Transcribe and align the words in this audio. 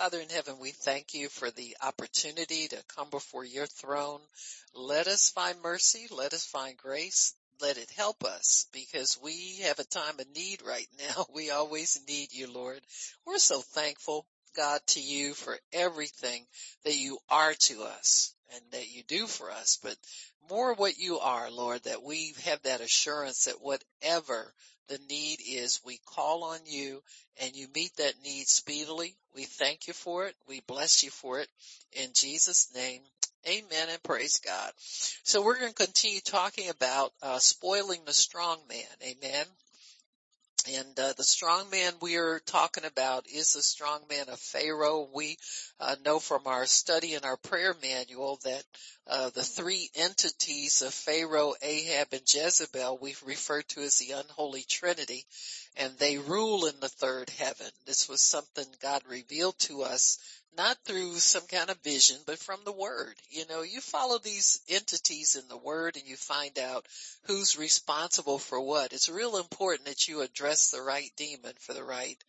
Father 0.00 0.20
in 0.20 0.30
heaven, 0.30 0.58
we 0.58 0.70
thank 0.70 1.12
you 1.12 1.28
for 1.28 1.50
the 1.50 1.76
opportunity 1.82 2.68
to 2.68 2.82
come 2.96 3.10
before 3.10 3.44
your 3.44 3.66
throne. 3.66 4.22
Let 4.74 5.08
us 5.08 5.28
find 5.28 5.60
mercy. 5.60 6.06
Let 6.10 6.32
us 6.32 6.46
find 6.46 6.74
grace. 6.74 7.34
Let 7.60 7.76
it 7.76 7.90
help 7.90 8.24
us 8.24 8.66
because 8.72 9.18
we 9.22 9.58
have 9.64 9.78
a 9.78 9.84
time 9.84 10.18
of 10.18 10.26
need 10.34 10.62
right 10.62 10.88
now. 10.98 11.26
We 11.34 11.50
always 11.50 12.00
need 12.08 12.32
you, 12.32 12.50
Lord. 12.50 12.80
We're 13.26 13.36
so 13.36 13.60
thankful, 13.60 14.24
God, 14.56 14.80
to 14.86 15.00
you 15.00 15.34
for 15.34 15.58
everything 15.70 16.46
that 16.84 16.96
you 16.96 17.18
are 17.28 17.52
to 17.52 17.82
us 17.82 18.32
and 18.54 18.62
that 18.72 18.90
you 18.90 19.02
do 19.04 19.26
for 19.26 19.50
us, 19.50 19.78
but 19.82 19.96
more 20.48 20.74
what 20.74 20.98
you 20.98 21.18
are, 21.18 21.50
Lord, 21.50 21.82
that 21.84 22.02
we 22.02 22.34
have 22.44 22.62
that 22.62 22.80
assurance 22.80 23.44
that 23.44 23.60
whatever 23.60 24.52
the 24.88 24.98
need 25.08 25.38
is, 25.46 25.80
we 25.84 26.00
call 26.04 26.44
on 26.44 26.58
you 26.66 27.02
and 27.40 27.54
you 27.54 27.68
meet 27.74 27.96
that 27.96 28.14
need 28.24 28.46
speedily. 28.48 29.14
We 29.34 29.44
thank 29.44 29.86
you 29.86 29.94
for 29.94 30.26
it. 30.26 30.34
We 30.48 30.60
bless 30.66 31.04
you 31.04 31.10
for 31.10 31.38
it. 31.38 31.48
In 31.92 32.10
Jesus 32.14 32.74
name, 32.74 33.00
amen 33.46 33.88
and 33.90 34.02
praise 34.02 34.40
God. 34.44 34.72
So 34.78 35.42
we're 35.42 35.58
going 35.58 35.72
to 35.72 35.84
continue 35.84 36.20
talking 36.20 36.68
about 36.68 37.12
uh, 37.22 37.38
spoiling 37.38 38.00
the 38.04 38.12
strong 38.12 38.58
man. 38.68 39.14
Amen. 39.16 39.46
And 40.68 40.98
uh, 40.98 41.14
the 41.16 41.24
strong 41.24 41.70
man 41.70 41.94
we 42.02 42.16
are 42.16 42.38
talking 42.40 42.84
about 42.84 43.26
is 43.26 43.54
the 43.54 43.62
strong 43.62 44.00
man 44.10 44.28
of 44.28 44.38
Pharaoh. 44.38 45.08
We 45.12 45.38
uh, 45.78 45.96
know 46.04 46.18
from 46.18 46.42
our 46.46 46.66
study 46.66 47.14
in 47.14 47.24
our 47.24 47.38
prayer 47.38 47.74
manual 47.82 48.38
that 48.44 48.64
uh, 49.06 49.30
the 49.30 49.42
three 49.42 49.90
entities 49.94 50.82
of 50.82 50.92
Pharaoh, 50.92 51.54
Ahab, 51.62 52.08
and 52.12 52.22
Jezebel 52.26 52.98
we 53.00 53.16
refer 53.24 53.62
to 53.62 53.80
as 53.80 53.96
the 53.96 54.12
unholy 54.12 54.64
trinity, 54.68 55.24
and 55.76 55.96
they 55.98 56.18
rule 56.18 56.66
in 56.66 56.78
the 56.80 56.88
third 56.88 57.30
heaven. 57.30 57.70
This 57.86 58.08
was 58.08 58.20
something 58.20 58.66
God 58.82 59.02
revealed 59.08 59.58
to 59.60 59.82
us 59.82 60.18
not 60.56 60.76
through 60.84 61.14
some 61.16 61.46
kind 61.46 61.70
of 61.70 61.80
vision, 61.82 62.16
but 62.26 62.38
from 62.38 62.60
the 62.64 62.72
word. 62.72 63.14
You 63.30 63.44
know, 63.48 63.62
you 63.62 63.80
follow 63.80 64.18
these 64.18 64.60
entities 64.68 65.36
in 65.36 65.48
the 65.48 65.56
word 65.56 65.96
and 65.96 66.06
you 66.06 66.16
find 66.16 66.58
out 66.58 66.86
who's 67.24 67.58
responsible 67.58 68.38
for 68.38 68.60
what. 68.60 68.92
It's 68.92 69.08
real 69.08 69.36
important 69.36 69.86
that 69.86 70.08
you 70.08 70.22
address 70.22 70.70
the 70.70 70.82
right 70.82 71.10
demon 71.16 71.54
for 71.60 71.72
the 71.72 71.84
right 71.84 72.22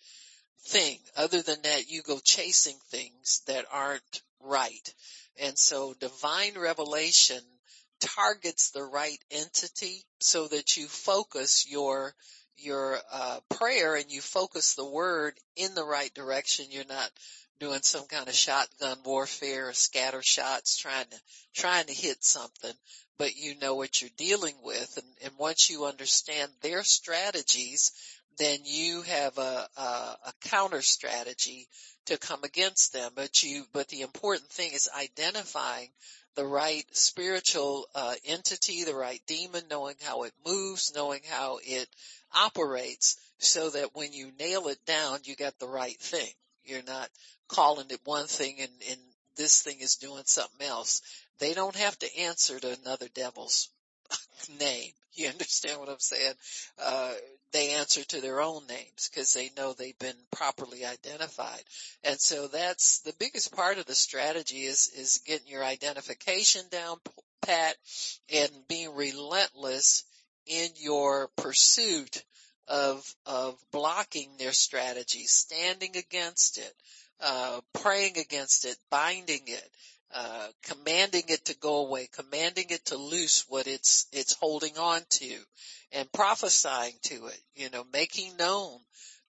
thing. 0.66 1.00
Other 1.17 1.41
than 1.41 1.61
that, 1.63 1.89
you 1.89 2.02
go 2.02 2.19
chasing 2.23 2.78
things 2.89 3.41
that 3.47 3.66
aren't 3.72 4.22
right. 4.39 4.94
And 5.39 5.58
so 5.58 5.94
divine 6.00 6.58
revelation 6.58 7.41
targets 8.00 8.72
the 8.72 8.83
right 8.83 9.19
entity 9.31 10.03
so 10.19 10.47
that 10.47 10.78
you 10.78 10.88
focus 10.88 11.66
your 11.69 12.13
your 12.58 13.00
uh, 13.11 13.39
prayer 13.50 13.95
and 13.95 14.11
you 14.11 14.22
focus 14.22 14.75
the 14.75 14.85
word 14.85 15.33
in 15.56 15.73
the 15.73 15.83
right 15.83 16.13
direction. 16.13 16.66
You're 16.69 16.85
not 16.85 17.09
doing 17.61 17.79
some 17.83 18.07
kind 18.07 18.27
of 18.27 18.33
shotgun 18.33 18.97
warfare 19.05 19.69
or 19.69 19.73
scatter 19.73 20.23
shots 20.23 20.77
trying 20.77 21.05
to, 21.05 21.17
trying 21.53 21.85
to 21.85 21.93
hit 21.93 22.23
something, 22.23 22.73
but 23.19 23.35
you 23.35 23.53
know 23.59 23.75
what 23.75 24.01
you're 24.01 24.09
dealing 24.17 24.55
with. 24.63 24.97
And, 24.97 25.05
and 25.23 25.33
once 25.37 25.69
you 25.69 25.85
understand 25.85 26.51
their 26.61 26.81
strategies, 26.81 27.91
then 28.39 28.57
you 28.63 29.03
have 29.03 29.37
a, 29.37 29.67
a, 29.77 29.81
a 29.81 30.33
counter 30.45 30.81
strategy 30.81 31.67
to 32.07 32.17
come 32.17 32.43
against 32.43 32.93
them. 32.93 33.11
But 33.15 33.43
you, 33.43 33.63
but 33.73 33.87
the 33.89 34.01
important 34.01 34.49
thing 34.49 34.71
is 34.73 34.89
identifying 34.99 35.89
the 36.35 36.45
right 36.45 36.85
spiritual 36.93 37.85
uh, 37.93 38.15
entity, 38.25 38.85
the 38.85 38.95
right 38.95 39.21
demon, 39.27 39.61
knowing 39.69 39.95
how 40.01 40.23
it 40.23 40.33
moves, 40.47 40.93
knowing 40.95 41.21
how 41.29 41.59
it 41.61 41.87
operates, 42.33 43.17
so 43.37 43.69
that 43.69 43.93
when 43.93 44.13
you 44.13 44.31
nail 44.39 44.67
it 44.67 44.83
down, 44.87 45.19
you 45.25 45.35
get 45.35 45.59
the 45.59 45.67
right 45.67 45.99
thing. 45.99 46.29
You're 46.63 46.83
not 46.83 47.09
calling 47.52 47.88
it 47.89 47.99
one 48.05 48.27
thing 48.27 48.57
and, 48.59 48.71
and 48.89 48.99
this 49.35 49.61
thing 49.61 49.80
is 49.80 49.95
doing 49.95 50.23
something 50.25 50.66
else. 50.67 51.02
They 51.39 51.53
don't 51.53 51.75
have 51.75 51.97
to 51.99 52.19
answer 52.19 52.59
to 52.59 52.77
another 52.81 53.07
devil's 53.13 53.69
name. 54.59 54.91
You 55.13 55.27
understand 55.30 55.79
what 55.79 55.89
I'm 55.89 56.00
saying? 56.00 56.34
Uh, 56.81 57.13
they 57.51 57.72
answer 57.72 58.03
to 58.03 58.22
their 58.22 58.41
own 58.41 58.66
names 58.67 59.09
because 59.09 59.34
they 59.34 59.50
know 59.57 59.73
they've 59.73 59.97
been 60.00 60.16
properly 60.31 60.85
identified. 60.85 61.63
And 62.03 62.19
so 62.19 62.47
that's 62.47 63.00
the 63.00 63.13
biggest 63.19 63.53
part 63.53 63.78
of 63.78 63.85
the 63.85 63.95
strategy 63.95 64.63
is, 64.63 64.89
is 64.95 65.22
getting 65.25 65.47
your 65.47 65.63
identification 65.63 66.62
down 66.72 66.97
pat 67.41 67.75
and 68.33 68.50
being 68.69 68.95
relentless 68.95 70.06
in 70.45 70.69
your 70.78 71.29
pursuit 71.35 72.23
of, 72.68 73.03
of 73.25 73.59
blocking 73.72 74.29
their 74.38 74.53
strategy, 74.53 75.25
standing 75.25 75.97
against 75.97 76.57
it, 76.57 76.73
uh, 77.21 77.61
praying 77.73 78.17
against 78.17 78.65
it, 78.65 78.75
binding 78.89 79.41
it, 79.47 79.69
uh, 80.13 80.47
commanding 80.63 81.23
it 81.27 81.45
to 81.45 81.57
go 81.57 81.85
away, 81.85 82.07
commanding 82.11 82.65
it 82.69 82.85
to 82.85 82.97
loose 82.97 83.45
what 83.47 83.67
it's, 83.67 84.07
it's 84.11 84.33
holding 84.33 84.77
on 84.77 85.01
to 85.09 85.37
and 85.91 86.11
prophesying 86.11 86.93
to 87.03 87.27
it, 87.27 87.39
you 87.55 87.69
know, 87.69 87.85
making 87.93 88.35
known 88.37 88.79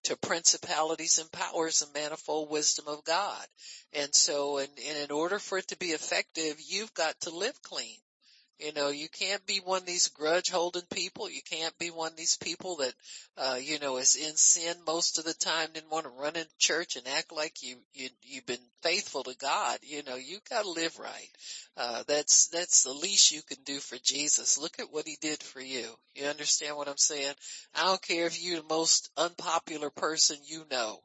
to 0.03 0.17
principalities 0.17 1.19
and 1.19 1.31
powers 1.31 1.79
the 1.79 1.99
manifold 1.99 2.49
wisdom 2.49 2.85
of 2.87 3.03
God. 3.05 3.45
And 3.93 4.13
so, 4.13 4.57
and, 4.57 4.69
and 4.87 4.97
in 4.97 5.11
order 5.11 5.39
for 5.39 5.57
it 5.57 5.67
to 5.69 5.77
be 5.77 5.87
effective, 5.87 6.57
you've 6.67 6.93
got 6.93 7.19
to 7.21 7.29
live 7.29 7.61
clean. 7.61 7.97
You 8.59 8.71
know, 8.71 8.89
you 8.89 9.09
can't 9.09 9.45
be 9.45 9.57
one 9.57 9.81
of 9.81 9.85
these 9.85 10.07
grudge 10.09 10.49
holding 10.49 10.85
people. 10.91 11.29
You 11.29 11.41
can't 11.41 11.77
be 11.79 11.89
one 11.89 12.11
of 12.11 12.17
these 12.17 12.37
people 12.37 12.77
that, 12.77 12.93
uh, 13.37 13.59
you 13.61 13.79
know, 13.79 13.97
is 13.97 14.15
in 14.15 14.35
sin 14.35 14.75
most 14.85 15.17
of 15.17 15.25
the 15.25 15.33
time, 15.33 15.69
didn't 15.73 15.91
want 15.91 16.05
to 16.05 16.11
run 16.11 16.35
in 16.35 16.45
church 16.59 16.95
and 16.95 17.07
act 17.07 17.31
like 17.31 17.63
you, 17.63 17.77
you, 17.93 18.09
you've 18.21 18.45
been 18.45 18.65
faithful 18.81 19.23
to 19.23 19.35
God. 19.35 19.79
You 19.81 20.03
know, 20.03 20.15
you 20.15 20.39
gotta 20.49 20.69
live 20.69 20.97
right. 20.99 21.29
Uh, 21.75 22.03
that's, 22.07 22.47
that's 22.47 22.83
the 22.83 22.93
least 22.93 23.31
you 23.31 23.41
can 23.41 23.61
do 23.65 23.79
for 23.79 23.97
Jesus. 23.97 24.57
Look 24.57 24.79
at 24.79 24.91
what 24.91 25.07
he 25.07 25.17
did 25.19 25.41
for 25.41 25.59
you. 25.59 25.89
You 26.15 26.27
understand 26.27 26.77
what 26.77 26.87
I'm 26.87 26.97
saying? 26.97 27.33
I 27.75 27.85
don't 27.85 28.01
care 28.01 28.27
if 28.27 28.41
you're 28.41 28.61
the 28.61 28.67
most 28.67 29.09
unpopular 29.17 29.89
person 29.89 30.37
you 30.45 30.63
know. 30.69 31.01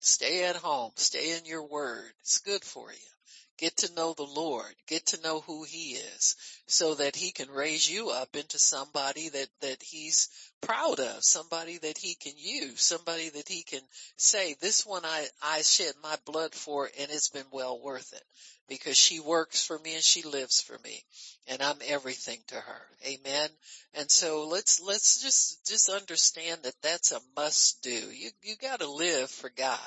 Stay 0.00 0.44
at 0.44 0.56
home. 0.56 0.92
Stay 0.96 1.36
in 1.36 1.44
your 1.46 1.64
word. 1.64 2.12
It's 2.20 2.38
good 2.38 2.62
for 2.62 2.92
you. 2.92 3.15
Get 3.58 3.78
to 3.78 3.94
know 3.94 4.12
the 4.12 4.22
Lord. 4.22 4.74
Get 4.86 5.06
to 5.06 5.22
know 5.22 5.40
who 5.40 5.64
He 5.64 5.92
is 5.94 6.36
so 6.66 6.94
that 6.96 7.16
He 7.16 7.32
can 7.32 7.50
raise 7.50 7.88
you 7.90 8.10
up 8.10 8.36
into 8.36 8.58
somebody 8.58 9.28
that, 9.30 9.48
that 9.60 9.82
He's 9.82 10.28
proud 10.60 11.00
of, 11.00 11.22
somebody 11.22 11.78
that 11.78 11.98
He 11.98 12.14
can 12.14 12.34
use, 12.36 12.82
somebody 12.82 13.28
that 13.30 13.48
He 13.48 13.62
can 13.62 13.82
say, 14.16 14.54
this 14.60 14.84
one 14.84 15.04
I, 15.04 15.26
I 15.42 15.62
shed 15.62 15.94
my 16.02 16.16
blood 16.24 16.54
for 16.54 16.84
and 16.84 17.10
it's 17.10 17.28
been 17.30 17.46
well 17.50 17.80
worth 17.80 18.12
it 18.12 18.22
because 18.68 18.96
she 18.96 19.20
works 19.20 19.64
for 19.64 19.78
me 19.78 19.94
and 19.94 20.02
she 20.02 20.22
lives 20.22 20.60
for 20.60 20.76
me 20.84 21.04
and 21.46 21.62
I'm 21.62 21.76
everything 21.86 22.38
to 22.48 22.56
her. 22.56 22.80
Amen. 23.06 23.48
And 23.94 24.10
so 24.10 24.48
let's, 24.48 24.80
let's 24.80 25.22
just, 25.22 25.66
just 25.66 25.88
understand 25.88 26.60
that 26.64 26.74
that's 26.82 27.12
a 27.12 27.20
must 27.36 27.82
do. 27.82 27.90
You, 27.90 28.30
you 28.42 28.56
gotta 28.60 28.90
live 28.90 29.30
for 29.30 29.50
God 29.56 29.78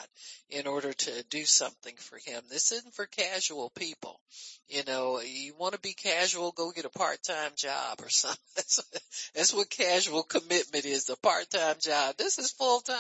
in 0.50 0.68
order 0.68 0.94
to 0.94 1.24
do 1.30 1.44
something 1.46 1.96
for 1.98 2.18
Him. 2.26 2.42
This 2.50 2.72
isn't 2.72 2.94
for 2.94 3.06
casual 3.06 3.70
people. 3.72 4.20
You 4.68 4.84
know, 4.86 5.20
you 5.20 5.54
want 5.58 5.74
to 5.74 5.80
be 5.80 5.94
casual, 5.94 6.52
go 6.52 6.72
get 6.72 6.86
a 6.86 6.90
part-time 6.90 7.52
job 7.56 8.00
or 8.02 8.10
something. 8.10 8.40
That's, 8.56 8.84
that's 9.34 9.54
what 9.54 9.70
casual 9.70 10.24
commitment 10.60 10.86
is, 10.86 11.10
a 11.10 11.16
part-time 11.18 11.76
job. 11.80 12.16
This 12.18 12.38
is 12.40 12.52
full-time. 12.52 12.98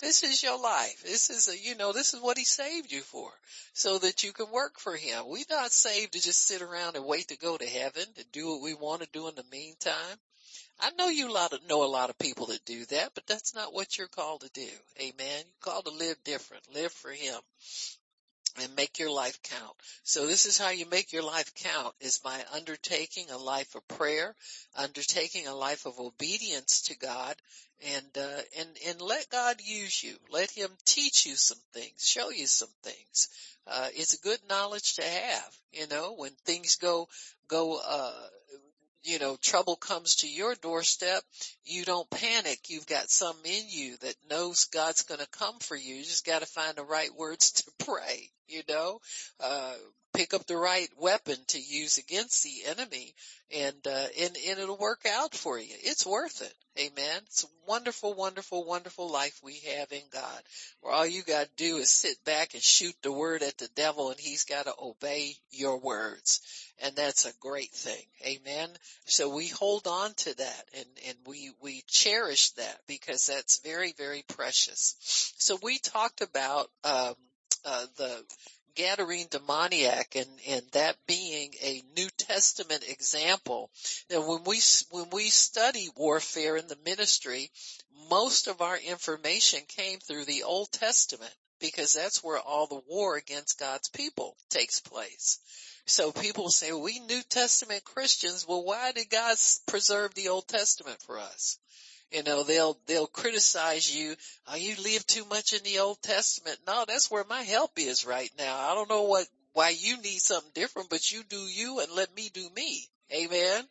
This 0.00 0.22
is 0.22 0.42
your 0.42 0.60
life. 0.60 1.02
This 1.02 1.30
is 1.30 1.48
a, 1.48 1.58
you 1.58 1.76
know, 1.76 1.92
this 1.92 2.14
is 2.14 2.20
what 2.20 2.38
He 2.38 2.44
saved 2.44 2.92
you 2.92 3.00
for 3.00 3.30
so 3.72 3.98
that 3.98 4.22
you 4.22 4.32
can 4.32 4.50
work 4.52 4.78
for 4.78 4.96
Him. 4.96 5.24
We're 5.26 5.44
not 5.50 5.72
saved 5.72 6.12
to 6.12 6.22
just 6.22 6.46
sit 6.46 6.62
around 6.62 6.96
and 6.96 7.06
wait 7.06 7.28
to 7.28 7.38
go 7.38 7.56
to 7.56 7.66
heaven 7.66 8.04
to 8.16 8.24
do 8.32 8.48
what 8.48 8.62
we 8.62 8.74
want 8.74 9.02
to 9.02 9.08
do 9.12 9.28
in 9.28 9.34
the 9.34 9.44
meantime. 9.50 10.18
I 10.80 10.90
know 10.98 11.08
you 11.08 11.32
lot 11.32 11.52
of, 11.52 11.68
know 11.68 11.84
a 11.84 11.86
lot 11.86 12.10
of 12.10 12.18
people 12.18 12.46
that 12.46 12.64
do 12.64 12.84
that, 12.86 13.12
but 13.14 13.26
that's 13.26 13.54
not 13.54 13.72
what 13.72 13.96
you're 13.96 14.08
called 14.08 14.42
to 14.42 14.50
do. 14.52 14.68
Amen. 15.00 15.14
You're 15.18 15.72
called 15.72 15.84
to 15.86 15.92
live 15.92 16.16
different, 16.24 16.62
live 16.74 16.92
for 16.92 17.10
Him 17.10 17.38
and 18.62 18.76
make 18.76 18.98
your 18.98 19.10
life 19.10 19.42
count. 19.42 19.76
So 20.02 20.26
this 20.26 20.46
is 20.46 20.58
how 20.58 20.70
you 20.70 20.86
make 20.88 21.12
your 21.12 21.22
life 21.22 21.54
count 21.54 21.94
is 22.00 22.18
by 22.18 22.44
undertaking 22.54 23.30
a 23.30 23.38
life 23.38 23.74
of 23.74 23.86
prayer, 23.88 24.34
undertaking 24.76 25.46
a 25.46 25.54
life 25.54 25.86
of 25.86 25.98
obedience 25.98 26.82
to 26.82 26.98
God 26.98 27.36
and, 27.84 28.18
uh, 28.18 28.40
and, 28.58 28.68
and 28.88 29.00
let 29.00 29.28
God 29.30 29.56
use 29.62 30.02
you. 30.02 30.14
Let 30.30 30.50
Him 30.50 30.70
teach 30.84 31.26
you 31.26 31.36
some 31.36 31.58
things, 31.72 32.06
show 32.06 32.30
you 32.30 32.46
some 32.46 32.68
things. 32.82 33.28
Uh, 33.66 33.88
it's 33.94 34.14
a 34.14 34.22
good 34.22 34.38
knowledge 34.48 34.94
to 34.94 35.02
have, 35.02 35.58
you 35.72 35.86
know, 35.88 36.14
when 36.16 36.30
things 36.44 36.76
go, 36.76 37.08
go, 37.48 37.80
uh, 37.86 38.12
you 39.04 39.18
know, 39.18 39.36
trouble 39.36 39.76
comes 39.76 40.16
to 40.16 40.28
your 40.28 40.54
doorstep, 40.54 41.22
you 41.64 41.84
don't 41.84 42.08
panic. 42.08 42.58
You've 42.68 42.86
got 42.86 43.10
some 43.10 43.36
in 43.44 43.64
you 43.68 43.96
that 43.98 44.14
knows 44.30 44.64
God's 44.64 45.02
going 45.02 45.20
to 45.20 45.28
come 45.28 45.58
for 45.58 45.76
you. 45.76 45.96
You 45.96 46.02
just 46.02 46.24
got 46.26 46.40
to 46.40 46.46
find 46.46 46.74
the 46.76 46.84
right 46.84 47.14
words 47.14 47.52
to 47.62 47.84
pray. 47.84 48.30
You 48.48 48.62
know, 48.68 49.00
uh, 49.40 49.74
pick 50.14 50.32
up 50.32 50.46
the 50.46 50.56
right 50.56 50.88
weapon 50.96 51.36
to 51.48 51.60
use 51.60 51.98
against 51.98 52.44
the 52.44 52.70
enemy 52.70 53.14
and, 53.52 53.86
uh, 53.86 54.06
and, 54.20 54.36
and 54.48 54.58
it'll 54.58 54.78
work 54.78 55.04
out 55.10 55.34
for 55.34 55.58
you. 55.58 55.74
It's 55.82 56.06
worth 56.06 56.40
it. 56.40 56.54
Amen. 56.80 57.20
It's 57.26 57.44
a 57.44 57.68
wonderful, 57.68 58.14
wonderful, 58.14 58.64
wonderful 58.64 59.10
life 59.10 59.40
we 59.42 59.60
have 59.76 59.92
in 59.92 60.02
God 60.12 60.42
where 60.80 60.92
all 60.92 61.06
you 61.06 61.22
got 61.22 61.46
to 61.46 61.50
do 61.56 61.76
is 61.76 61.90
sit 61.90 62.16
back 62.24 62.54
and 62.54 62.62
shoot 62.62 62.94
the 63.02 63.12
word 63.12 63.42
at 63.42 63.58
the 63.58 63.68
devil 63.74 64.10
and 64.10 64.18
he's 64.18 64.44
got 64.44 64.66
to 64.66 64.74
obey 64.80 65.34
your 65.50 65.78
words. 65.78 66.40
And 66.82 66.94
that's 66.96 67.26
a 67.26 67.38
great 67.40 67.72
thing. 67.72 68.02
Amen. 68.24 68.68
So 69.06 69.34
we 69.34 69.48
hold 69.48 69.86
on 69.86 70.14
to 70.14 70.36
that 70.36 70.64
and, 70.76 70.86
and 71.08 71.16
we, 71.26 71.50
we 71.60 71.82
cherish 71.88 72.50
that 72.50 72.78
because 72.86 73.26
that's 73.26 73.60
very, 73.60 73.94
very 73.98 74.24
precious. 74.28 75.32
So 75.38 75.58
we 75.62 75.78
talked 75.78 76.22
about, 76.22 76.68
um, 76.84 77.14
uh, 77.64 77.86
the 77.96 78.24
Gadarene 78.74 79.30
demoniac 79.30 80.16
and, 80.16 80.28
and 80.48 80.62
that 80.72 80.96
being 81.06 81.54
a 81.62 81.82
New 81.96 82.08
Testament 82.18 82.84
example. 82.88 83.70
Now 84.10 84.28
when 84.28 84.44
we, 84.44 84.60
when 84.90 85.10
we 85.10 85.30
study 85.30 85.88
warfare 85.96 86.56
in 86.56 86.66
the 86.66 86.78
ministry, 86.84 87.50
most 88.10 88.48
of 88.48 88.60
our 88.60 88.76
information 88.76 89.60
came 89.68 90.00
through 90.00 90.24
the 90.24 90.42
Old 90.42 90.72
Testament 90.72 91.32
because 91.60 91.92
that's 91.92 92.22
where 92.22 92.38
all 92.38 92.66
the 92.66 92.82
war 92.88 93.16
against 93.16 93.60
God's 93.60 93.88
people 93.88 94.36
takes 94.50 94.80
place. 94.80 95.38
So 95.86 96.10
people 96.10 96.50
say, 96.50 96.72
we 96.72 96.98
New 96.98 97.22
Testament 97.22 97.84
Christians, 97.84 98.44
well 98.46 98.64
why 98.64 98.92
did 98.92 99.08
God 99.08 99.36
preserve 99.66 100.14
the 100.14 100.28
Old 100.28 100.48
Testament 100.48 101.00
for 101.02 101.18
us? 101.18 101.58
You 102.12 102.22
know, 102.22 102.42
they'll, 102.44 102.78
they'll 102.86 103.06
criticize 103.06 103.94
you. 103.94 104.14
Oh, 104.46 104.56
you 104.56 104.76
live 104.76 105.06
too 105.06 105.24
much 105.24 105.52
in 105.52 105.62
the 105.64 105.80
Old 105.80 106.00
Testament. 106.02 106.58
No, 106.66 106.84
that's 106.86 107.10
where 107.10 107.24
my 107.24 107.42
help 107.42 107.72
is 107.78 108.06
right 108.06 108.30
now. 108.38 108.56
I 108.56 108.74
don't 108.74 108.88
know 108.88 109.02
what, 109.04 109.26
why 109.52 109.70
you 109.70 110.00
need 110.00 110.20
something 110.20 110.50
different, 110.54 110.90
but 110.90 111.10
you 111.10 111.22
do 111.24 111.36
you 111.36 111.80
and 111.80 111.90
let 111.92 112.14
me 112.14 112.30
do 112.32 112.48
me. 112.54 112.88
Amen. 113.12 113.64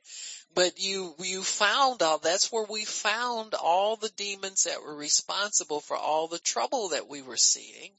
But 0.53 0.79
you, 0.79 1.15
you 1.19 1.41
found 1.41 2.01
all, 2.03 2.19
that's 2.19 2.51
where 2.51 2.65
we 2.69 2.85
found 2.85 3.55
all 3.55 3.95
the 3.95 4.11
demons 4.15 4.65
that 4.65 4.83
were 4.83 4.95
responsible 4.95 5.79
for 5.79 5.97
all 5.97 6.27
the 6.27 6.39
trouble 6.39 6.89
that 6.89 7.07
we 7.07 7.21
were 7.21 7.37
seeing 7.37 7.91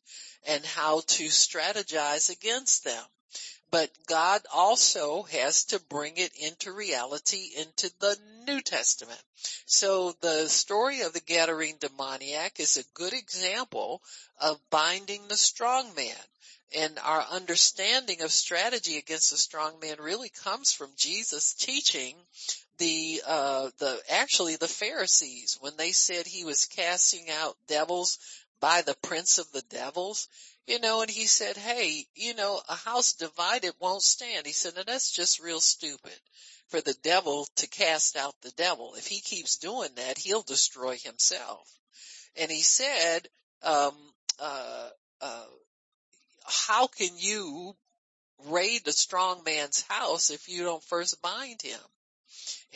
and 0.47 0.65
how 0.65 1.01
to 1.01 1.25
strategize 1.25 2.31
against 2.31 2.85
them 2.85 3.05
but 3.75 3.91
God 4.07 4.41
also 4.55 5.25
has 5.25 5.65
to 5.65 5.81
bring 5.81 6.17
it 6.17 6.31
into 6.37 6.71
reality 6.71 7.49
into 7.57 7.91
the 7.99 8.17
New 8.47 8.61
Testament. 8.61 9.21
So 9.67 10.13
the 10.21 10.49
story 10.49 11.01
of 11.01 11.13
the 11.13 11.21
Gadarene 11.21 11.81
demoniac 11.81 12.61
is 12.61 12.77
a 12.77 12.85
good 12.95 13.13
example 13.13 14.01
of 14.41 14.61
binding 14.71 15.27
the 15.27 15.37
strong 15.37 15.93
man. 15.97 16.15
And 16.77 17.01
our 17.01 17.23
understanding 17.23 18.23
of 18.23 18.31
strategy 18.31 18.97
against 18.97 19.33
the 19.33 19.37
strong 19.37 19.81
man 19.81 19.97
really 19.99 20.31
comes 20.45 20.71
from 20.71 20.91
Jesus 20.97 21.55
teaching 21.55 22.15
the 22.79 23.23
uh 23.27 23.71
the 23.79 24.01
actually 24.09 24.55
the 24.55 24.69
Pharisees 24.69 25.59
when 25.61 25.77
they 25.77 25.91
said 25.91 26.29
he 26.29 26.45
was 26.45 26.67
casting 26.67 27.29
out 27.29 27.57
devils 27.67 28.21
by 28.61 28.83
the 28.83 28.97
prince 29.03 29.39
of 29.39 29.51
the 29.51 29.63
devils 29.63 30.29
you 30.67 30.81
know, 30.81 31.03
and 31.03 31.11
he 31.11 31.27
said, 31.27 31.57
hey, 31.57 32.07
you 32.15 32.35
know, 32.35 32.61
a 32.69 32.75
house 32.75 33.15
divided 33.15 33.75
won't 33.81 34.03
stand. 34.03 34.47
He 34.47 34.53
said, 34.53 34.75
now 34.77 34.83
that's 34.87 35.13
just 35.13 35.43
real 35.43 35.61
stupid 35.61 36.19
for 36.69 36.81
the 36.81 36.97
devil 37.03 37.47
to 37.57 37.69
cast 37.69 38.17
out 38.17 38.35
the 38.43 38.53
devil. 38.53 38.95
If 38.97 39.07
he 39.07 39.21
keeps 39.21 39.59
doing 39.59 39.91
that, 39.97 40.19
he'll 40.19 40.43
destroy 40.43 40.97
himself. 40.97 41.69
And 42.37 42.51
he 42.51 42.63
said, 42.63 43.29
um, 43.63 43.95
uh, 44.39 44.89
uh, 45.21 45.45
how 46.45 46.87
can 46.87 47.11
you 47.19 47.77
raid 48.47 48.87
a 48.87 48.93
strong 48.93 49.43
man's 49.45 49.83
house 49.89 50.31
if 50.31 50.49
you 50.49 50.65
don't 50.65 50.83
first 50.85 51.21
bind 51.23 51.63
him? 51.63 51.79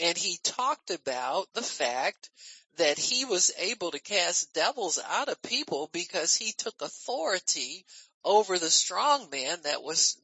And 0.00 0.16
he 0.16 0.38
talked 0.42 0.90
about 0.90 1.48
the 1.54 1.62
fact 1.62 2.30
that 2.78 2.98
he 2.98 3.24
was 3.24 3.52
able 3.58 3.90
to 3.90 4.00
cast 4.00 4.54
devils 4.54 4.98
out 5.08 5.28
of 5.28 5.42
people 5.42 5.90
because 5.92 6.34
he 6.34 6.52
took 6.52 6.80
authority 6.80 7.84
over 8.24 8.58
the 8.58 8.70
strong 8.70 9.28
man 9.30 9.58
that 9.64 9.82
was 9.82 10.16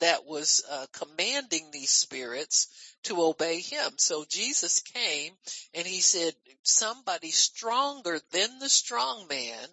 that 0.00 0.24
was 0.24 0.62
uh, 0.70 0.86
commanding 0.92 1.70
these 1.70 1.90
spirits 1.90 2.68
to 3.04 3.22
obey 3.22 3.60
him. 3.60 3.92
So 3.96 4.24
Jesus 4.28 4.80
came 4.80 5.32
and 5.74 5.86
he 5.86 6.00
said 6.00 6.34
somebody 6.62 7.30
stronger 7.30 8.18
than 8.32 8.58
the 8.58 8.68
strong 8.68 9.26
man 9.28 9.68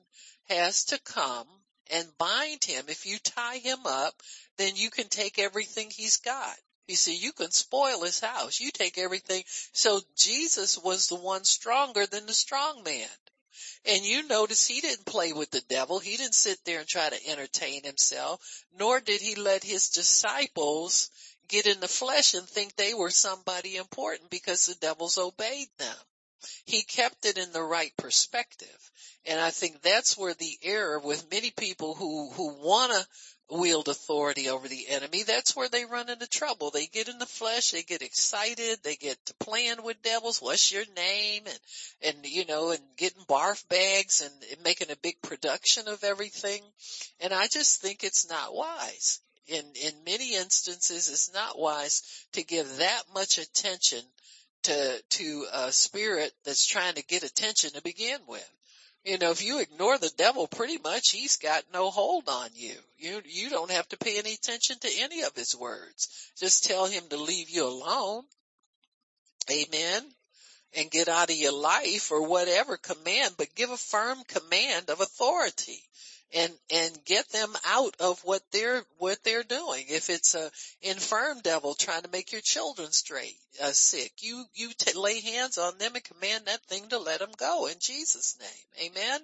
has 0.49 0.85
to 0.85 0.99
come 0.99 1.47
and 1.91 2.17
bind 2.17 2.63
him. 2.63 2.85
If 2.87 3.05
you 3.05 3.19
tie 3.19 3.57
him 3.57 3.79
up, 3.85 4.21
then 4.57 4.75
you 4.75 4.89
can 4.89 5.07
take 5.07 5.39
everything 5.39 5.89
he's 5.89 6.17
got. 6.17 6.55
You 6.87 6.95
see, 6.95 7.15
you 7.15 7.31
can 7.31 7.51
spoil 7.51 8.03
his 8.03 8.19
house. 8.19 8.59
You 8.59 8.71
take 8.71 8.97
everything. 8.97 9.43
So 9.73 10.01
Jesus 10.15 10.77
was 10.77 11.07
the 11.07 11.15
one 11.15 11.43
stronger 11.43 12.05
than 12.05 12.25
the 12.25 12.33
strong 12.33 12.83
man. 12.83 13.09
And 13.85 14.03
you 14.03 14.27
notice 14.27 14.67
he 14.67 14.81
didn't 14.81 15.05
play 15.05 15.33
with 15.33 15.51
the 15.51 15.61
devil. 15.61 15.99
He 15.99 16.17
didn't 16.17 16.35
sit 16.35 16.59
there 16.65 16.79
and 16.79 16.87
try 16.87 17.09
to 17.09 17.27
entertain 17.29 17.83
himself, 17.83 18.63
nor 18.77 18.99
did 18.99 19.21
he 19.21 19.35
let 19.35 19.63
his 19.63 19.89
disciples 19.89 21.09
get 21.47 21.67
in 21.67 21.79
the 21.79 21.87
flesh 21.87 22.33
and 22.33 22.47
think 22.47 22.75
they 22.75 22.93
were 22.93 23.11
somebody 23.11 23.75
important 23.75 24.29
because 24.29 24.65
the 24.65 24.75
devils 24.75 25.17
obeyed 25.17 25.69
them. 25.77 25.97
He 26.65 26.83
kept 26.83 27.25
it 27.25 27.37
in 27.37 27.51
the 27.51 27.63
right 27.63 27.95
perspective. 27.97 28.91
And 29.25 29.39
I 29.39 29.51
think 29.51 29.81
that's 29.81 30.17
where 30.17 30.33
the 30.33 30.57
error 30.63 30.99
with 30.99 31.31
many 31.31 31.51
people 31.51 31.95
who, 31.95 32.31
who 32.31 32.55
wanna 32.61 33.07
wield 33.49 33.87
authority 33.87 34.49
over 34.49 34.67
the 34.67 34.87
enemy, 34.89 35.23
that's 35.23 35.55
where 35.55 35.69
they 35.69 35.85
run 35.85 36.09
into 36.09 36.27
trouble. 36.27 36.71
They 36.71 36.87
get 36.87 37.09
in 37.09 37.19
the 37.19 37.25
flesh, 37.25 37.71
they 37.71 37.83
get 37.83 38.01
excited, 38.01 38.79
they 38.83 38.95
get 38.95 39.23
to 39.25 39.33
playing 39.35 39.83
with 39.83 40.01
devils, 40.01 40.41
what's 40.41 40.71
your 40.71 40.83
name, 40.95 41.43
and, 41.45 41.59
and 42.01 42.25
you 42.25 42.45
know, 42.45 42.71
and 42.71 42.81
getting 42.97 43.23
barf 43.23 43.67
bags 43.67 44.21
and, 44.21 44.33
and 44.51 44.63
making 44.63 44.91
a 44.91 44.97
big 44.97 45.21
production 45.21 45.87
of 45.87 46.03
everything. 46.03 46.61
And 47.19 47.33
I 47.33 47.47
just 47.47 47.81
think 47.81 48.03
it's 48.03 48.29
not 48.29 48.55
wise. 48.55 49.21
In, 49.47 49.63
in 49.75 49.93
many 50.05 50.35
instances, 50.35 51.07
it's 51.07 51.31
not 51.31 51.59
wise 51.59 52.01
to 52.33 52.43
give 52.43 52.77
that 52.77 53.03
much 53.13 53.37
attention 53.37 54.01
to, 54.63 55.01
to 55.09 55.45
a 55.53 55.71
spirit 55.71 56.31
that's 56.43 56.65
trying 56.65 56.95
to 56.95 57.03
get 57.03 57.23
attention 57.23 57.69
to 57.71 57.83
begin 57.83 58.19
with. 58.27 58.49
You 59.05 59.19
know, 59.19 59.29
if 59.29 59.43
you 59.43 59.59
ignore 59.59 59.99
the 59.99 60.11
devil, 60.17 60.47
pretty 60.47 60.79
much 60.79 61.11
he's 61.11 61.37
got 61.37 61.63
no 61.71 61.91
hold 61.91 62.27
on 62.27 62.49
you. 62.55 62.73
You, 62.97 63.21
you 63.23 63.51
don't 63.51 63.69
have 63.69 63.87
to 63.89 63.97
pay 63.97 64.17
any 64.17 64.33
attention 64.33 64.79
to 64.79 64.89
any 64.99 65.21
of 65.21 65.35
his 65.35 65.55
words. 65.55 66.31
Just 66.39 66.63
tell 66.63 66.87
him 66.87 67.03
to 67.09 67.17
leave 67.17 67.51
you 67.51 67.67
alone. 67.67 68.23
Amen. 69.51 70.03
And 70.75 70.89
get 70.89 71.07
out 71.07 71.29
of 71.29 71.35
your 71.35 71.53
life 71.53 72.11
or 72.11 72.27
whatever 72.27 72.77
command, 72.77 73.35
but 73.37 73.53
give 73.53 73.69
a 73.69 73.77
firm 73.77 74.17
command 74.27 74.89
of 74.89 74.99
authority 74.99 75.83
and 76.33 76.51
and 76.73 77.05
get 77.05 77.29
them 77.29 77.49
out 77.65 77.95
of 77.99 78.19
what 78.23 78.41
they're 78.51 78.83
what 78.97 79.23
they're 79.23 79.43
doing. 79.43 79.85
If 79.87 80.09
it's 80.09 80.35
a 80.35 80.49
infirm 80.81 81.39
devil 81.41 81.73
trying 81.73 82.01
to 82.01 82.09
make 82.09 82.31
your 82.31 82.41
children 82.41 82.91
straight 82.91 83.37
uh, 83.61 83.71
sick, 83.71 84.11
you 84.19 84.45
you 84.53 84.71
t- 84.77 84.97
lay 84.97 85.21
hands 85.21 85.57
on 85.57 85.77
them 85.77 85.95
and 85.95 86.03
command 86.03 86.45
that 86.45 86.63
thing 86.65 86.89
to 86.89 86.99
let 86.99 87.19
them 87.19 87.31
go 87.37 87.67
in 87.67 87.75
Jesus' 87.79 88.37
name. 88.39 88.89
Amen. 88.91 89.19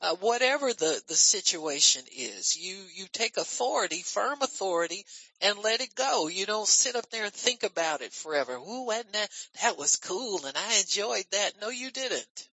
Uh, 0.00 0.16
whatever 0.16 0.72
the 0.72 1.02
the 1.08 1.14
situation 1.14 2.02
is, 2.14 2.56
you 2.56 2.76
you 2.94 3.06
take 3.12 3.36
authority, 3.36 4.02
firm 4.02 4.42
authority, 4.42 5.06
and 5.40 5.58
let 5.58 5.80
it 5.80 5.94
go. 5.94 6.28
You 6.28 6.46
don't 6.46 6.68
sit 6.68 6.96
up 6.96 7.08
there 7.10 7.24
and 7.24 7.32
think 7.32 7.62
about 7.62 8.02
it 8.02 8.12
forever. 8.12 8.56
Ooh, 8.56 8.90
that 9.12 9.30
that 9.62 9.78
was 9.78 9.96
cool, 9.96 10.44
and 10.46 10.56
I 10.56 10.78
enjoyed 10.78 11.26
that. 11.32 11.60
No, 11.60 11.68
you 11.68 11.90
didn't. 11.90 12.48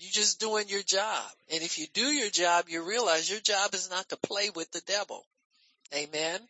You're 0.00 0.10
just 0.10 0.40
doing 0.40 0.66
your 0.68 0.82
job. 0.82 1.30
And 1.52 1.62
if 1.62 1.78
you 1.78 1.86
do 1.92 2.06
your 2.06 2.30
job, 2.30 2.70
you 2.70 2.82
realize 2.82 3.30
your 3.30 3.40
job 3.40 3.74
is 3.74 3.90
not 3.90 4.08
to 4.08 4.16
play 4.16 4.48
with 4.48 4.70
the 4.70 4.80
devil. 4.86 5.26
Amen. 5.94 6.40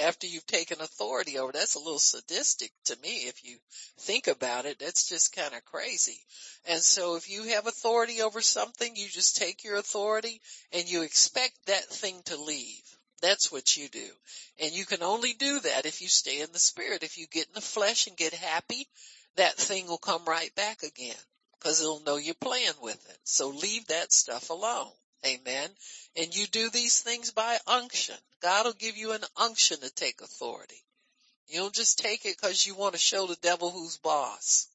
After 0.00 0.26
you've 0.26 0.46
taken 0.46 0.80
authority 0.80 1.38
over, 1.38 1.52
that's 1.52 1.76
a 1.76 1.78
little 1.78 2.00
sadistic 2.00 2.72
to 2.86 2.98
me 3.00 3.28
if 3.28 3.44
you 3.44 3.58
think 4.00 4.26
about 4.26 4.66
it. 4.66 4.80
That's 4.80 5.08
just 5.08 5.36
kind 5.36 5.54
of 5.54 5.64
crazy. 5.66 6.18
And 6.64 6.80
so 6.80 7.14
if 7.14 7.30
you 7.30 7.44
have 7.54 7.68
authority 7.68 8.22
over 8.22 8.40
something, 8.40 8.96
you 8.96 9.06
just 9.06 9.36
take 9.36 9.62
your 9.62 9.76
authority 9.76 10.40
and 10.72 10.90
you 10.90 11.02
expect 11.02 11.54
that 11.66 11.84
thing 11.84 12.20
to 12.24 12.42
leave. 12.42 12.82
That's 13.22 13.52
what 13.52 13.76
you 13.76 13.88
do. 13.88 14.10
And 14.58 14.72
you 14.72 14.84
can 14.84 15.04
only 15.04 15.34
do 15.34 15.60
that 15.60 15.86
if 15.86 16.02
you 16.02 16.08
stay 16.08 16.40
in 16.40 16.50
the 16.52 16.58
spirit. 16.58 17.04
If 17.04 17.18
you 17.18 17.28
get 17.28 17.46
in 17.46 17.54
the 17.54 17.60
flesh 17.60 18.08
and 18.08 18.16
get 18.16 18.34
happy, 18.34 18.88
that 19.36 19.54
thing 19.54 19.86
will 19.86 19.98
come 19.98 20.24
right 20.24 20.52
back 20.56 20.82
again 20.82 21.14
because 21.60 21.80
it'll 21.80 22.00
know 22.00 22.16
you're 22.16 22.34
playing 22.34 22.72
with 22.80 23.08
it. 23.10 23.18
So 23.24 23.50
leave 23.50 23.86
that 23.88 24.12
stuff 24.12 24.50
alone. 24.50 24.90
Amen. 25.26 25.68
And 26.16 26.34
you 26.34 26.46
do 26.46 26.70
these 26.70 27.02
things 27.02 27.30
by 27.30 27.58
unction. 27.66 28.16
God 28.40 28.64
will 28.64 28.72
give 28.72 28.96
you 28.96 29.12
an 29.12 29.24
unction 29.36 29.78
to 29.80 29.90
take 29.90 30.22
authority. 30.22 30.82
You 31.48 31.60
don't 31.60 31.74
just 31.74 31.98
take 31.98 32.24
it 32.24 32.36
because 32.40 32.64
you 32.64 32.74
want 32.74 32.94
to 32.94 32.98
show 32.98 33.26
the 33.26 33.36
devil 33.36 33.70
who's 33.70 33.98
boss. 33.98 34.68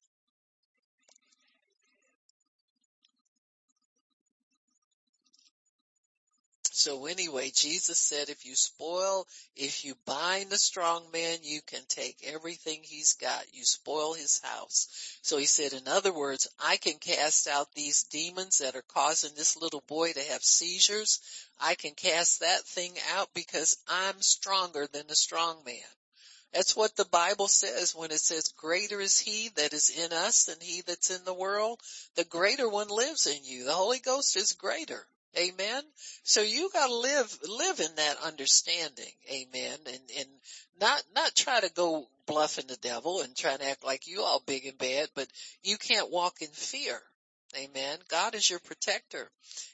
So 6.86 7.06
anyway, 7.06 7.50
Jesus 7.52 7.98
said 7.98 8.28
if 8.28 8.46
you 8.46 8.54
spoil, 8.54 9.26
if 9.56 9.84
you 9.84 9.96
bind 10.04 10.50
the 10.50 10.56
strong 10.56 11.10
man, 11.10 11.38
you 11.42 11.60
can 11.60 11.84
take 11.88 12.22
everything 12.22 12.84
he's 12.84 13.14
got. 13.14 13.44
You 13.52 13.64
spoil 13.64 14.14
his 14.14 14.40
house. 14.40 15.18
So 15.20 15.36
he 15.36 15.46
said, 15.46 15.72
in 15.72 15.88
other 15.88 16.12
words, 16.12 16.46
I 16.60 16.76
can 16.76 17.00
cast 17.00 17.48
out 17.48 17.74
these 17.74 18.04
demons 18.04 18.58
that 18.58 18.76
are 18.76 18.84
causing 18.86 19.34
this 19.34 19.56
little 19.56 19.82
boy 19.88 20.12
to 20.12 20.22
have 20.30 20.44
seizures. 20.44 21.18
I 21.60 21.74
can 21.74 21.94
cast 21.96 22.38
that 22.38 22.62
thing 22.62 22.92
out 23.16 23.30
because 23.34 23.76
I'm 23.88 24.22
stronger 24.22 24.86
than 24.86 25.08
the 25.08 25.16
strong 25.16 25.64
man. 25.64 25.90
That's 26.52 26.76
what 26.76 26.94
the 26.94 27.04
Bible 27.06 27.48
says 27.48 27.96
when 27.96 28.12
it 28.12 28.20
says 28.20 28.54
greater 28.56 29.00
is 29.00 29.18
he 29.18 29.48
that 29.56 29.72
is 29.72 29.90
in 29.90 30.12
us 30.12 30.44
than 30.44 30.60
he 30.60 30.82
that's 30.82 31.10
in 31.10 31.24
the 31.24 31.34
world. 31.34 31.80
The 32.14 32.22
greater 32.22 32.68
one 32.68 32.90
lives 32.90 33.26
in 33.26 33.44
you. 33.44 33.64
The 33.64 33.72
Holy 33.72 33.98
Ghost 33.98 34.36
is 34.36 34.52
greater. 34.52 35.04
Amen. 35.38 35.82
So 36.22 36.40
you 36.40 36.70
gotta 36.72 36.94
live, 36.94 37.38
live 37.46 37.80
in 37.80 37.94
that 37.96 38.16
understanding. 38.24 39.12
Amen. 39.30 39.78
And, 39.86 40.10
and 40.18 40.28
not, 40.80 41.02
not 41.14 41.34
try 41.34 41.60
to 41.60 41.70
go 41.72 42.06
bluffing 42.26 42.66
the 42.68 42.76
devil 42.76 43.20
and 43.20 43.36
try 43.36 43.56
to 43.56 43.68
act 43.68 43.84
like 43.84 44.06
you 44.06 44.22
all 44.22 44.42
big 44.46 44.66
and 44.66 44.78
bad, 44.78 45.08
but 45.14 45.28
you 45.62 45.76
can't 45.76 46.10
walk 46.10 46.40
in 46.40 46.48
fear. 46.48 47.00
Amen. 47.56 47.98
God 48.08 48.34
is 48.34 48.50
your 48.50 48.58
protector 48.58 49.30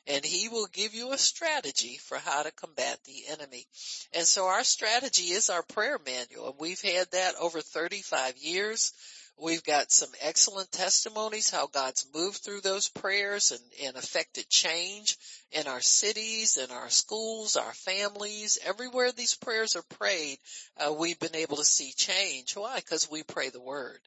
and 0.07 0.25
he 0.25 0.49
will 0.49 0.66
give 0.73 0.95
you 0.95 1.12
a 1.12 1.19
strategy 1.19 1.99
for 1.99 2.19
how 2.19 2.42
to 2.42 2.52
combat 2.52 2.99
the 3.04 3.25
enemy. 3.31 3.66
And 4.14 4.26
so 4.26 4.47
our 4.47 4.62
strategy 4.62 5.33
is 5.33 5.50
our 5.50 5.62
prayer 5.62 5.99
manual 6.04 6.50
and 6.50 6.61
we've 6.61 6.83
had 6.83 7.11
that 7.12 7.35
over 7.40 7.61
35 7.61 8.37
years. 8.37 8.92
We've 9.38 9.64
got 9.64 9.90
some 9.90 10.11
excellent 10.21 10.71
testimonies 10.71 11.50
how 11.50 11.66
God's 11.66 12.07
moved 12.14 12.45
through 12.45 12.61
those 12.61 12.88
prayers 12.88 13.50
and, 13.50 13.88
and 13.88 13.97
affected 13.97 14.49
change 14.49 15.16
in 15.52 15.66
our 15.66 15.80
cities, 15.80 16.56
in 16.56 16.71
our 16.71 16.90
schools, 16.90 17.56
our 17.56 17.73
families, 17.75 18.59
everywhere 18.64 19.12
these 19.12 19.35
prayers 19.35 19.76
are 19.76 19.97
prayed, 19.99 20.38
uh, 20.78 20.92
we've 20.92 21.21
been 21.21 21.37
able 21.37 21.56
to 21.56 21.64
see 21.64 21.92
change. 21.92 22.56
Why? 22.56 22.76
Because 22.76 23.11
we 23.11 23.23
pray 23.23 23.50
the 23.50 23.61
word 23.61 23.99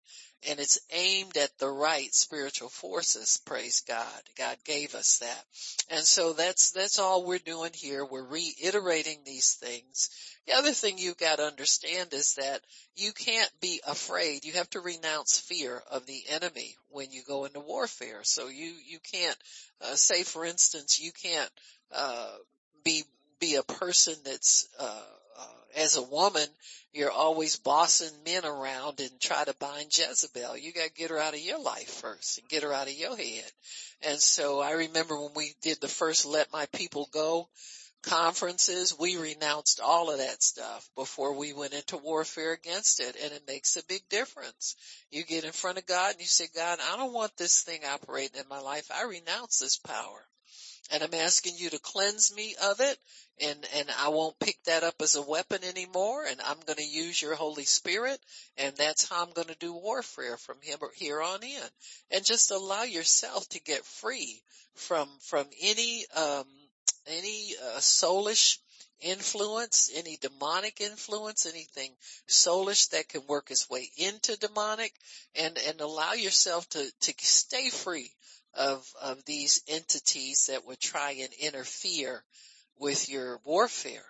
and 0.47 0.59
it's 0.59 0.79
aimed 0.91 1.37
at 1.37 1.57
the 1.57 1.69
right 1.69 2.13
spiritual 2.13 2.69
forces. 2.69 3.39
Praise 3.45 3.81
God. 3.87 4.21
God 4.37 4.57
gave 4.63 4.93
us 4.95 5.19
that. 5.19 5.43
And 5.89 6.03
so 6.03 6.33
that's, 6.33 6.71
that's 6.71 6.99
all 6.99 7.25
we're 7.25 7.39
doing 7.39 7.71
here. 7.73 8.05
We're 8.05 8.27
reiterating 8.27 9.19
these 9.25 9.53
things. 9.55 10.09
The 10.47 10.53
other 10.53 10.71
thing 10.71 10.97
you've 10.97 11.17
got 11.17 11.37
to 11.37 11.45
understand 11.45 12.13
is 12.13 12.35
that 12.35 12.61
you 12.95 13.11
can't 13.13 13.51
be 13.61 13.81
afraid. 13.87 14.45
You 14.45 14.53
have 14.53 14.69
to 14.71 14.81
renounce 14.81 15.39
fear 15.39 15.81
of 15.91 16.05
the 16.05 16.21
enemy 16.29 16.75
when 16.89 17.11
you 17.11 17.23
go 17.27 17.45
into 17.45 17.59
warfare. 17.59 18.19
So 18.23 18.47
you, 18.47 18.71
you 18.87 18.99
can't, 19.11 19.37
uh, 19.81 19.95
say 19.95 20.23
for 20.23 20.45
instance, 20.45 20.99
you 20.99 21.11
can't, 21.11 21.51
uh, 21.93 22.31
be, 22.83 23.03
be 23.39 23.55
a 23.55 23.63
person 23.63 24.15
that's, 24.23 24.67
uh, 24.79 25.01
as 25.75 25.97
a 25.97 26.01
woman, 26.01 26.47
you're 26.93 27.11
always 27.11 27.57
bossing 27.57 28.11
men 28.25 28.45
around 28.45 28.99
and 29.01 29.11
try 29.19 29.43
to 29.43 29.53
bind 29.59 29.87
Jezebel. 29.95 30.57
You 30.57 30.71
gotta 30.71 30.91
get 30.91 31.09
her 31.09 31.19
out 31.19 31.33
of 31.33 31.39
your 31.41 31.59
life 31.59 31.89
first 31.89 32.39
and 32.39 32.47
get 32.47 32.63
her 32.63 32.73
out 32.73 32.87
of 32.87 32.93
your 32.93 33.15
head. 33.15 33.51
And 34.03 34.19
so 34.19 34.61
I 34.61 34.71
remember 34.71 35.19
when 35.19 35.33
we 35.35 35.53
did 35.61 35.79
the 35.81 35.87
first 35.87 36.25
Let 36.25 36.51
My 36.53 36.65
People 36.67 37.09
Go 37.11 37.49
conferences, 38.05 38.95
we 38.99 39.17
renounced 39.17 39.79
all 39.79 40.11
of 40.11 40.19
that 40.19 40.41
stuff 40.41 40.87
before 40.95 41.33
we 41.33 41.53
went 41.53 41.73
into 41.73 41.97
warfare 41.97 42.53
against 42.53 42.99
it 42.99 43.15
and 43.21 43.33
it 43.33 43.43
makes 43.47 43.75
a 43.75 43.85
big 43.85 44.07
difference. 44.09 44.75
You 45.11 45.23
get 45.23 45.43
in 45.43 45.51
front 45.51 45.77
of 45.77 45.85
God 45.85 46.11
and 46.11 46.19
you 46.19 46.27
say, 46.27 46.47
God, 46.55 46.79
I 46.91 46.97
don't 46.97 47.13
want 47.13 47.35
this 47.37 47.63
thing 47.63 47.81
operating 47.83 48.39
in 48.39 48.47
my 48.47 48.59
life. 48.59 48.89
I 48.93 49.03
renounce 49.03 49.59
this 49.59 49.77
power 49.77 50.25
and 50.91 51.01
I'm 51.03 51.13
asking 51.13 51.53
you 51.57 51.69
to 51.71 51.79
cleanse 51.79 52.33
me 52.35 52.55
of 52.63 52.79
it 52.79 52.97
and, 53.41 53.67
and 53.75 53.89
I 53.99 54.09
won't 54.09 54.39
pick 54.39 54.57
that 54.65 54.83
up 54.83 54.95
as 55.01 55.15
a 55.15 55.21
weapon 55.21 55.63
anymore 55.63 56.25
and 56.25 56.39
I'm 56.41 56.59
going 56.65 56.77
to 56.77 56.83
use 56.83 57.21
your 57.21 57.35
Holy 57.35 57.65
Spirit 57.65 58.19
and 58.57 58.75
that's 58.77 59.09
how 59.09 59.23
I'm 59.23 59.33
going 59.33 59.47
to 59.47 59.57
do 59.59 59.73
warfare 59.73 60.37
from 60.37 60.57
here 60.93 61.21
on 61.21 61.43
in 61.43 61.69
and 62.11 62.23
just 62.23 62.51
allow 62.51 62.83
yourself 62.83 63.49
to 63.49 63.61
get 63.63 63.83
free 63.83 64.41
from, 64.75 65.09
from 65.21 65.47
any, 65.61 66.05
um, 66.15 66.45
any, 67.07 67.55
uh, 67.61 67.77
soulish 67.79 68.57
influence, 69.01 69.91
any 69.93 70.17
demonic 70.17 70.81
influence, 70.81 71.45
anything 71.45 71.91
soulish 72.27 72.89
that 72.89 73.09
can 73.09 73.21
work 73.27 73.51
its 73.51 73.69
way 73.69 73.89
into 73.97 74.37
demonic 74.37 74.93
and, 75.35 75.57
and 75.67 75.81
allow 75.81 76.13
yourself 76.13 76.67
to, 76.69 76.91
to 77.01 77.13
stay 77.19 77.69
free 77.69 78.11
of, 78.53 78.87
of 79.01 79.23
these 79.25 79.61
entities 79.67 80.47
that 80.47 80.65
would 80.65 80.79
try 80.79 81.11
and 81.11 81.33
interfere 81.33 82.23
with 82.79 83.09
your 83.09 83.39
warfare. 83.43 84.05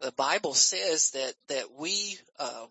The 0.00 0.12
Bible 0.12 0.54
says 0.54 1.10
that, 1.10 1.34
that 1.48 1.72
we, 1.72 2.18
um, 2.38 2.68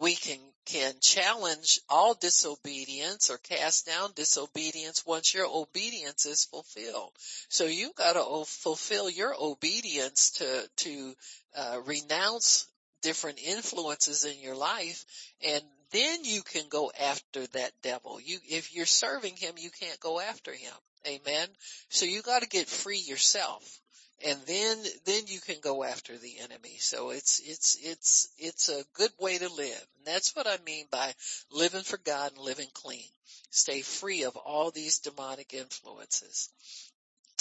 we 0.00 0.14
can, 0.14 0.38
can 0.64 0.94
challenge 1.00 1.80
all 1.88 2.14
disobedience 2.14 3.30
or 3.30 3.38
cast 3.38 3.86
down 3.86 4.10
disobedience 4.16 5.04
once 5.06 5.34
your 5.34 5.46
obedience 5.46 6.26
is 6.26 6.44
fulfilled. 6.44 7.12
So 7.48 7.66
you 7.66 7.92
gotta 7.94 8.44
fulfill 8.46 9.10
your 9.10 9.34
obedience 9.38 10.30
to, 10.32 10.68
to, 10.76 11.14
uh, 11.56 11.80
renounce 11.84 12.66
different 13.02 13.40
influences 13.40 14.24
in 14.24 14.40
your 14.40 14.56
life 14.56 15.04
and 15.46 15.62
then 15.92 16.24
you 16.24 16.42
can 16.42 16.68
go 16.68 16.90
after 16.98 17.46
that 17.48 17.72
devil. 17.82 18.20
You, 18.20 18.38
if 18.48 18.74
you're 18.74 18.86
serving 18.86 19.36
him, 19.36 19.54
you 19.58 19.70
can't 19.70 19.98
go 20.00 20.20
after 20.20 20.52
him. 20.52 20.72
Amen. 21.06 21.48
So 21.88 22.06
you 22.06 22.22
got 22.22 22.42
to 22.42 22.48
get 22.48 22.68
free 22.68 22.98
yourself. 22.98 23.80
And 24.26 24.38
then, 24.46 24.78
then 25.06 25.22
you 25.28 25.40
can 25.40 25.56
go 25.62 25.82
after 25.82 26.16
the 26.18 26.40
enemy. 26.40 26.76
So 26.78 27.10
it's, 27.10 27.40
it's, 27.40 27.78
it's, 27.82 28.28
it's 28.38 28.68
a 28.68 28.84
good 28.94 29.12
way 29.18 29.38
to 29.38 29.48
live. 29.48 29.86
And 29.96 30.06
that's 30.06 30.36
what 30.36 30.46
I 30.46 30.58
mean 30.66 30.86
by 30.90 31.14
living 31.50 31.82
for 31.82 31.98
God 31.98 32.32
and 32.32 32.40
living 32.40 32.68
clean. 32.74 33.08
Stay 33.50 33.80
free 33.80 34.24
of 34.24 34.36
all 34.36 34.70
these 34.70 34.98
demonic 34.98 35.54
influences. 35.54 36.50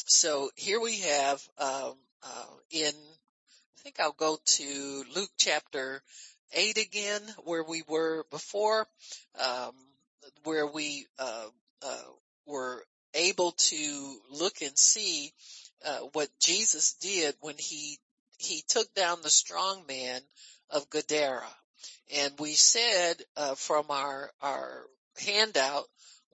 So 0.05 0.49
here 0.55 0.79
we 0.79 0.99
have, 0.99 1.41
um, 1.57 1.93
uh, 2.23 2.45
in, 2.71 2.93
I 2.93 3.81
think 3.81 3.99
I'll 3.99 4.11
go 4.13 4.37
to 4.43 5.03
Luke 5.15 5.31
chapter 5.37 6.01
8 6.53 6.77
again, 6.77 7.21
where 7.43 7.63
we 7.63 7.83
were 7.87 8.25
before, 8.31 8.87
um, 9.39 9.73
where 10.43 10.65
we 10.65 11.05
uh, 11.19 11.47
uh, 11.81 12.03
were 12.45 12.83
able 13.13 13.51
to 13.51 14.17
look 14.31 14.61
and 14.61 14.77
see 14.77 15.31
uh, 15.85 15.99
what 16.13 16.29
Jesus 16.39 16.93
did 16.93 17.35
when 17.41 17.55
he 17.57 17.97
he 18.37 18.63
took 18.67 18.93
down 18.93 19.21
the 19.21 19.29
strong 19.29 19.85
man 19.87 20.21
of 20.69 20.89
Gadara, 20.89 21.53
and 22.15 22.33
we 22.39 22.53
said 22.53 23.21
uh, 23.35 23.55
from 23.55 23.85
our 23.89 24.31
our 24.41 24.85
handout 25.25 25.85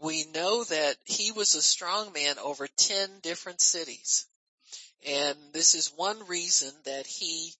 we 0.01 0.25
know 0.25 0.63
that 0.63 0.97
he 1.05 1.31
was 1.31 1.55
a 1.55 1.61
strong 1.61 2.11
man 2.13 2.37
over 2.39 2.67
ten 2.67 3.09
different 3.21 3.61
cities, 3.61 4.25
and 5.07 5.37
this 5.53 5.75
is 5.75 5.91
one 5.95 6.27
reason 6.27 6.71
that 6.85 7.07
he 7.07 7.53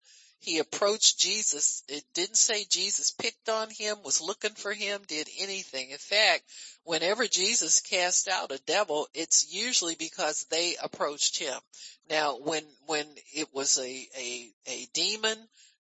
he 0.45 0.59
approached 0.59 1.19
Jesus. 1.19 1.83
It 1.89 2.03
didn't 2.13 2.37
say 2.37 2.65
Jesus 2.69 3.09
picked 3.09 3.49
on 3.49 3.69
him, 3.71 3.97
was 4.03 4.21
looking 4.21 4.53
for 4.53 4.71
him, 4.71 5.01
did 5.07 5.27
anything. 5.39 5.89
In 5.89 5.97
fact, 5.97 6.43
whenever 6.83 7.25
Jesus 7.25 7.81
cast 7.81 8.27
out 8.27 8.51
a 8.51 8.61
devil, 8.67 9.07
it's 9.15 9.51
usually 9.51 9.95
because 9.95 10.45
they 10.51 10.75
approached 10.81 11.39
him. 11.39 11.59
Now, 12.11 12.37
when, 12.37 12.63
when 12.85 13.07
it 13.33 13.53
was 13.53 13.79
a, 13.79 14.07
a, 14.17 14.51
a 14.67 14.87
demon 14.93 15.37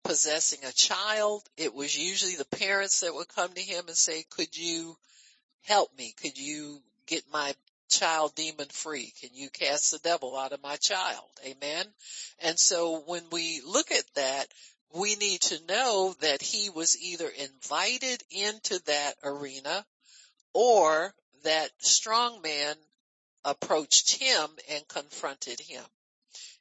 possessing 0.04 0.60
a 0.64 0.72
child, 0.72 1.42
it 1.56 1.74
was 1.74 1.96
usually 1.96 2.36
the 2.36 2.56
parents 2.58 3.00
that 3.00 3.14
would 3.14 3.28
come 3.28 3.52
to 3.52 3.62
him 3.62 3.84
and 3.88 3.96
say, 3.96 4.24
could 4.28 4.56
you 4.56 4.94
help 5.62 5.88
me? 5.96 6.14
Could 6.20 6.36
you 6.36 6.80
get 7.06 7.24
my 7.32 7.54
child 7.90 8.34
demon 8.34 8.68
free? 8.68 9.12
Can 9.20 9.30
you 9.34 9.50
cast 9.50 9.90
the 9.90 9.98
devil 9.98 10.36
out 10.36 10.52
of 10.52 10.62
my 10.62 10.76
child? 10.76 11.28
Amen. 11.44 11.86
And 12.40 12.58
so 12.58 13.00
when 13.06 13.22
we 13.30 13.60
look 13.66 13.90
at 13.90 14.04
that, 14.14 14.46
we 14.94 15.16
need 15.16 15.40
to 15.42 15.66
know 15.66 16.14
that 16.20 16.42
he 16.42 16.70
was 16.70 17.00
either 17.00 17.28
invited 17.28 18.22
into 18.30 18.78
that 18.86 19.14
arena 19.22 19.84
or 20.52 21.14
that 21.44 21.70
strong 21.78 22.42
man 22.42 22.74
approached 23.44 24.20
him 24.20 24.48
and 24.68 24.86
confronted 24.88 25.60
him. 25.60 25.84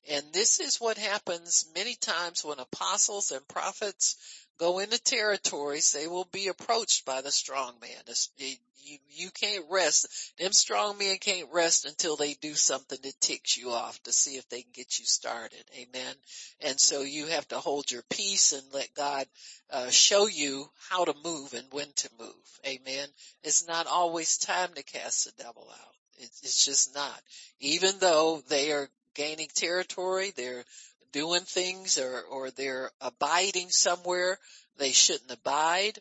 And 0.09 0.23
this 0.33 0.59
is 0.59 0.77
what 0.77 0.97
happens 0.97 1.65
many 1.75 1.95
times 1.95 2.43
when 2.43 2.59
apostles 2.59 3.31
and 3.31 3.47
prophets 3.47 4.15
go 4.59 4.79
into 4.79 5.01
territories, 5.01 5.91
they 5.91 6.07
will 6.07 6.27
be 6.31 6.47
approached 6.47 7.05
by 7.05 7.21
the 7.21 7.31
strong 7.31 7.73
man. 7.81 8.15
You, 8.37 8.97
you 9.09 9.29
can't 9.31 9.65
rest. 9.69 10.33
Them 10.39 10.51
strong 10.51 10.97
men 10.97 11.17
can't 11.17 11.49
rest 11.51 11.85
until 11.85 12.15
they 12.15 12.33
do 12.33 12.53
something 12.53 12.97
that 13.01 13.21
ticks 13.21 13.57
you 13.57 13.71
off 13.71 14.01
to 14.03 14.13
see 14.13 14.37
if 14.37 14.47
they 14.49 14.61
can 14.61 14.71
get 14.73 14.99
you 14.99 15.05
started. 15.05 15.63
Amen. 15.75 16.15
And 16.61 16.79
so 16.79 17.01
you 17.01 17.27
have 17.27 17.47
to 17.49 17.59
hold 17.59 17.91
your 17.91 18.03
peace 18.09 18.51
and 18.51 18.63
let 18.73 18.93
God 18.95 19.25
uh, 19.71 19.89
show 19.89 20.27
you 20.27 20.69
how 20.89 21.05
to 21.05 21.13
move 21.23 21.53
and 21.53 21.65
when 21.71 21.87
to 21.97 22.09
move. 22.19 22.59
Amen. 22.65 23.07
It's 23.43 23.67
not 23.67 23.87
always 23.87 24.37
time 24.37 24.69
to 24.75 24.83
cast 24.83 25.25
the 25.25 25.43
devil 25.43 25.67
out. 25.71 25.95
It's 26.21 26.65
just 26.65 26.93
not. 26.95 27.21
Even 27.61 27.93
though 27.99 28.41
they 28.49 28.71
are 28.71 28.89
gaining 29.13 29.47
territory, 29.53 30.33
they're 30.35 30.63
doing 31.11 31.41
things 31.41 31.97
or, 31.97 32.21
or 32.21 32.51
they're 32.51 32.91
abiding 33.01 33.69
somewhere 33.69 34.37
they 34.79 34.91
shouldn't 34.91 35.31
abide. 35.31 35.99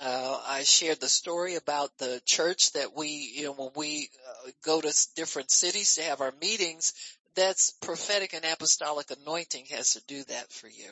Uh, 0.00 0.40
I 0.46 0.62
shared 0.62 1.00
the 1.00 1.08
story 1.08 1.56
about 1.56 1.90
the 1.98 2.20
church 2.24 2.72
that 2.72 2.94
we, 2.94 3.08
you 3.08 3.44
know, 3.44 3.52
when 3.54 3.70
we 3.74 4.10
uh, 4.28 4.50
go 4.64 4.80
to 4.80 5.08
different 5.16 5.50
cities 5.50 5.96
to 5.96 6.02
have 6.02 6.20
our 6.20 6.32
meetings, 6.40 6.94
that's 7.34 7.72
prophetic 7.80 8.32
and 8.34 8.44
apostolic 8.44 9.10
anointing 9.10 9.64
has 9.70 9.94
to 9.94 10.02
do 10.06 10.22
that 10.24 10.52
for 10.52 10.68
you. 10.68 10.90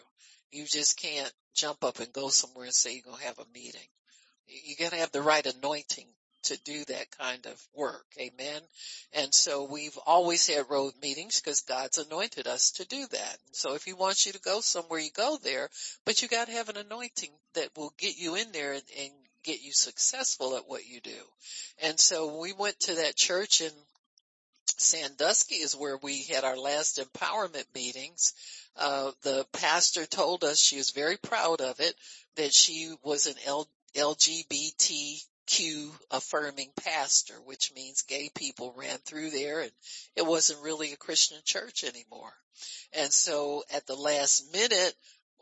You 0.51 0.65
just 0.65 0.99
can't 0.99 1.33
jump 1.55 1.85
up 1.85 2.01
and 2.01 2.13
go 2.13 2.29
somewhere 2.29 2.65
and 2.65 2.75
say 2.75 2.95
you're 2.95 3.03
going 3.03 3.19
to 3.19 3.27
have 3.27 3.39
a 3.39 3.47
meeting. 3.55 3.89
You 4.47 4.75
got 4.77 4.91
to 4.91 4.99
have 4.99 5.13
the 5.13 5.23
right 5.23 5.47
anointing 5.47 6.07
to 6.47 6.59
do 6.65 6.85
that 6.87 7.11
kind 7.19 7.47
of 7.47 7.61
work. 7.75 8.07
Amen. 8.19 8.61
And 9.13 9.33
so 9.35 9.65
we've 9.65 9.97
always 10.07 10.47
had 10.47 10.71
road 10.71 10.93
meetings 11.03 11.41
because 11.41 11.61
God's 11.61 11.99
anointed 11.99 12.47
us 12.47 12.73
to 12.73 12.87
do 12.87 13.07
that. 13.07 13.39
So 13.53 13.75
if 13.75 13.85
he 13.85 13.93
wants 13.93 14.27
you 14.27 14.33
to 14.33 14.41
go 14.41 14.61
somewhere, 14.61 15.01
you 15.01 15.11
go 15.15 15.39
there, 15.43 15.69
but 16.05 16.23
you 16.23 16.29
got 16.29 16.47
to 16.47 16.53
have 16.53 16.69
an 16.69 16.77
anointing 16.77 17.31
that 17.55 17.71
will 17.77 17.93
get 17.99 18.17
you 18.17 18.35
in 18.35 18.53
there 18.53 18.73
and, 18.73 18.83
and 18.99 19.11
get 19.45 19.63
you 19.63 19.73
successful 19.73 20.57
at 20.57 20.69
what 20.69 20.87
you 20.87 21.01
do. 21.01 21.23
And 21.83 21.99
so 21.99 22.41
we 22.41 22.53
went 22.53 22.79
to 22.81 22.97
that 22.97 23.17
church 23.17 23.61
in 23.61 23.71
Sandusky 24.79 25.57
is 25.57 25.75
where 25.75 25.97
we 25.97 26.25
had 26.25 26.45
our 26.45 26.57
last 26.57 26.99
empowerment 26.99 27.65
meetings. 27.75 28.35
Uh, 28.77 29.13
the 29.23 29.47
pastor 29.53 30.05
told 30.05 30.45
us 30.45 30.59
she 30.59 30.77
was 30.77 30.91
very 30.91 31.17
proud 31.17 31.61
of 31.61 31.81
it, 31.81 31.95
that 32.35 32.53
she 32.53 32.93
was 33.03 33.27
an 33.27 33.37
L- 33.47 33.69
LGBT 33.95 35.25
Q 35.47 35.93
affirming 36.11 36.73
pastor, 36.77 37.35
which 37.45 37.73
means 37.75 38.03
gay 38.03 38.31
people 38.35 38.75
ran 38.77 38.99
through 38.99 39.31
there 39.31 39.61
and 39.61 39.73
it 40.17 40.27
wasn't 40.27 40.63
really 40.63 40.93
a 40.93 40.97
Christian 40.97 41.39
church 41.45 41.85
anymore. 41.85 42.33
And 42.93 43.13
so 43.13 43.65
at 43.73 43.87
the 43.87 43.95
last 43.95 44.53
minute, 44.53 44.95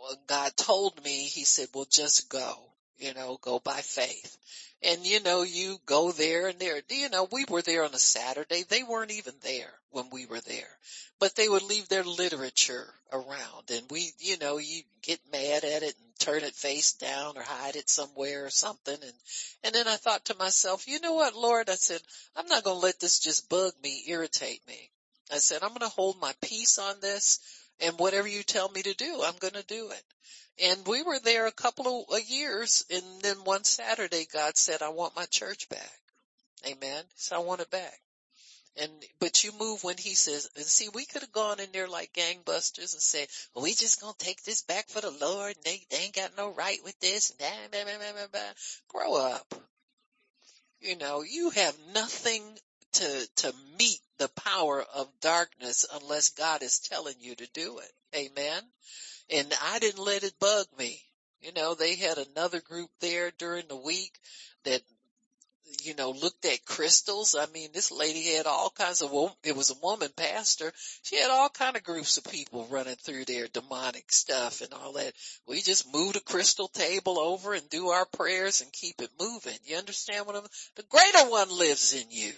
uh, 0.03 0.15
God 0.27 0.57
told 0.57 1.03
me, 1.05 1.25
he 1.25 1.45
said, 1.45 1.69
well, 1.75 1.87
just 1.91 2.29
go, 2.29 2.74
you 2.99 3.15
know, 3.15 3.39
go 3.41 3.59
by 3.59 3.81
faith. 3.81 4.39
And 4.83 5.07
you 5.07 5.21
know, 5.21 5.43
you 5.43 5.79
go 5.87 6.13
there 6.13 6.49
and 6.49 6.59
there, 6.59 6.81
you 6.91 7.09
know, 7.09 7.27
we 7.31 7.45
were 7.49 7.63
there 7.63 7.85
on 7.85 7.95
a 7.95 7.99
Saturday. 7.99 8.65
They 8.69 8.83
weren't 8.83 9.13
even 9.13 9.35
there 9.43 9.73
when 9.91 10.11
we 10.11 10.27
were 10.27 10.41
there, 10.41 10.79
but 11.19 11.35
they 11.35 11.49
would 11.49 11.63
leave 11.63 11.89
their 11.89 12.05
literature 12.05 12.87
around 13.13 13.71
and 13.71 13.83
we, 13.91 14.11
you 14.19 14.37
know, 14.39 14.59
you 14.59 14.83
get 15.03 15.21
mad 15.33 15.65
at 15.65 15.83
it 15.83 15.95
and 15.97 16.19
turn 16.19 16.43
it 16.43 16.55
face 16.55 16.93
down 16.95 17.37
or 17.37 17.43
hide 17.43 17.77
it 17.77 17.89
somewhere 17.89 18.45
or 18.45 18.51
something. 18.51 18.97
And, 19.01 19.13
and 19.63 19.75
then 19.75 19.89
I 19.89 19.97
thought 19.97 20.27
to 20.27 20.37
myself, 20.37 20.89
you 20.89 21.01
know 21.01 21.15
what, 21.15 21.35
Lord, 21.35 21.71
I 21.71 21.77
said, 21.77 22.01
I'm 22.37 22.47
not 22.47 22.65
going 22.65 22.77
to 22.77 22.87
let 22.87 23.01
this 23.01 23.21
just 23.21 23.49
bug 23.49 23.73
me, 23.83 24.05
irritate 24.09 24.61
me. 24.69 24.91
I 25.33 25.39
said, 25.39 25.63
I'm 25.63 25.71
going 25.71 25.81
to 25.81 25.89
hold 25.89 26.21
my 26.21 26.33
peace 26.43 26.79
on 26.79 27.01
this 27.01 27.41
and 27.81 27.99
whatever 27.99 28.29
you 28.29 28.43
tell 28.43 28.69
me 28.69 28.83
to 28.83 28.95
do, 28.95 29.23
I'm 29.25 29.37
going 29.39 29.55
to 29.55 29.67
do 29.67 29.91
it. 29.91 30.03
And 30.63 30.87
we 30.87 31.03
were 31.03 31.19
there 31.19 31.47
a 31.47 31.53
couple 31.53 32.07
of 32.11 32.21
years 32.29 32.85
and 32.91 33.03
then 33.23 33.37
one 33.45 33.65
Saturday 33.65 34.27
God 34.33 34.57
said, 34.57 34.83
I 34.83 34.91
want 34.91 35.17
my 35.17 35.27
church 35.27 35.69
back. 35.69 35.99
Amen. 36.67 37.03
So 37.17 37.37
I 37.37 37.41
want 37.41 37.61
it 37.61 37.71
back. 37.71 37.99
And, 38.77 38.91
but 39.21 39.45
you 39.45 39.53
move 39.59 39.85
when 39.85 39.97
he 39.97 40.15
says, 40.15 40.49
and 40.57 40.65
see, 40.65 40.89
we 40.93 41.05
could 41.05 41.23
have 41.23 41.33
gone 41.33 41.61
in 41.61 41.71
there 41.73 41.87
like 41.87 42.13
gangbusters 42.13 42.93
and 42.93 43.03
said, 43.03 43.29
we 43.55 43.71
just 43.73 44.01
gonna 44.01 44.15
take 44.19 44.43
this 44.43 44.63
back 44.63 44.89
for 44.89 45.01
the 45.01 45.13
Lord 45.13 45.55
and 45.57 45.65
they, 45.65 45.81
they 45.91 46.05
ain't 46.05 46.15
got 46.15 46.37
no 46.37 46.53
right 46.53 46.79
with 46.85 46.99
this 47.01 47.31
that, 47.39 47.71
blah, 47.71 47.85
blah, 47.85 48.13
blah, 48.13 48.27
blah. 48.33 48.41
Grow 48.89 49.15
up. 49.15 49.55
You 50.81 50.97
know, 50.97 51.23
you 51.23 51.51
have 51.51 51.77
nothing 51.95 52.43
to, 52.95 53.29
to 53.37 53.55
meet 53.79 54.01
the 54.19 54.29
power 54.29 54.85
of 54.95 55.09
darkness 55.21 55.87
unless 56.01 56.31
God 56.31 56.63
is 56.63 56.79
telling 56.79 57.17
you 57.21 57.35
to 57.35 57.49
do 57.53 57.79
it. 57.79 57.93
Amen 58.17 58.63
and 59.31 59.53
I 59.63 59.79
didn't 59.79 60.05
let 60.05 60.23
it 60.23 60.39
bug 60.39 60.67
me. 60.79 61.01
You 61.41 61.53
know, 61.53 61.75
they 61.75 61.97
had 61.97 62.19
another 62.19 62.61
group 62.61 62.91
there 63.01 63.31
during 63.39 63.67
the 63.69 63.77
week 63.77 64.19
that, 64.65 64.81
you 65.83 65.95
know, 65.95 66.11
looked 66.11 66.45
at 66.47 66.65
crystals. 66.65 67.35
I 67.39 67.47
mean, 67.53 67.71
this 67.73 67.91
lady 67.91 68.35
had 68.35 68.47
all 68.47 68.71
kinds 68.71 69.03
of, 69.03 69.13
it 69.43 69.57
was 69.57 69.71
a 69.71 69.87
woman 69.87 70.11
pastor. 70.17 70.73
She 71.03 71.17
had 71.17 71.31
all 71.31 71.51
kind 71.51 71.77
of 71.77 71.85
groups 71.85 72.17
of 72.17 72.25
people 72.25 72.67
running 72.71 72.97
through 72.97 73.27
their 73.27 73.47
demonic 73.49 74.11
stuff 74.11 74.63
and 74.63 74.73
all 74.73 74.95
that. 74.95 75.13
We 75.47 75.61
just 75.61 75.93
move 75.93 76.15
the 76.15 76.21
crystal 76.21 76.69
table 76.69 77.19
over 77.19 77.53
and 77.53 77.69
do 77.69 77.89
our 77.89 78.07
prayers 78.07 78.63
and 78.63 78.73
keep 78.73 79.03
it 79.03 79.11
moving. 79.21 79.57
You 79.65 79.77
understand 79.77 80.27
what 80.27 80.37
I'm, 80.37 80.47
the 80.77 80.83
greater 80.85 81.31
one 81.31 81.51
lives 81.51 81.93
in 81.93 82.11
you. 82.11 82.33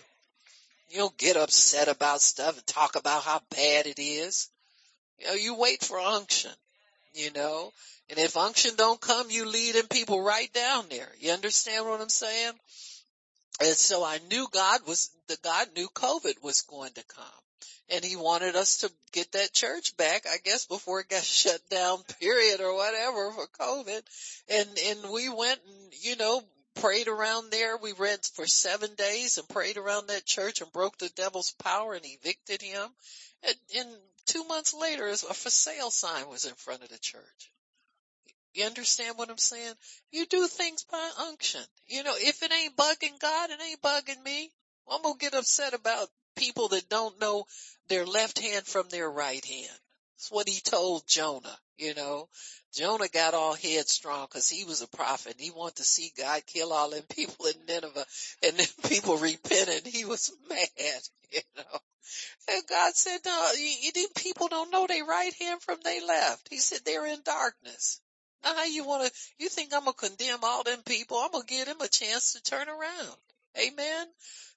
You 0.89 0.99
don't 0.99 1.19
get 1.19 1.37
upset 1.37 1.89
about 1.89 2.21
stuff 2.21 2.57
and 2.57 2.67
talk 2.67 2.97
about 2.97 3.23
how 3.23 3.41
bad 3.51 3.87
it 3.87 3.99
is. 3.99 4.49
You 5.19 5.27
know, 5.27 5.35
you 5.35 5.55
wait 5.57 5.83
for 5.83 5.99
unction 5.99 6.53
you 7.17 7.33
know. 7.33 7.73
And 8.09 8.19
if 8.19 8.37
unction 8.37 8.73
don't 8.77 9.01
come, 9.01 9.31
you 9.31 9.47
leading 9.47 9.89
people 9.89 10.23
right 10.23 10.53
down 10.53 10.85
there. 10.91 11.09
You 11.19 11.33
understand 11.33 11.87
what 11.87 12.01
I'm 12.01 12.09
saying? 12.09 12.53
And 13.61 13.75
so 13.75 14.05
I 14.05 14.19
knew 14.31 14.47
God 14.53 14.81
was, 14.87 15.11
the 15.29 15.37
God 15.43 15.69
knew 15.75 15.89
COVID 15.89 16.43
was 16.43 16.61
going 16.63 16.93
to 16.93 17.05
come. 17.05 17.25
And 17.89 18.05
he 18.05 18.17
wanted 18.17 18.57
us 18.57 18.79
to 18.79 18.91
get 19.13 19.33
that 19.33 19.53
church 19.53 19.97
back, 19.97 20.27
I 20.29 20.37
guess 20.45 20.67
before 20.67 21.01
it 21.01 21.09
got 21.09 21.23
shut 21.25 21.61
down, 21.71 21.99
period, 22.21 22.61
or 22.61 22.75
whatever 22.75 23.33
for 23.33 23.47
COVID. 23.59 24.03
And, 24.51 24.69
and 24.87 25.13
we 25.13 25.29
went 25.29 25.61
and, 25.67 25.93
you 26.03 26.17
know, 26.17 26.43
prayed 26.77 27.09
around 27.09 27.51
there. 27.51 27.77
We 27.77 27.93
read 27.93 28.21
for 28.35 28.47
seven 28.47 28.95
days 28.95 29.39
and 29.39 29.49
prayed 29.49 29.77
around 29.77 30.09
that 30.09 30.25
church 30.25 30.61
and 30.61 30.73
broke 30.73 30.99
the 30.99 31.09
devil's 31.11 31.53
power 31.53 31.95
and 31.95 32.05
evicted 32.05 32.63
him. 32.63 32.89
And, 33.43 33.57
and 33.77 33.89
two 34.27 34.45
months 34.45 34.75
later, 34.75 35.09
a 35.09 35.17
for 35.17 35.51
sale 35.51 35.91
sign 35.91 36.29
was 36.29 36.45
in 36.45 36.55
front 36.55 36.83
of 36.83 36.89
the 36.89 36.99
church. 36.99 37.51
You 38.55 38.65
understand 38.65 39.19
what 39.19 39.29
I'm 39.29 39.37
saying? 39.37 39.75
You 40.11 40.25
do 40.27 40.47
things 40.47 40.85
by 40.85 41.11
unction. 41.29 41.61
You 41.87 42.03
know, 42.03 42.15
if 42.17 42.43
it 42.43 42.53
ain't 42.53 42.77
bugging 42.77 43.19
God, 43.21 43.51
it 43.51 43.61
ain't 43.61 43.83
bugging 43.83 44.23
me. 44.25 44.51
I'm 44.91 45.03
gonna 45.03 45.19
get 45.19 45.35
upset 45.35 45.75
about 45.75 46.09
people 46.37 46.69
that 46.69 46.89
don't 46.89 47.21
know 47.21 47.45
their 47.89 48.07
left 48.07 48.39
hand 48.39 48.67
from 48.67 48.89
their 48.89 49.11
right 49.11 49.45
hand. 49.45 49.79
That's 50.17 50.31
what 50.31 50.49
he 50.49 50.61
told 50.61 51.07
Jonah, 51.07 51.59
you 51.77 51.95
know. 51.95 52.31
Jonah 52.73 53.09
got 53.09 53.35
all 53.35 53.53
headstrong 53.53 54.27
because 54.27 54.49
he 54.49 54.65
was 54.65 54.81
a 54.81 54.89
prophet. 54.89 55.37
He 55.39 55.51
wanted 55.51 55.77
to 55.77 55.85
see 55.85 56.11
God 56.17 56.43
kill 56.47 56.73
all 56.73 56.91
them 56.91 57.03
people 57.15 57.47
in 57.47 57.67
Nineveh 57.67 58.07
and 58.43 58.57
then 58.57 58.67
people 58.89 59.19
repented. 59.19 59.87
He 59.87 60.07
was 60.07 60.33
mad, 60.49 61.03
you 61.31 61.41
know. 61.57 61.81
And 62.49 62.67
God 62.67 62.95
said, 62.95 63.19
no, 63.27 63.53
you, 63.59 63.91
you, 63.95 64.09
people 64.17 64.49
don't 64.49 64.71
know 64.71 64.87
their 64.87 65.05
right 65.05 65.35
hand 65.35 65.61
from 65.63 65.79
their 65.83 66.01
left. 66.07 66.49
He 66.49 66.59
said 66.59 66.81
they're 66.85 67.07
in 67.07 67.21
darkness. 67.23 68.01
Now 68.43 68.55
how 68.55 68.65
you 68.65 68.85
want 68.85 69.07
to, 69.07 69.13
you 69.39 69.49
think 69.51 69.75
I'm 69.75 69.85
going 69.85 69.95
to 69.95 70.09
condemn 70.09 70.45
all 70.45 70.63
them 70.63 70.83
people? 70.83 71.19
I'm 71.19 71.33
going 71.33 71.47
to 71.47 71.55
give 71.55 71.67
them 71.67 71.81
a 71.83 71.89
chance 71.89 72.33
to 72.33 72.43
turn 72.43 72.69
around. 72.69 73.17
Amen. 73.59 74.07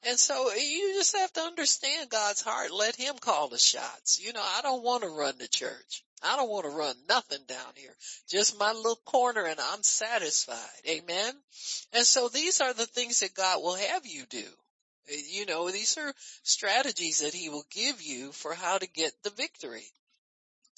And 0.08 0.18
so 0.18 0.54
you 0.54 0.94
just 0.94 1.18
have 1.18 1.34
to 1.34 1.42
understand 1.42 2.10
God's 2.10 2.42
heart. 2.42 2.72
Let 2.72 2.96
him 2.96 3.16
call 3.20 3.50
the 3.50 3.58
shots. 3.58 4.20
You 4.22 4.34
know, 4.34 4.44
I 4.44 4.62
don't 4.62 4.84
want 4.84 5.04
to 5.04 5.10
run 5.10 5.36
the 5.38 5.48
church. 5.48 6.04
I 6.22 6.36
don't 6.36 6.50
want 6.50 6.66
to 6.66 6.72
run 6.72 6.96
nothing 7.08 7.44
down 7.48 7.74
here. 7.76 7.96
Just 8.30 8.60
my 8.60 8.74
little 8.74 9.00
corner 9.06 9.46
and 9.46 9.60
I'm 9.60 9.84
satisfied. 9.84 10.58
Amen. 10.88 11.34
And 11.94 12.06
so 12.06 12.28
these 12.28 12.62
are 12.62 12.74
the 12.74 12.86
things 12.86 13.22
that 13.22 13.34
God 13.34 13.62
will 13.62 13.76
have 13.76 14.06
you 14.06 14.26
do. 14.30 14.44
You 15.32 15.46
know, 15.46 15.70
these 15.70 15.98
are 15.98 16.14
strategies 16.44 17.22
that 17.22 17.34
he 17.34 17.50
will 17.50 17.66
give 17.72 18.02
you 18.02 18.32
for 18.32 18.54
how 18.54 18.78
to 18.78 18.88
get 18.88 19.12
the 19.24 19.32
victory 19.32 19.86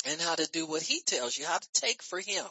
and 0.05 0.21
how 0.21 0.36
to 0.36 0.49
do 0.51 0.65
what 0.65 0.81
he 0.81 1.01
tells 1.01 1.38
you, 1.38 1.45
how 1.45 1.57
to 1.57 1.73
take 1.73 2.01
for 2.01 2.19
him. 2.19 2.45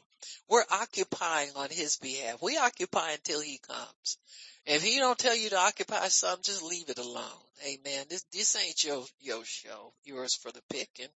We're 0.48 0.64
occupying 0.70 1.50
on 1.56 1.70
his 1.70 1.96
behalf. 1.96 2.42
We 2.42 2.59
occupy 2.59 3.12
until 3.12 3.40
he 3.40 3.59
comes. 3.59 4.18
If 4.66 4.83
he 4.83 4.99
don't 4.99 5.18
tell 5.18 5.37
you 5.37 5.51
to 5.51 5.59
occupy 5.59 6.09
something, 6.09 6.42
just 6.44 6.62
leave 6.62 6.88
it 6.90 6.99
alone. 6.99 7.25
Amen. 7.66 8.07
This, 8.09 8.25
this 8.33 8.57
ain't 8.57 8.85
your, 8.85 9.05
your 9.20 9.44
show, 9.44 9.92
yours 10.05 10.35
for 10.35 10.53
the 10.53 10.62
picking. 10.70 11.09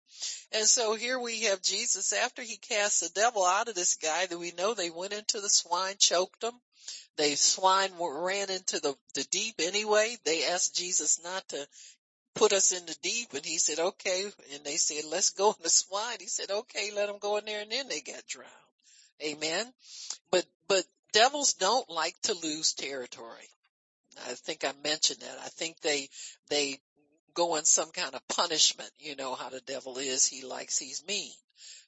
And 0.51 0.65
so 0.65 0.95
here 0.95 1.19
we 1.19 1.43
have 1.43 1.61
Jesus 1.61 2.13
after 2.13 2.41
he 2.41 2.57
cast 2.57 3.01
the 3.01 3.09
devil 3.13 3.45
out 3.45 3.67
of 3.69 3.75
this 3.75 3.95
guy 3.95 4.25
that 4.25 4.37
we 4.37 4.51
know 4.57 4.73
they 4.73 4.89
went 4.89 5.13
into 5.13 5.39
the 5.39 5.49
swine, 5.49 5.95
choked 5.99 6.41
them. 6.41 6.53
They 7.17 7.35
swine 7.35 7.91
ran 7.99 8.49
into 8.49 8.79
the, 8.79 8.95
the 9.13 9.25
deep 9.29 9.55
anyway. 9.59 10.17
They 10.25 10.45
asked 10.45 10.75
Jesus 10.75 11.21
not 11.23 11.47
to 11.49 11.67
put 12.35 12.53
us 12.53 12.71
in 12.71 12.85
the 12.85 12.97
deep 13.01 13.33
and 13.33 13.45
he 13.45 13.57
said, 13.57 13.79
okay. 13.79 14.23
And 14.53 14.63
they 14.63 14.77
said, 14.77 15.03
let's 15.09 15.29
go 15.29 15.49
in 15.49 15.63
the 15.63 15.69
swine. 15.69 16.17
He 16.19 16.27
said, 16.27 16.49
okay, 16.49 16.91
let 16.95 17.07
them 17.07 17.17
go 17.19 17.37
in 17.37 17.45
there 17.45 17.61
and 17.61 17.71
then 17.71 17.87
they 17.87 18.01
got 18.01 18.25
drowned. 18.27 18.49
Amen. 19.23 19.71
But, 20.31 20.45
but 20.67 20.83
devils 21.13 21.53
don't 21.53 21.89
like 21.89 22.15
to 22.23 22.33
lose 22.33 22.73
territory. 22.73 23.49
I 24.27 24.33
think 24.33 24.63
I 24.63 24.73
mentioned 24.83 25.21
that. 25.21 25.37
I 25.43 25.47
think 25.49 25.79
they, 25.79 26.09
they 26.49 26.79
go 27.33 27.55
in 27.55 27.65
some 27.65 27.91
kind 27.91 28.13
of 28.13 28.27
punishment. 28.27 28.89
You 28.99 29.15
know 29.15 29.35
how 29.35 29.49
the 29.49 29.61
devil 29.61 29.97
is. 29.97 30.27
He 30.27 30.43
likes, 30.45 30.77
he's 30.77 31.03
mean. 31.07 31.31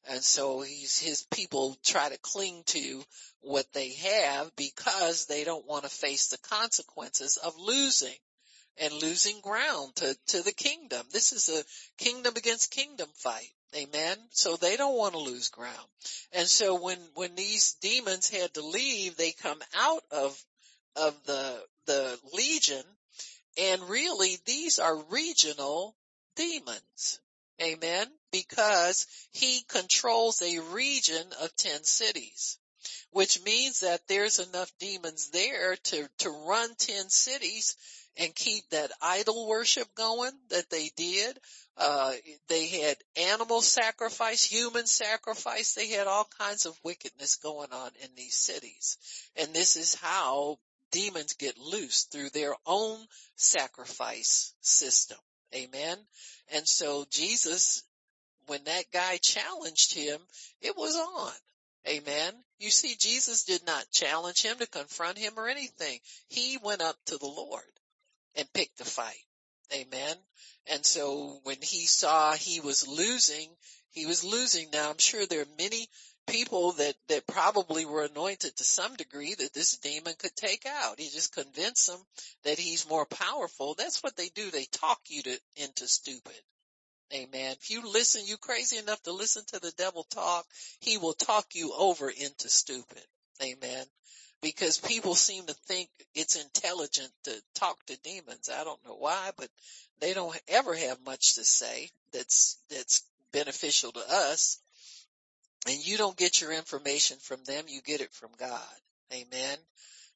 And 0.10 0.24
so 0.24 0.62
he's, 0.62 1.00
his 1.00 1.26
people 1.32 1.76
try 1.84 2.10
to 2.10 2.18
cling 2.20 2.64
to 2.68 3.04
what 3.42 3.66
they 3.74 3.94
have 3.94 4.56
because 4.56 5.26
they 5.26 5.44
don't 5.44 5.68
want 5.68 5.84
to 5.84 5.90
face 5.90 6.28
the 6.28 6.38
consequences 6.50 7.38
of 7.38 7.58
losing. 7.60 8.16
And 8.78 8.94
losing 8.94 9.40
ground 9.42 9.96
to, 9.96 10.16
to 10.28 10.42
the 10.42 10.52
kingdom. 10.52 11.06
This 11.12 11.32
is 11.32 11.50
a 11.50 12.04
kingdom 12.04 12.34
against 12.36 12.72
kingdom 12.72 13.08
fight. 13.16 13.50
Amen. 13.76 14.18
So 14.32 14.56
they 14.56 14.78
don't 14.78 14.98
want 14.98 15.14
to 15.14 15.20
lose 15.20 15.50
ground. 15.50 15.88
And 16.34 16.48
so 16.48 16.82
when, 16.82 17.00
when 17.16 17.36
these 17.36 17.76
demons 17.82 18.30
had 18.30 18.54
to 18.54 18.66
leave, 18.66 19.18
they 19.18 19.32
come 19.32 19.62
out 19.76 20.04
of, 20.12 20.42
of 20.96 21.16
the, 21.26 21.62
the 21.86 22.20
legion 22.34 22.84
and 23.58 23.90
really 23.90 24.38
these 24.46 24.80
are 24.80 25.04
regional 25.10 25.96
demons. 26.36 27.20
Amen. 27.62 28.08
Because 28.32 29.08
he 29.32 29.64
controls 29.70 30.42
a 30.42 30.60
region 30.60 31.26
of 31.42 31.56
10 31.56 31.84
cities, 31.84 32.58
which 33.12 33.42
means 33.44 33.80
that 33.80 34.08
there's 34.08 34.40
enough 34.40 34.72
demons 34.80 35.30
there 35.30 35.78
to, 35.78 36.10
to 36.20 36.30
run 36.30 36.76
10 36.76 37.10
cities 37.10 37.78
and 38.18 38.34
keep 38.34 38.70
that 38.70 38.92
idol 39.02 39.48
worship 39.48 39.88
going 39.96 40.32
that 40.50 40.70
they 40.70 40.90
did. 40.96 41.38
Uh, 41.78 42.14
they 42.48 42.68
had 42.68 42.98
animal 43.18 43.62
sacrifice, 43.62 44.44
human 44.44 44.86
sacrifice. 44.86 45.74
They 45.74 45.90
had 45.90 46.08
all 46.08 46.28
kinds 46.40 46.66
of 46.66 46.80
wickedness 46.84 47.36
going 47.36 47.72
on 47.72 47.92
in 48.02 48.10
these 48.16 48.36
cities. 48.36 48.98
And 49.36 49.54
this 49.54 49.76
is 49.76 49.96
how 49.96 50.58
demons 50.92 51.34
get 51.34 51.58
loose 51.58 52.04
through 52.04 52.30
their 52.30 52.56
own 52.66 53.00
sacrifice 53.36 54.54
system. 54.62 55.18
Amen. 55.54 55.98
And 56.54 56.68
so 56.68 57.06
Jesus, 57.10 57.84
when 58.48 58.64
that 58.64 58.86
guy 58.94 59.18
challenged 59.22 59.94
him, 59.94 60.20
it 60.62 60.78
was 60.78 60.96
on. 60.96 61.34
Amen. 61.88 62.34
You 62.60 62.70
see, 62.72 62.96
Jesus 62.98 63.44
did 63.44 63.66
not 63.68 63.92
challenge 63.92 64.42
him 64.42 64.58
to 64.58 64.68
confront 64.68 65.18
him 65.18 65.34
or 65.38 65.48
anything. 65.48 66.00
He 66.30 66.58
went 66.64 66.82
up 66.82 66.96
to 67.08 67.18
the 67.18 67.28
Lord 67.28 67.62
and 68.36 68.52
picked 68.54 68.78
the 68.78 68.86
fight. 68.86 69.26
Amen. 69.74 70.16
And 70.68 70.86
so 70.86 71.40
when 71.44 71.58
he 71.62 71.86
saw 71.86 72.34
he 72.34 72.60
was 72.60 72.88
losing, 72.88 73.50
he 73.92 74.06
was 74.06 74.24
losing. 74.24 74.70
Now 74.72 74.90
I'm 74.90 74.98
sure 74.98 75.26
there 75.26 75.42
are 75.42 75.58
many 75.58 75.88
people 76.28 76.74
that, 76.74 76.96
that 77.08 77.28
probably 77.28 77.86
were 77.86 78.04
anointed 78.04 78.56
to 78.58 78.64
some 78.64 78.96
degree 78.96 79.34
that 79.36 79.54
this 79.54 79.78
demon 79.78 80.14
could 80.18 80.36
take 80.36 80.66
out. 80.66 81.00
He 81.00 81.10
just 81.10 81.34
convinced 81.34 81.88
them 81.88 82.00
that 82.44 82.60
he's 82.60 82.90
more 82.90 83.06
powerful. 83.06 83.76
That's 83.76 84.02
what 84.02 84.16
they 84.16 84.30
do. 84.30 84.50
They 84.50 84.66
talk 84.66 85.00
you 85.08 85.24
to, 85.24 85.40
into 85.56 85.88
stupid. 85.88 86.42
Amen. 87.14 87.56
If 87.62 87.70
you 87.70 87.92
listen, 87.92 88.26
you 88.26 88.38
crazy 88.38 88.78
enough 88.78 89.02
to 89.04 89.12
listen 89.12 89.44
to 89.48 89.60
the 89.60 89.72
devil 89.78 90.04
talk, 90.06 90.46
he 90.80 90.98
will 90.98 91.14
talk 91.14 91.54
you 91.54 91.74
over 91.78 92.10
into 92.10 92.50
stupid. 92.50 93.06
Amen. 93.42 93.86
Because 94.42 94.78
people 94.78 95.16
seem 95.16 95.46
to 95.46 95.54
think 95.54 95.90
it's 96.14 96.36
intelligent 96.36 97.12
to 97.24 97.34
talk 97.56 97.84
to 97.88 97.98
demons. 98.02 98.50
I 98.54 98.64
don't 98.64 98.84
know 98.86 98.96
why, 98.96 99.32
but 99.38 99.50
they 100.00 100.14
don't 100.14 100.40
ever 100.48 100.76
have 100.76 101.04
much 101.06 101.36
to 101.36 101.44
say 101.44 101.90
that's, 102.12 102.58
that's 102.70 103.04
beneficial 103.32 103.92
to 103.92 104.04
us. 104.08 104.60
And 105.68 105.76
you 105.86 105.98
don't 105.98 106.18
get 106.18 106.42
your 106.42 106.52
information 106.52 107.18
from 107.18 107.44
them, 107.46 107.66
you 107.68 107.82
get 107.82 108.02
it 108.02 108.14
from 108.14 108.30
God. 108.38 108.62
Amen. 109.14 109.58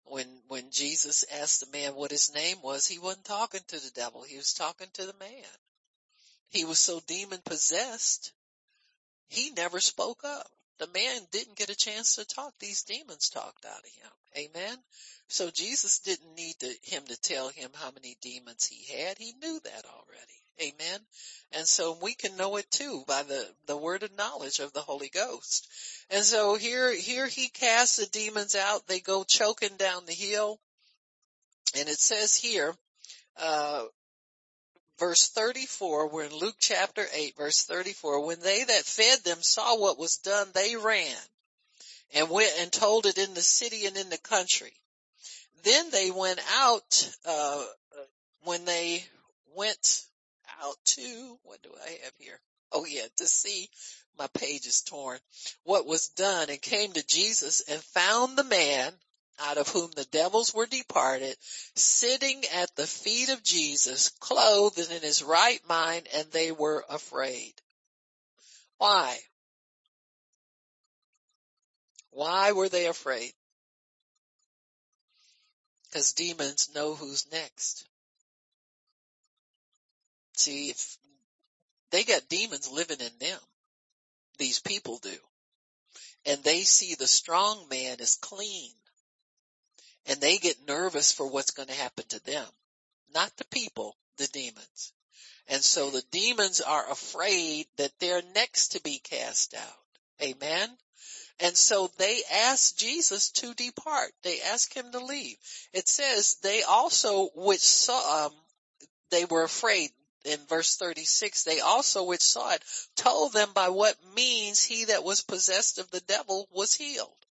When, 0.05 0.27
when 0.47 0.71
Jesus 0.71 1.25
asked 1.41 1.59
the 1.59 1.77
man 1.77 1.95
what 1.95 2.11
his 2.11 2.33
name 2.33 2.57
was, 2.63 2.87
he 2.87 2.99
wasn't 2.99 3.25
talking 3.25 3.61
to 3.67 3.79
the 3.79 3.91
devil, 3.95 4.23
he 4.23 4.37
was 4.37 4.53
talking 4.53 4.87
to 4.93 5.05
the 5.05 5.15
man. 5.19 5.57
He 6.49 6.65
was 6.65 6.79
so 6.79 6.99
demon 7.07 7.39
possessed, 7.45 8.31
he 9.27 9.51
never 9.51 9.79
spoke 9.79 10.23
up. 10.23 10.49
The 10.79 10.87
man 10.87 11.21
didn't 11.31 11.57
get 11.57 11.69
a 11.69 11.75
chance 11.75 12.15
to 12.15 12.25
talk. 12.25 12.53
These 12.59 12.83
demons 12.83 13.29
talked 13.29 13.65
out 13.65 13.79
of 13.79 13.85
him. 13.85 14.47
Amen. 14.55 14.77
So 15.27 15.51
Jesus 15.51 15.99
didn't 15.99 16.35
need 16.35 16.55
to, 16.59 16.73
him 16.83 17.03
to 17.05 17.21
tell 17.21 17.49
him 17.49 17.69
how 17.73 17.91
many 17.91 18.17
demons 18.21 18.65
he 18.65 18.97
had. 18.97 19.17
He 19.17 19.33
knew 19.41 19.59
that 19.63 19.85
already. 19.85 20.39
Amen. 20.61 20.99
And 21.53 21.67
so 21.67 21.97
we 22.01 22.13
can 22.13 22.35
know 22.37 22.57
it 22.57 22.69
too 22.71 23.03
by 23.07 23.23
the, 23.23 23.47
the 23.67 23.77
word 23.77 24.03
of 24.03 24.15
knowledge 24.17 24.59
of 24.59 24.73
the 24.73 24.81
Holy 24.81 25.09
Ghost. 25.09 25.67
And 26.09 26.23
so 26.23 26.55
here, 26.55 26.93
here 26.93 27.27
he 27.27 27.49
casts 27.49 27.97
the 27.97 28.05
demons 28.07 28.55
out. 28.55 28.87
They 28.87 28.99
go 28.99 29.23
choking 29.23 29.77
down 29.77 30.05
the 30.05 30.13
hill. 30.13 30.59
And 31.77 31.87
it 31.87 31.99
says 31.99 32.35
here, 32.35 32.73
uh, 33.37 33.83
verse 34.99 35.29
34, 35.29 36.09
we're 36.09 36.25
in 36.25 36.35
Luke 36.35 36.57
chapter 36.59 37.05
8, 37.13 37.37
verse 37.37 37.63
34. 37.63 38.25
When 38.25 38.39
they 38.41 38.63
that 38.63 38.83
fed 38.83 39.19
them 39.23 39.41
saw 39.41 39.79
what 39.79 39.97
was 39.97 40.17
done, 40.17 40.47
they 40.53 40.75
ran 40.75 41.15
and 42.13 42.29
went 42.29 42.51
and 42.59 42.71
told 42.71 43.05
it 43.05 43.17
in 43.17 43.33
the 43.33 43.41
city 43.41 43.85
and 43.85 43.97
in 43.97 44.09
the 44.09 44.17
country. 44.17 44.73
Then 45.63 45.89
they 45.91 46.11
went 46.11 46.39
out, 46.53 47.11
uh, 47.25 47.65
when 48.43 48.65
they 48.65 49.03
went 49.55 50.05
out 50.63 50.77
to, 50.85 51.37
what 51.43 51.61
do 51.61 51.69
I 51.85 51.89
have 52.03 52.13
here? 52.19 52.39
Oh 52.71 52.85
yeah, 52.85 53.05
to 53.17 53.27
see 53.27 53.69
my 54.17 54.27
page 54.27 54.67
is 54.67 54.81
torn. 54.81 55.17
What 55.63 55.87
was 55.87 56.09
done 56.09 56.49
and 56.49 56.61
came 56.61 56.91
to 56.91 57.07
Jesus 57.07 57.61
and 57.61 57.81
found 57.81 58.37
the 58.37 58.43
man 58.43 58.93
out 59.41 59.57
of 59.57 59.69
whom 59.69 59.91
the 59.91 60.05
devils 60.05 60.53
were 60.53 60.65
departed, 60.65 61.35
sitting 61.75 62.43
at 62.53 62.75
the 62.75 62.87
feet 62.87 63.29
of 63.29 63.43
Jesus, 63.43 64.09
clothed 64.19 64.79
and 64.79 64.91
in 64.91 65.01
his 65.01 65.23
right 65.23 65.61
mind, 65.67 66.07
and 66.13 66.29
they 66.31 66.51
were 66.51 66.85
afraid. 66.89 67.53
Why? 68.77 69.17
Why 72.11 72.51
were 72.51 72.69
they 72.69 72.87
afraid? 72.87 73.33
Because 75.85 76.13
demons 76.13 76.69
know 76.73 76.95
who's 76.95 77.31
next. 77.31 77.85
See, 80.33 80.69
if 80.69 80.97
they 81.91 82.03
got 82.03 82.29
demons 82.29 82.69
living 82.69 82.99
in 82.99 83.17
them, 83.19 83.39
these 84.37 84.59
people 84.59 84.99
do. 84.99 85.17
And 86.25 86.43
they 86.43 86.61
see 86.61 86.95
the 86.95 87.07
strong 87.07 87.67
man 87.69 87.97
as 87.99 88.15
clean. 88.15 88.73
And 90.05 90.19
they 90.19 90.37
get 90.37 90.67
nervous 90.67 91.11
for 91.11 91.27
what's 91.27 91.51
going 91.51 91.67
to 91.67 91.75
happen 91.75 92.05
to 92.09 92.23
them. 92.23 92.47
Not 93.13 93.35
the 93.37 93.45
people, 93.45 93.95
the 94.17 94.27
demons. 94.27 94.93
And 95.47 95.63
so 95.63 95.89
the 95.89 96.03
demons 96.11 96.61
are 96.61 96.91
afraid 96.91 97.67
that 97.77 97.91
they're 97.99 98.21
next 98.35 98.69
to 98.69 98.81
be 98.81 98.99
cast 98.99 99.55
out. 99.55 99.79
Amen. 100.21 100.69
And 101.39 101.55
so 101.55 101.89
they 101.97 102.21
ask 102.31 102.75
Jesus 102.75 103.31
to 103.31 103.53
depart. 103.53 104.11
They 104.23 104.41
ask 104.41 104.73
him 104.75 104.91
to 104.91 104.99
leave. 104.99 105.37
It 105.73 105.87
says 105.87 106.35
they 106.43 106.63
also, 106.63 107.29
which 107.33 107.61
saw, 107.61 108.25
um, 108.25 108.33
they 109.09 109.25
were 109.25 109.43
afraid 109.43 109.91
in 110.25 110.39
verse 110.47 110.75
36, 110.75 111.43
they 111.43 111.61
also 111.61 112.03
which 112.03 112.21
saw 112.21 112.51
it 112.51 112.63
told 112.95 113.33
them 113.33 113.53
by 113.53 113.69
what 113.69 113.95
means 114.15 114.63
he 114.63 114.85
that 114.85 115.03
was 115.03 115.21
possessed 115.21 115.79
of 115.79 115.89
the 115.91 116.01
devil 116.01 116.47
was 116.51 116.73
healed. 116.73 117.25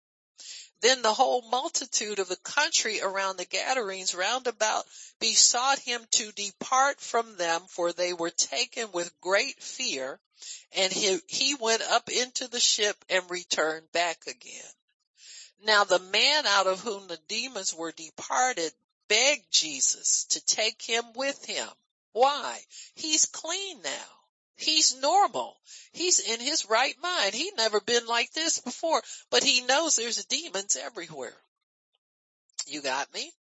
Then 0.82 1.02
the 1.02 1.14
whole 1.14 1.42
multitude 1.42 2.20
of 2.20 2.28
the 2.28 2.36
country 2.36 3.02
around 3.02 3.38
the 3.38 3.46
Gadarenes 3.46 4.14
round 4.14 4.48
about 4.48 4.86
besought 5.20 5.80
him 5.80 6.06
to 6.12 6.32
depart 6.32 7.02
from 7.02 7.38
them 7.38 7.66
for 7.68 7.92
they 7.92 8.14
were 8.14 8.30
taken 8.30 8.92
with 8.92 9.20
great 9.22 9.62
fear 9.62 10.20
and 10.72 10.94
he, 10.94 11.20
he 11.28 11.56
went 11.56 11.82
up 11.82 12.10
into 12.10 12.48
the 12.48 12.60
ship 12.60 13.04
and 13.10 13.30
returned 13.30 13.92
back 13.92 14.28
again. 14.28 14.72
Now 15.62 15.84
the 15.84 16.00
man 16.00 16.46
out 16.46 16.68
of 16.68 16.82
whom 16.82 17.08
the 17.08 17.20
demons 17.28 17.74
were 17.74 17.92
departed 17.92 18.74
begged 19.08 19.52
Jesus 19.52 20.26
to 20.26 20.46
take 20.46 20.82
him 20.82 21.14
with 21.14 21.46
him 21.46 21.70
why? 22.18 22.66
He's 22.96 23.26
clean 23.26 23.84
now. 23.84 24.17
He's 24.58 24.96
normal. 24.98 25.56
He's 25.94 26.20
in 26.20 26.40
his 26.40 26.68
right 26.68 26.96
mind. 27.02 27.34
He 27.34 27.52
never 27.56 27.80
been 27.80 28.08
like 28.08 28.34
this 28.34 28.60
before, 28.60 29.02
but 29.30 29.44
he 29.44 29.62
knows 29.62 29.96
there's 29.96 30.26
demons 30.26 30.76
everywhere. 30.76 31.38
You 32.66 32.82
got 32.82 33.14
me? 33.14 33.32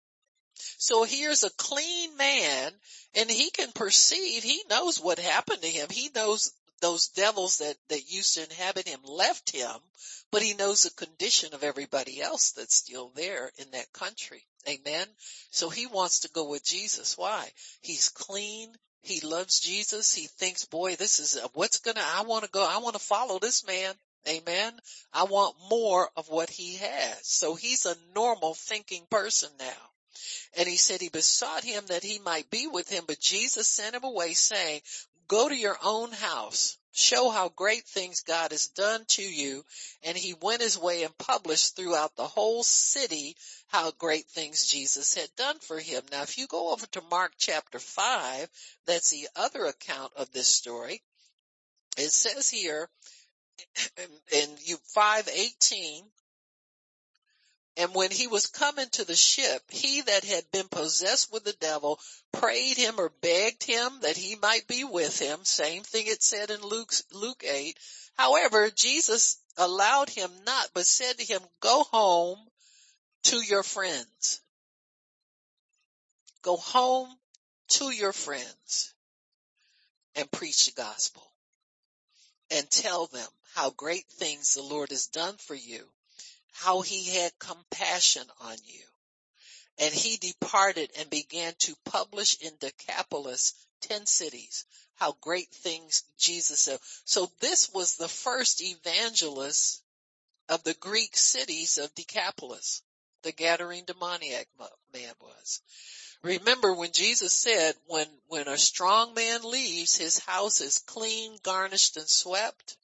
So 0.77 1.03
here's 1.03 1.43
a 1.43 1.51
clean 1.51 2.17
man 2.17 2.71
and 3.15 3.29
he 3.29 3.49
can 3.49 3.71
perceive, 3.71 4.43
he 4.43 4.63
knows 4.69 4.99
what 4.99 5.19
happened 5.19 5.61
to 5.63 5.67
him. 5.67 5.87
He 5.89 6.09
knows 6.13 6.53
those 6.81 7.07
devils 7.09 7.57
that, 7.57 7.75
that 7.89 8.11
used 8.11 8.35
to 8.35 8.43
inhabit 8.43 8.87
him 8.87 8.99
left 9.03 9.49
him, 9.49 9.75
but 10.31 10.43
he 10.43 10.53
knows 10.53 10.83
the 10.83 10.91
condition 10.91 11.53
of 11.53 11.63
everybody 11.63 12.21
else 12.21 12.51
that's 12.51 12.75
still 12.75 13.09
there 13.15 13.51
in 13.57 13.71
that 13.71 13.91
country. 13.91 14.45
Amen. 14.67 15.07
So 15.49 15.69
he 15.69 15.87
wants 15.87 16.19
to 16.19 16.29
go 16.29 16.49
with 16.49 16.63
Jesus. 16.63 17.17
Why? 17.17 17.51
He's 17.81 18.09
clean. 18.09 18.75
He 19.01 19.21
loves 19.21 19.59
Jesus. 19.59 20.13
He 20.13 20.27
thinks, 20.27 20.65
boy, 20.65 20.95
this 20.95 21.19
is 21.19 21.39
what's 21.53 21.79
gonna, 21.79 22.03
I 22.03 22.23
want 22.23 22.43
to 22.43 22.49
go, 22.49 22.65
I 22.65 22.79
want 22.79 22.95
to 22.95 23.01
follow 23.01 23.39
this 23.39 23.65
man. 23.65 23.93
Amen. 24.27 24.73
I 25.13 25.23
want 25.23 25.55
more 25.69 26.09
of 26.17 26.27
what 26.29 26.49
he 26.49 26.75
has. 26.75 27.19
So 27.25 27.55
he's 27.55 27.85
a 27.85 27.95
normal 28.13 28.53
thinking 28.53 29.05
person 29.09 29.49
now. 29.59 29.89
And 30.57 30.67
he 30.67 30.75
said 30.75 30.99
he 30.99 31.09
besought 31.09 31.63
him 31.63 31.85
that 31.87 32.03
he 32.03 32.19
might 32.19 32.49
be 32.49 32.67
with 32.67 32.89
him, 32.89 33.03
but 33.07 33.19
Jesus 33.19 33.67
sent 33.67 33.95
him 33.95 34.03
away 34.03 34.33
saying, 34.33 34.81
go 35.27 35.47
to 35.47 35.55
your 35.55 35.77
own 35.83 36.11
house, 36.11 36.77
show 36.97 37.29
how 37.29 37.49
great 37.49 37.85
things 37.85 38.21
God 38.21 38.51
has 38.51 38.67
done 38.69 39.05
to 39.09 39.21
you. 39.21 39.63
And 40.03 40.17
he 40.17 40.33
went 40.33 40.61
his 40.61 40.77
way 40.77 41.03
and 41.03 41.17
published 41.17 41.75
throughout 41.75 42.15
the 42.15 42.27
whole 42.27 42.63
city 42.63 43.35
how 43.67 43.91
great 43.91 44.25
things 44.25 44.65
Jesus 44.65 45.13
had 45.13 45.29
done 45.37 45.59
for 45.59 45.79
him. 45.79 46.01
Now, 46.11 46.23
if 46.23 46.37
you 46.37 46.47
go 46.47 46.71
over 46.71 46.87
to 46.87 47.01
Mark 47.11 47.33
chapter 47.37 47.77
five, 47.77 48.49
that's 48.87 49.11
the 49.11 49.27
other 49.35 49.65
account 49.65 50.11
of 50.15 50.31
this 50.31 50.47
story. 50.47 51.01
It 51.97 52.11
says 52.11 52.49
here 52.49 52.89
in 54.31 54.49
you 54.65 54.77
518, 54.93 56.03
and 57.77 57.93
when 57.93 58.09
he 58.09 58.25
was 58.25 58.47
coming 58.47 58.89
to 58.89 59.05
the 59.05 59.15
ship, 59.15 59.61
he 59.69 60.01
that 60.01 60.23
had 60.23 60.49
been 60.51 60.67
possessed 60.67 61.31
with 61.31 61.43
the 61.43 61.53
devil 61.53 61.99
prayed 62.31 62.75
him 62.75 62.95
or 62.99 63.09
begged 63.21 63.63
him 63.63 63.99
that 64.01 64.17
he 64.17 64.35
might 64.35 64.67
be 64.67 64.83
with 64.83 65.19
him. 65.19 65.45
Same 65.45 65.83
thing 65.83 66.07
it 66.07 66.23
said 66.23 66.49
in 66.49 66.61
Luke's, 66.61 67.03
Luke 67.11 67.43
8. 67.47 67.77
However, 68.17 68.71
Jesus 68.71 69.37
allowed 69.57 70.09
him 70.09 70.31
not, 70.43 70.71
but 70.73 70.87
said 70.87 71.19
to 71.19 71.23
him, 71.23 71.41
go 71.59 71.83
home 71.83 72.39
to 73.25 73.37
your 73.41 73.61
friends. 73.61 74.41
Go 76.41 76.57
home 76.57 77.15
to 77.69 77.91
your 77.91 78.13
friends 78.13 78.95
and 80.15 80.31
preach 80.31 80.65
the 80.65 80.71
gospel 80.71 81.31
and 82.49 82.67
tell 82.71 83.05
them 83.05 83.29
how 83.53 83.69
great 83.69 84.07
things 84.13 84.55
the 84.55 84.63
Lord 84.63 84.89
has 84.89 85.05
done 85.07 85.35
for 85.37 85.53
you 85.53 85.87
how 86.57 86.81
he 86.81 87.05
had 87.05 87.37
compassion 87.37 88.25
on 88.41 88.57
you. 88.65 88.83
And 89.79 89.93
he 89.93 90.17
departed 90.17 90.91
and 90.97 91.09
began 91.09 91.53
to 91.59 91.75
publish 91.85 92.35
in 92.41 92.51
Decapolis, 92.59 93.53
10 93.81 94.07
cities, 94.07 94.65
how 94.95 95.15
great 95.21 95.49
things 95.51 96.03
Jesus 96.17 96.65
did. 96.65 96.79
So 97.05 97.31
this 97.41 97.69
was 97.69 97.95
the 97.95 98.07
first 98.07 98.63
evangelist 98.63 99.83
of 100.49 100.63
the 100.63 100.73
Greek 100.73 101.15
cities 101.15 101.77
of 101.77 101.93
Decapolis. 101.93 102.81
The 103.21 103.33
Gadarene 103.33 103.85
demoniac 103.85 104.47
man 104.93 105.13
was. 105.21 105.61
Remember 106.23 106.73
when 106.73 106.91
Jesus 106.91 107.33
said, 107.33 107.75
when, 107.85 108.07
when 108.27 108.47
a 108.47 108.57
strong 108.57 109.13
man 109.13 109.43
leaves, 109.43 109.95
his 109.95 110.17
house 110.19 110.61
is 110.61 110.79
clean, 110.79 111.37
garnished, 111.43 111.97
and 111.97 112.09
swept. 112.09 112.77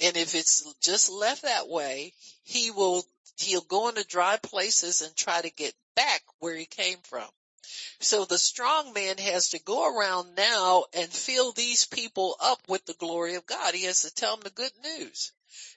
And 0.00 0.16
if 0.16 0.34
it's 0.34 0.72
just 0.80 1.10
left 1.10 1.42
that 1.42 1.68
way, 1.68 2.14
he 2.42 2.70
will, 2.70 3.04
he'll 3.36 3.60
go 3.60 3.88
into 3.88 4.04
dry 4.06 4.38
places 4.42 5.02
and 5.02 5.14
try 5.14 5.40
to 5.40 5.50
get 5.50 5.74
back 5.94 6.22
where 6.38 6.56
he 6.56 6.66
came 6.66 6.98
from. 7.04 7.28
So 8.00 8.24
the 8.24 8.38
strong 8.38 8.92
man 8.94 9.18
has 9.18 9.50
to 9.50 9.60
go 9.60 9.86
around 9.86 10.34
now 10.34 10.86
and 10.94 11.12
fill 11.12 11.52
these 11.52 11.84
people 11.84 12.36
up 12.40 12.60
with 12.66 12.84
the 12.86 12.94
glory 12.94 13.34
of 13.34 13.46
God. 13.46 13.74
He 13.74 13.84
has 13.84 14.02
to 14.02 14.14
tell 14.14 14.36
them 14.36 14.42
the 14.42 14.50
good 14.50 14.72
news. 14.82 15.32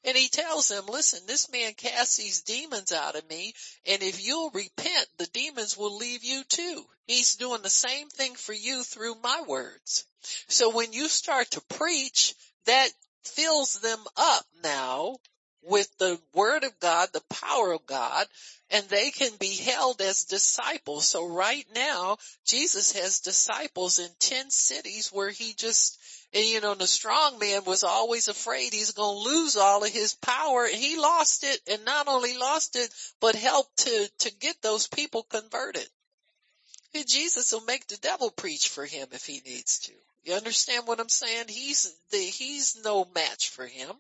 And 0.05 0.15
he 0.15 0.29
tells 0.29 0.67
them, 0.67 0.86
listen, 0.86 1.25
this 1.25 1.51
man 1.51 1.73
casts 1.73 2.17
these 2.17 2.43
demons 2.43 2.91
out 2.91 3.15
of 3.15 3.27
me, 3.29 3.53
and 3.86 4.03
if 4.03 4.25
you'll 4.25 4.51
repent, 4.51 5.07
the 5.17 5.25
demons 5.27 5.77
will 5.77 5.97
leave 5.97 6.23
you 6.23 6.43
too. 6.43 6.86
He's 7.07 7.36
doing 7.36 7.62
the 7.62 7.69
same 7.69 8.09
thing 8.09 8.36
for 8.36 8.53
you 8.53 8.83
through 8.83 9.15
my 9.15 9.41
words. 9.41 10.05
So 10.47 10.69
when 10.69 10.93
you 10.93 11.07
start 11.07 11.51
to 11.51 11.62
preach, 11.62 12.36
that 12.65 12.89
fills 13.25 13.73
them 13.79 13.99
up 14.15 14.45
now 14.63 15.17
with 15.65 15.89
the 15.97 16.19
word 16.33 16.63
of 16.63 16.79
God, 16.79 17.09
the 17.13 17.23
power 17.29 17.71
of 17.71 17.86
God, 17.86 18.27
and 18.69 18.86
they 18.89 19.12
can 19.12 19.31
be 19.38 19.55
held 19.55 20.01
as 20.01 20.25
disciples. 20.25 21.07
So 21.07 21.27
right 21.27 21.65
now, 21.73 22.17
Jesus 22.45 22.93
has 22.93 23.21
disciples 23.21 23.99
in 23.99 24.09
10 24.19 24.49
cities 24.49 25.09
where 25.12 25.29
he 25.29 25.53
just, 25.53 25.99
and 26.33 26.43
you 26.43 26.59
know, 26.62 26.73
the 26.73 26.88
strong 26.88 27.39
man 27.39 27.63
was 27.65 27.83
always 27.83 28.27
afraid 28.27 28.73
he's 28.73 28.91
going 28.91 29.23
to 29.23 29.29
lose 29.29 29.55
all 29.55 29.83
of 29.83 29.89
his 29.89 30.15
power. 30.15 30.67
He 30.67 30.97
lost 30.97 31.43
it 31.43 31.62
and 31.71 31.86
not 31.86 32.07
only 32.07 32.38
lost 32.38 32.75
it, 32.75 32.93
but 33.19 33.36
helped 33.36 33.77
to, 33.86 34.09
to 34.19 34.36
get 34.36 34.62
those 34.62 34.88
people 34.88 35.23
converted. 35.23 35.88
And 36.95 37.07
Jesus 37.07 37.51
will 37.51 37.62
make 37.62 37.88
the 37.88 37.97
devil 37.97 38.29
preach 38.31 38.69
for 38.69 38.86
him 38.86 39.07
if 39.12 39.25
he 39.25 39.41
needs 39.45 39.79
to. 39.79 39.93
You 40.23 40.36
understand 40.36 40.88
what 40.88 40.99
I'm 40.99 41.09
saying? 41.09 41.45
He's 41.49 41.93
the, 42.12 42.17
he's 42.17 42.77
no 42.83 43.05
match 43.13 43.49
for 43.49 43.65
him. 43.65 43.91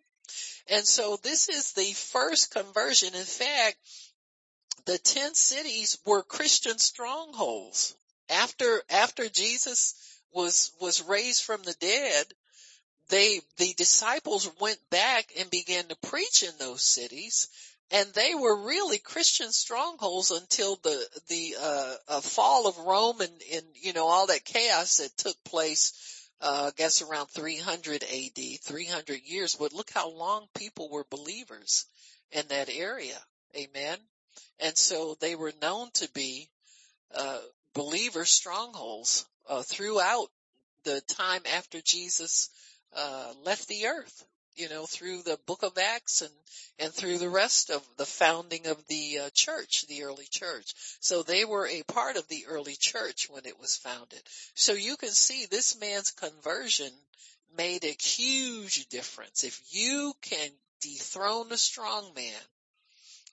And 0.69 0.85
so 0.85 1.17
this 1.21 1.49
is 1.49 1.73
the 1.73 1.91
first 1.93 2.51
conversion. 2.51 3.13
In 3.13 3.25
fact, 3.25 3.77
the 4.85 4.97
10 4.97 5.35
cities 5.35 5.97
were 6.05 6.23
Christian 6.23 6.77
strongholds. 6.77 7.95
After, 8.29 8.81
after 8.89 9.27
Jesus 9.27 9.95
was, 10.31 10.71
was 10.79 11.01
raised 11.01 11.43
from 11.43 11.61
the 11.63 11.75
dead, 11.79 12.25
they, 13.09 13.41
the 13.57 13.73
disciples 13.73 14.49
went 14.61 14.79
back 14.89 15.31
and 15.37 15.49
began 15.49 15.85
to 15.85 15.95
preach 15.97 16.43
in 16.43 16.57
those 16.57 16.81
cities 16.81 17.49
and 17.93 18.11
they 18.13 18.33
were 18.33 18.65
really 18.65 18.97
Christian 18.97 19.51
strongholds 19.51 20.31
until 20.31 20.77
the 20.77 21.07
the 21.27 21.55
uh, 21.61 21.95
uh, 22.07 22.21
fall 22.21 22.67
of 22.67 22.77
Rome 22.79 23.21
and, 23.21 23.41
and 23.53 23.65
you 23.75 23.93
know 23.93 24.07
all 24.07 24.27
that 24.27 24.43
chaos 24.43 24.97
that 24.97 25.15
took 25.15 25.41
place. 25.43 25.93
Uh, 26.41 26.67
I 26.67 26.71
guess 26.75 27.01
around 27.01 27.27
300 27.27 28.03
AD, 28.03 28.59
300 28.61 29.21
years. 29.23 29.55
But 29.55 29.73
look 29.73 29.89
how 29.91 30.09
long 30.09 30.47
people 30.55 30.89
were 30.89 31.05
believers 31.09 31.85
in 32.31 32.45
that 32.49 32.69
area. 32.69 33.17
Amen. 33.55 33.97
And 34.59 34.77
so 34.77 35.15
they 35.19 35.35
were 35.35 35.53
known 35.61 35.89
to 35.95 36.09
be 36.13 36.49
uh, 37.15 37.39
believer 37.73 38.25
strongholds 38.25 39.25
uh, 39.47 39.61
throughout 39.61 40.27
the 40.83 41.01
time 41.01 41.41
after 41.55 41.81
Jesus 41.81 42.49
uh, 42.95 43.33
left 43.43 43.67
the 43.67 43.87
earth 43.87 44.25
you 44.55 44.69
know, 44.69 44.85
through 44.85 45.23
the 45.23 45.39
book 45.45 45.63
of 45.63 45.77
Acts 45.77 46.21
and, 46.21 46.31
and 46.79 46.93
through 46.93 47.17
the 47.17 47.29
rest 47.29 47.69
of 47.69 47.83
the 47.97 48.05
founding 48.05 48.67
of 48.67 48.77
the 48.87 49.19
uh, 49.19 49.29
church, 49.33 49.85
the 49.87 50.03
early 50.03 50.27
church. 50.29 50.73
So 50.99 51.23
they 51.23 51.45
were 51.45 51.67
a 51.67 51.83
part 51.83 52.17
of 52.17 52.27
the 52.27 52.45
early 52.47 52.75
church 52.79 53.29
when 53.29 53.45
it 53.45 53.59
was 53.59 53.77
founded. 53.77 54.21
So 54.55 54.73
you 54.73 54.97
can 54.97 55.09
see 55.09 55.45
this 55.45 55.79
man's 55.79 56.11
conversion 56.11 56.91
made 57.57 57.83
a 57.83 57.95
huge 57.99 58.87
difference. 58.87 59.43
If 59.43 59.59
you 59.69 60.13
can 60.21 60.49
dethrone 60.81 61.51
a 61.51 61.57
strong 61.57 62.11
man 62.15 62.41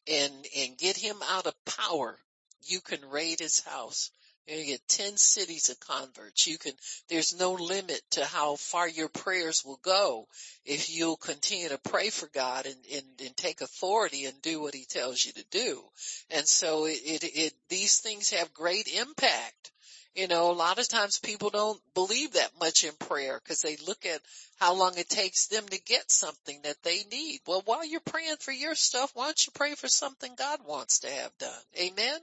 and, 0.07 0.47
and 0.57 0.79
get 0.79 0.97
him 0.97 1.17
out 1.29 1.47
of 1.47 1.65
power, 1.65 2.19
you 2.63 2.81
can 2.81 3.01
raid 3.11 3.41
his 3.41 3.61
house 3.61 4.11
you 4.59 4.67
get 4.67 4.89
10 4.89 5.17
cities 5.17 5.69
of 5.69 5.81
converts. 5.81 6.47
You 6.47 6.59
can, 6.59 6.73
there's 7.09 7.39
no 7.39 7.53
limit 7.53 8.01
to 8.13 8.25
how 8.25 8.57
far 8.57 8.89
your 8.89 9.09
prayers 9.09 9.65
will 9.65 9.81
go 9.83 10.27
if 10.65 10.91
you'll 10.91 11.17
continue 11.17 11.69
to 11.69 11.79
pray 11.79 12.11
for 12.11 12.29
God 12.29 12.67
and, 12.67 12.77
and, 12.93 13.05
and 13.25 13.37
take 13.37 13.61
authority 13.61 14.25
and 14.27 14.43
do 14.43 14.61
what 14.61 14.75
he 14.75 14.85
tells 14.85 15.25
you 15.25 15.33
to 15.33 15.45
do. 15.51 15.83
And 16.31 16.47
so 16.47 16.87
it, 16.87 17.01
it, 17.05 17.25
it, 17.25 17.55
these 17.69 17.99
things 17.99 18.31
have 18.31 18.55
great 18.55 18.89
impact. 18.89 19.71
You 20.15 20.27
know, 20.27 20.51
a 20.51 20.53
lot 20.53 20.79
of 20.79 20.89
times 20.89 21.21
people 21.21 21.51
don't 21.51 21.81
believe 21.95 22.33
that 22.33 22.51
much 22.59 22.85
in 22.85 22.93
prayer 22.99 23.41
because 23.43 23.61
they 23.61 23.77
look 23.87 24.05
at 24.05 24.21
how 24.61 24.75
long 24.75 24.99
it 24.99 25.09
takes 25.09 25.47
them 25.47 25.67
to 25.67 25.81
get 25.83 26.11
something 26.11 26.61
that 26.65 26.83
they 26.83 27.03
need. 27.11 27.41
Well, 27.47 27.63
while 27.65 27.85
you're 27.85 28.01
praying 28.01 28.37
for 28.41 28.53
your 28.53 28.75
stuff, 28.75 29.11
why 29.15 29.25
don't 29.25 29.47
you 29.47 29.53
pray 29.55 29.75
for 29.75 29.89
something 29.89 30.35
God 30.37 30.61
wants 30.67 31.01
to 31.01 31.11
have 31.11 31.37
done? 31.39 31.63
Amen. 31.81 32.19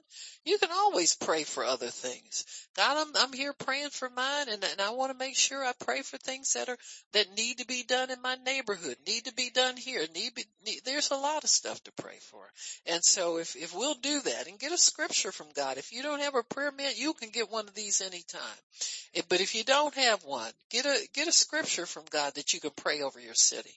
You 0.46 0.60
can 0.60 0.70
always 0.72 1.16
pray 1.16 1.44
for 1.44 1.64
other 1.64 1.88
things. 1.88 2.46
God, 2.76 2.98
I'm, 2.98 3.16
I'm 3.16 3.34
here 3.34 3.54
praying 3.54 3.90
for 3.90 4.10
mine 4.10 4.50
and, 4.50 4.64
and 4.64 4.80
I 4.80 4.92
want 4.92 5.12
to 5.12 5.18
make 5.18 5.36
sure 5.36 5.64
I 5.66 5.74
pray 5.84 6.04
for 6.04 6.18
things 6.18 6.54
that 6.54 6.70
are, 6.70 6.78
that 7.14 7.36
need 7.36 7.58
to 7.58 7.66
be 7.66 7.84
done 7.84 8.12
in 8.12 8.22
my 8.22 8.36
neighborhood, 8.46 8.98
need 9.08 9.26
to 9.26 9.34
be 9.34 9.50
done 9.50 9.78
here, 9.78 10.06
need 10.14 10.36
be, 10.36 10.46
need, 10.64 10.82
there's 10.86 11.10
a 11.10 11.16
lot 11.16 11.44
of 11.44 11.50
stuff 11.50 11.84
to 11.86 11.92
pray 11.94 12.18
for. 12.30 12.44
And 12.86 13.04
so 13.04 13.40
if, 13.40 13.56
if 13.56 13.76
we'll 13.76 13.96
do 13.96 14.22
that 14.22 14.48
and 14.48 14.60
get 14.60 14.72
a 14.72 14.78
scripture 14.78 15.32
from 15.32 15.48
God, 15.56 15.78
if 15.78 15.92
you 15.92 16.04
don't 16.04 16.22
have 16.22 16.36
a 16.36 16.44
prayer 16.44 16.72
man, 16.72 16.92
you 16.96 17.14
can 17.14 17.30
get 17.30 17.52
one 17.52 17.68
of 17.68 17.74
these 17.78 18.02
anytime. 18.02 18.42
But 19.30 19.40
if 19.40 19.56
you 19.56 19.64
don't 19.64 19.96
have 19.96 20.24
one, 20.26 20.52
get 20.70 20.86
a, 20.86 21.08
get 21.14 21.28
a 21.28 21.32
scripture 21.32 21.86
from 21.86 22.04
God 22.10 22.36
that 22.36 22.54
you 22.54 22.60
can 22.60 22.72
pray 22.72 23.02
over 23.02 23.20
your 23.20 23.36
city. 23.36 23.74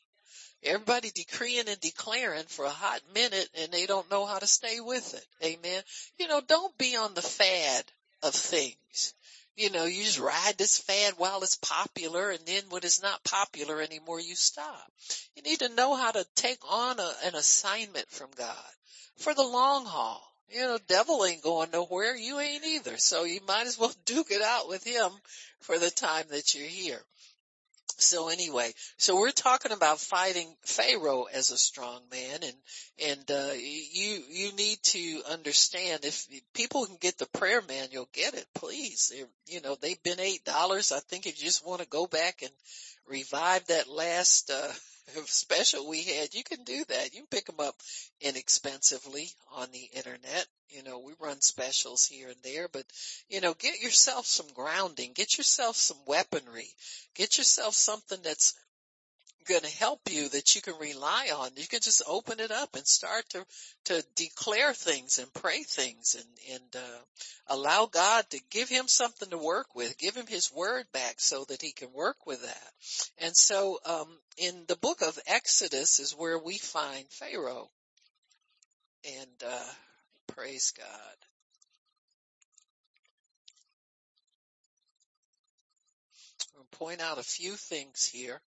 Everybody 0.62 1.10
decreeing 1.10 1.68
and 1.68 1.80
declaring 1.80 2.44
for 2.44 2.64
a 2.64 2.70
hot 2.70 3.00
minute 3.14 3.48
and 3.58 3.72
they 3.72 3.86
don't 3.86 4.10
know 4.10 4.26
how 4.26 4.38
to 4.38 4.46
stay 4.46 4.80
with 4.80 5.14
it. 5.14 5.26
Amen. 5.46 5.82
You 6.18 6.28
know, 6.28 6.40
don't 6.40 6.76
be 6.76 6.96
on 6.96 7.14
the 7.14 7.22
fad 7.22 7.84
of 8.22 8.34
things. 8.34 9.14
You 9.56 9.70
know, 9.70 9.84
you 9.84 10.04
just 10.04 10.18
ride 10.18 10.54
this 10.58 10.78
fad 10.78 11.14
while 11.16 11.42
it's 11.42 11.56
popular 11.56 12.30
and 12.30 12.40
then 12.46 12.62
when 12.68 12.82
it's 12.84 13.02
not 13.02 13.24
popular 13.24 13.80
anymore, 13.80 14.20
you 14.20 14.34
stop. 14.34 14.92
You 15.34 15.42
need 15.42 15.60
to 15.60 15.74
know 15.74 15.94
how 15.94 16.10
to 16.10 16.26
take 16.34 16.60
on 16.70 16.98
a, 16.98 17.12
an 17.24 17.34
assignment 17.34 18.08
from 18.08 18.30
God 18.36 18.56
for 19.16 19.34
the 19.34 19.42
long 19.42 19.86
haul. 19.86 20.29
You 20.50 20.62
know, 20.62 20.78
devil 20.88 21.24
ain't 21.24 21.42
going 21.42 21.70
nowhere. 21.70 22.16
You 22.16 22.40
ain't 22.40 22.64
either. 22.64 22.96
So 22.98 23.24
you 23.24 23.40
might 23.46 23.66
as 23.66 23.78
well 23.78 23.92
duke 24.04 24.30
it 24.30 24.42
out 24.42 24.68
with 24.68 24.84
him 24.84 25.10
for 25.60 25.78
the 25.78 25.90
time 25.90 26.24
that 26.30 26.54
you're 26.54 26.66
here. 26.66 27.00
so 27.98 28.28
anyway, 28.30 28.72
so 28.96 29.16
we're 29.16 29.30
talking 29.30 29.72
about 29.72 30.00
fighting 30.00 30.48
Pharaoh 30.64 31.24
as 31.24 31.50
a 31.50 31.58
strong 31.58 32.00
man 32.10 32.40
and, 32.42 33.10
and, 33.10 33.30
uh, 33.30 33.52
you, 33.54 34.22
you 34.30 34.52
need 34.56 34.78
to 34.82 35.22
understand 35.30 36.04
if 36.04 36.26
people 36.54 36.86
can 36.86 36.96
get 37.00 37.18
the 37.18 37.28
prayer 37.38 37.62
manual, 37.68 38.08
get 38.12 38.34
it, 38.34 38.46
please. 38.54 39.12
They're, 39.14 39.26
you 39.46 39.60
know, 39.60 39.76
they've 39.80 40.02
been 40.02 40.18
$8. 40.18 40.92
I 40.92 41.00
think 41.00 41.26
if 41.26 41.38
you 41.38 41.44
just 41.44 41.66
want 41.66 41.82
to 41.82 41.88
go 41.88 42.06
back 42.06 42.42
and 42.42 42.52
revive 43.06 43.66
that 43.66 43.88
last, 43.88 44.50
uh, 44.50 44.72
special 45.26 45.88
we 45.88 46.02
had, 46.02 46.34
you 46.34 46.44
can 46.44 46.64
do 46.64 46.84
that. 46.88 47.12
You 47.14 47.20
can 47.20 47.26
pick 47.30 47.46
them 47.46 47.60
up 47.60 47.74
inexpensively 48.20 49.28
on 49.52 49.70
the 49.72 49.88
internet. 49.96 50.46
You 50.68 50.82
know, 50.84 51.00
we 51.00 51.14
run 51.18 51.40
specials 51.40 52.06
here 52.06 52.28
and 52.28 52.36
there, 52.42 52.68
but 52.68 52.84
you 53.28 53.40
know, 53.40 53.54
get 53.54 53.80
yourself 53.80 54.26
some 54.26 54.46
grounding, 54.54 55.12
get 55.14 55.36
yourself 55.36 55.76
some 55.76 55.98
weaponry, 56.06 56.68
get 57.14 57.38
yourself 57.38 57.74
something 57.74 58.20
that's 58.22 58.54
going 59.48 59.62
to 59.62 59.78
help 59.78 60.00
you 60.10 60.28
that 60.28 60.54
you 60.54 60.62
can 60.62 60.74
rely 60.80 61.30
on. 61.34 61.50
You 61.56 61.66
can 61.66 61.80
just 61.80 62.02
open 62.06 62.40
it 62.40 62.50
up 62.50 62.76
and 62.76 62.86
start 62.86 63.24
to 63.30 63.44
to 63.86 64.04
declare 64.14 64.72
things 64.74 65.18
and 65.18 65.32
pray 65.34 65.62
things 65.62 66.14
and 66.14 66.54
and 66.54 66.76
uh, 66.76 66.98
allow 67.48 67.86
God 67.86 68.24
to 68.30 68.40
give 68.50 68.68
him 68.68 68.86
something 68.88 69.30
to 69.30 69.38
work 69.38 69.74
with. 69.74 69.98
Give 69.98 70.14
him 70.14 70.26
His 70.26 70.52
word 70.52 70.86
back 70.92 71.14
so 71.18 71.44
that 71.48 71.62
he 71.62 71.72
can 71.72 71.92
work 71.92 72.26
with 72.26 72.42
that. 72.42 72.72
And 73.18 73.36
so, 73.36 73.78
um, 73.84 74.08
in 74.38 74.64
the 74.68 74.76
book 74.76 75.02
of 75.02 75.18
Exodus 75.26 75.98
is 75.98 76.12
where 76.12 76.38
we 76.38 76.58
find 76.58 77.06
Pharaoh. 77.10 77.68
And 79.04 79.42
uh, 79.46 79.72
praise 80.28 80.72
God. 80.76 81.16
I'll 86.56 86.78
point 86.78 87.00
out 87.00 87.18
a 87.18 87.22
few 87.22 87.52
things 87.52 88.04
here. 88.04 88.40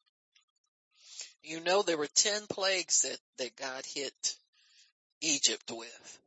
You 1.43 1.59
know 1.59 1.81
there 1.81 1.97
were 1.97 2.07
ten 2.07 2.47
plagues 2.47 3.01
that, 3.01 3.19
that 3.37 3.55
God 3.57 3.83
hit 3.85 4.35
Egypt 5.21 5.69
with. 5.71 6.19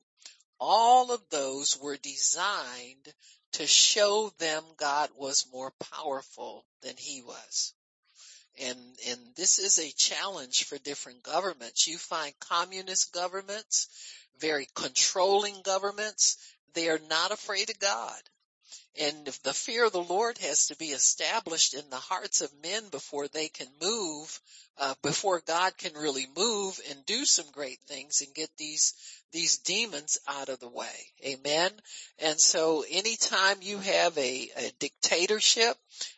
All 0.60 1.10
of 1.10 1.20
those 1.30 1.78
were 1.80 1.96
designed 1.96 3.12
to 3.52 3.66
show 3.66 4.30
them 4.38 4.62
God 4.76 5.10
was 5.16 5.46
more 5.52 5.72
powerful 5.92 6.64
than 6.82 6.94
he 6.98 7.22
was. 7.22 7.72
And, 8.58 8.78
and 9.08 9.20
this 9.36 9.58
is 9.58 9.78
a 9.78 9.92
challenge 9.92 10.64
for 10.64 10.78
different 10.78 11.22
governments. 11.22 11.86
You 11.86 11.98
find 11.98 12.32
communist 12.40 13.12
governments, 13.12 13.88
very 14.38 14.66
controlling 14.74 15.62
governments, 15.62 16.38
they 16.74 16.88
are 16.88 17.00
not 17.08 17.32
afraid 17.32 17.70
of 17.70 17.78
God. 17.78 18.20
And 18.98 19.28
if 19.28 19.42
the 19.42 19.52
fear 19.52 19.84
of 19.84 19.92
the 19.92 20.02
Lord 20.02 20.38
has 20.38 20.68
to 20.68 20.76
be 20.76 20.86
established 20.86 21.74
in 21.74 21.88
the 21.90 21.96
hearts 21.96 22.40
of 22.40 22.62
men 22.62 22.88
before 22.88 23.28
they 23.28 23.48
can 23.48 23.68
move, 23.80 24.40
uh, 24.78 24.94
before 25.02 25.40
God 25.46 25.76
can 25.76 25.94
really 25.94 26.26
move 26.36 26.80
and 26.90 27.04
do 27.06 27.24
some 27.24 27.46
great 27.52 27.78
things 27.86 28.22
and 28.22 28.34
get 28.34 28.50
these, 28.56 28.94
these 29.32 29.58
demons 29.58 30.18
out 30.26 30.48
of 30.48 30.60
the 30.60 30.68
way. 30.68 31.12
Amen. 31.24 31.70
And 32.18 32.40
so 32.40 32.84
anytime 32.90 33.58
you 33.60 33.78
have 33.78 34.16
a, 34.16 34.50
a 34.56 34.72
dictatorship, 34.78 35.76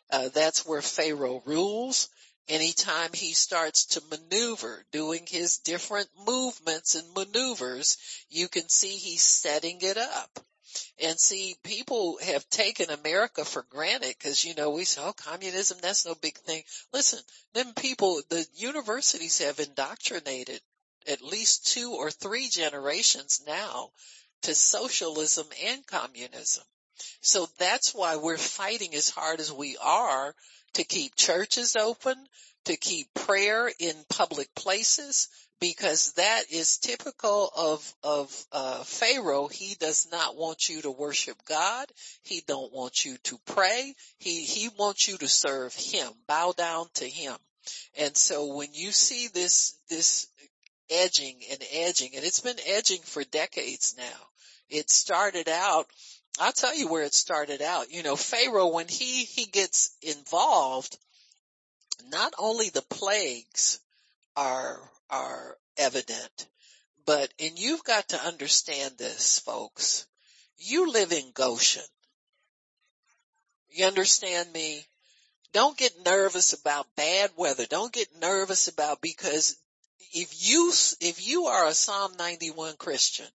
uh, 0.09 0.29
that's 0.29 0.65
where 0.65 0.81
Pharaoh 0.81 1.43
rules. 1.45 2.09
Anytime 2.47 3.11
he 3.13 3.33
starts 3.33 3.85
to 3.85 4.01
maneuver, 4.09 4.83
doing 4.91 5.25
his 5.27 5.57
different 5.57 6.09
movements 6.25 6.95
and 6.95 7.13
maneuvers, 7.13 7.97
you 8.29 8.47
can 8.47 8.67
see 8.69 8.89
he's 8.89 9.21
setting 9.21 9.79
it 9.81 9.97
up. 9.97 10.39
And 11.01 11.19
see, 11.19 11.55
people 11.63 12.17
have 12.21 12.49
taken 12.49 12.89
America 12.89 13.45
for 13.45 13.63
granted 13.69 14.15
because, 14.17 14.43
you 14.43 14.55
know, 14.55 14.69
we 14.69 14.85
say, 14.85 15.01
oh, 15.03 15.13
communism, 15.13 15.77
that's 15.81 16.05
no 16.05 16.15
big 16.15 16.37
thing. 16.39 16.63
Listen, 16.93 17.19
them 17.53 17.73
people, 17.73 18.21
the 18.29 18.45
universities 18.55 19.39
have 19.39 19.59
indoctrinated 19.59 20.61
at 21.07 21.21
least 21.21 21.67
two 21.73 21.93
or 21.93 22.11
three 22.11 22.49
generations 22.49 23.41
now 23.47 23.91
to 24.43 24.53
socialism 24.53 25.47
and 25.65 25.85
communism. 25.87 26.63
So 27.21 27.47
that's 27.57 27.93
why 27.93 28.17
we're 28.17 28.37
fighting 28.37 28.93
as 28.95 29.09
hard 29.09 29.39
as 29.39 29.51
we 29.51 29.77
are 29.77 30.35
to 30.73 30.83
keep 30.83 31.15
churches 31.15 31.75
open, 31.75 32.15
to 32.65 32.75
keep 32.75 33.13
prayer 33.13 33.71
in 33.79 33.95
public 34.09 34.53
places, 34.53 35.29
because 35.59 36.13
that 36.13 36.43
is 36.51 36.77
typical 36.77 37.51
of 37.55 37.95
of 38.03 38.45
uh, 38.51 38.83
Pharaoh. 38.83 39.47
He 39.47 39.75
does 39.75 40.07
not 40.11 40.35
want 40.35 40.69
you 40.69 40.81
to 40.81 40.91
worship 40.91 41.37
God. 41.45 41.87
He 42.23 42.41
don't 42.47 42.73
want 42.73 43.05
you 43.05 43.17
to 43.23 43.37
pray. 43.45 43.95
He 44.17 44.43
he 44.43 44.69
wants 44.69 45.07
you 45.07 45.17
to 45.17 45.27
serve 45.27 45.73
him, 45.75 46.11
bow 46.27 46.53
down 46.55 46.87
to 46.95 47.07
him. 47.07 47.35
And 47.97 48.15
so 48.15 48.55
when 48.55 48.73
you 48.73 48.91
see 48.91 49.27
this 49.27 49.75
this 49.89 50.27
edging 50.89 51.41
and 51.51 51.63
edging, 51.71 52.15
and 52.15 52.25
it's 52.25 52.39
been 52.39 52.59
edging 52.65 53.01
for 53.01 53.23
decades 53.23 53.95
now. 53.97 54.27
It 54.69 54.89
started 54.89 55.49
out 55.49 55.87
I'll 56.39 56.53
tell 56.53 56.75
you 56.75 56.87
where 56.87 57.03
it 57.03 57.13
started 57.13 57.61
out. 57.61 57.91
You 57.91 58.01
know, 58.01 58.15
Pharaoh, 58.15 58.67
when 58.67 58.87
he, 58.87 59.25
he 59.25 59.45
gets 59.45 59.91
involved, 60.01 60.97
not 62.07 62.33
only 62.39 62.69
the 62.69 62.81
plagues 62.81 63.79
are, 64.37 64.79
are 65.09 65.57
evident. 65.77 66.47
But, 67.05 67.33
and 67.39 67.57
you've 67.57 67.83
got 67.83 68.09
to 68.09 68.23
understand 68.23 68.97
this, 68.97 69.39
folks. 69.39 70.05
You 70.57 70.91
live 70.91 71.11
in 71.11 71.31
Goshen. 71.31 71.83
You 73.69 73.85
understand 73.85 74.51
me? 74.51 74.85
Don't 75.51 75.77
get 75.77 76.05
nervous 76.05 76.53
about 76.53 76.95
bad 76.95 77.31
weather. 77.35 77.65
Don't 77.65 77.93
get 77.93 78.15
nervous 78.19 78.67
about 78.67 79.01
because 79.01 79.55
if 80.13 80.47
you, 80.47 80.71
if 81.01 81.25
you 81.25 81.45
are 81.47 81.67
a 81.67 81.73
Psalm 81.73 82.13
91 82.17 82.75
Christian, 82.77 83.27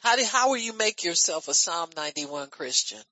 how 0.00 0.16
do, 0.16 0.24
how 0.24 0.48
will 0.50 0.58
you 0.58 0.72
make 0.72 1.04
yourself 1.04 1.48
a 1.48 1.54
Psalm 1.54 1.90
91 1.96 2.48
Christian? 2.50 3.02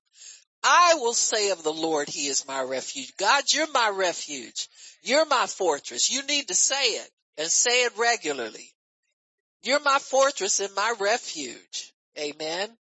I 0.63 0.95
will 0.95 1.13
say 1.13 1.51
of 1.51 1.61
the 1.61 1.73
Lord, 1.73 2.09
He 2.09 2.27
is 2.27 2.47
my 2.47 2.61
refuge. 2.61 3.13
God, 3.17 3.43
you're 3.51 3.71
my 3.71 3.89
refuge. 3.89 4.67
You're 5.03 5.25
my 5.25 5.45
fortress. 5.45 6.09
You 6.09 6.23
need 6.23 6.47
to 6.47 6.55
say 6.55 6.83
it 6.83 7.11
and 7.37 7.49
say 7.49 7.85
it 7.85 7.97
regularly. 7.97 8.73
You're 9.61 9.79
my 9.79 9.99
fortress 9.99 10.59
and 10.59 10.73
my 10.75 10.93
refuge. 10.99 11.93
Amen. 12.17 12.77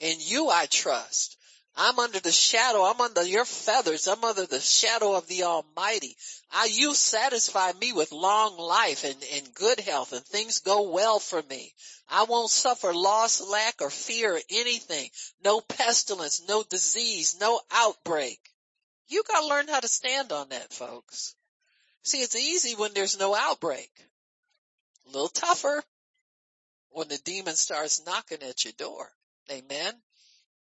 In 0.00 0.16
you 0.20 0.48
I 0.48 0.66
trust. 0.66 1.36
I'm 1.74 1.98
under 1.98 2.20
the 2.20 2.32
shadow. 2.32 2.84
I'm 2.84 3.00
under 3.00 3.22
your 3.22 3.46
feathers. 3.46 4.06
I'm 4.06 4.22
under 4.24 4.44
the 4.44 4.60
shadow 4.60 5.14
of 5.14 5.26
the 5.26 5.44
Almighty. 5.44 6.16
I, 6.50 6.66
you 6.66 6.94
satisfy 6.94 7.72
me 7.72 7.92
with 7.92 8.12
long 8.12 8.58
life 8.58 9.04
and, 9.04 9.16
and 9.32 9.54
good 9.54 9.80
health 9.80 10.12
and 10.12 10.24
things 10.24 10.58
go 10.58 10.90
well 10.90 11.18
for 11.18 11.42
me. 11.42 11.72
I 12.08 12.24
won't 12.24 12.50
suffer 12.50 12.92
loss, 12.92 13.40
lack, 13.40 13.80
or 13.80 13.88
fear 13.88 14.38
anything. 14.50 15.08
No 15.42 15.62
pestilence, 15.62 16.42
no 16.46 16.62
disease, 16.62 17.36
no 17.40 17.60
outbreak. 17.70 18.38
You 19.08 19.22
gotta 19.26 19.46
learn 19.46 19.68
how 19.68 19.80
to 19.80 19.88
stand 19.88 20.30
on 20.30 20.50
that, 20.50 20.74
folks. 20.74 21.34
See, 22.02 22.20
it's 22.20 22.36
easy 22.36 22.74
when 22.74 22.92
there's 22.94 23.18
no 23.18 23.34
outbreak. 23.34 23.90
A 25.06 25.10
little 25.10 25.28
tougher 25.28 25.82
when 26.90 27.08
the 27.08 27.18
demon 27.18 27.54
starts 27.54 28.04
knocking 28.04 28.42
at 28.42 28.64
your 28.64 28.72
door. 28.76 29.08
Amen. 29.50 29.94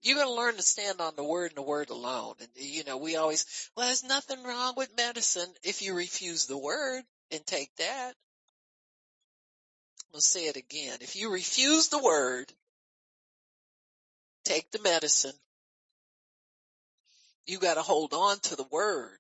You're 0.01 0.15
going 0.15 0.27
to 0.27 0.34
learn 0.34 0.56
to 0.56 0.63
stand 0.63 0.99
on 0.99 1.15
the 1.15 1.23
word 1.23 1.51
and 1.51 1.58
the 1.58 1.62
word 1.62 1.89
alone. 1.89 2.36
And 2.39 2.49
you 2.56 2.84
know, 2.84 2.97
we 2.97 3.15
always, 3.15 3.45
well, 3.75 3.88
there's 3.88 4.04
nothing 4.04 4.43
wrong 4.43 4.73
with 4.75 4.95
medicine 4.97 5.49
if 5.63 5.82
you 5.82 5.93
refuse 5.93 6.47
the 6.47 6.58
word 6.58 7.04
and 7.32 7.45
take 7.45 7.75
that. 7.77 8.13
Let's 10.13 10.27
say 10.27 10.47
it 10.47 10.58
again. 10.58 10.97
If 11.01 11.15
you 11.15 11.32
refuse 11.32 11.88
the 11.88 12.01
word, 12.01 12.51
take 14.43 14.69
the 14.71 14.82
medicine. 14.82 15.34
You 17.45 17.60
got 17.60 17.75
to 17.75 17.82
hold 17.82 18.13
on 18.13 18.39
to 18.39 18.56
the 18.56 18.67
word. 18.71 19.19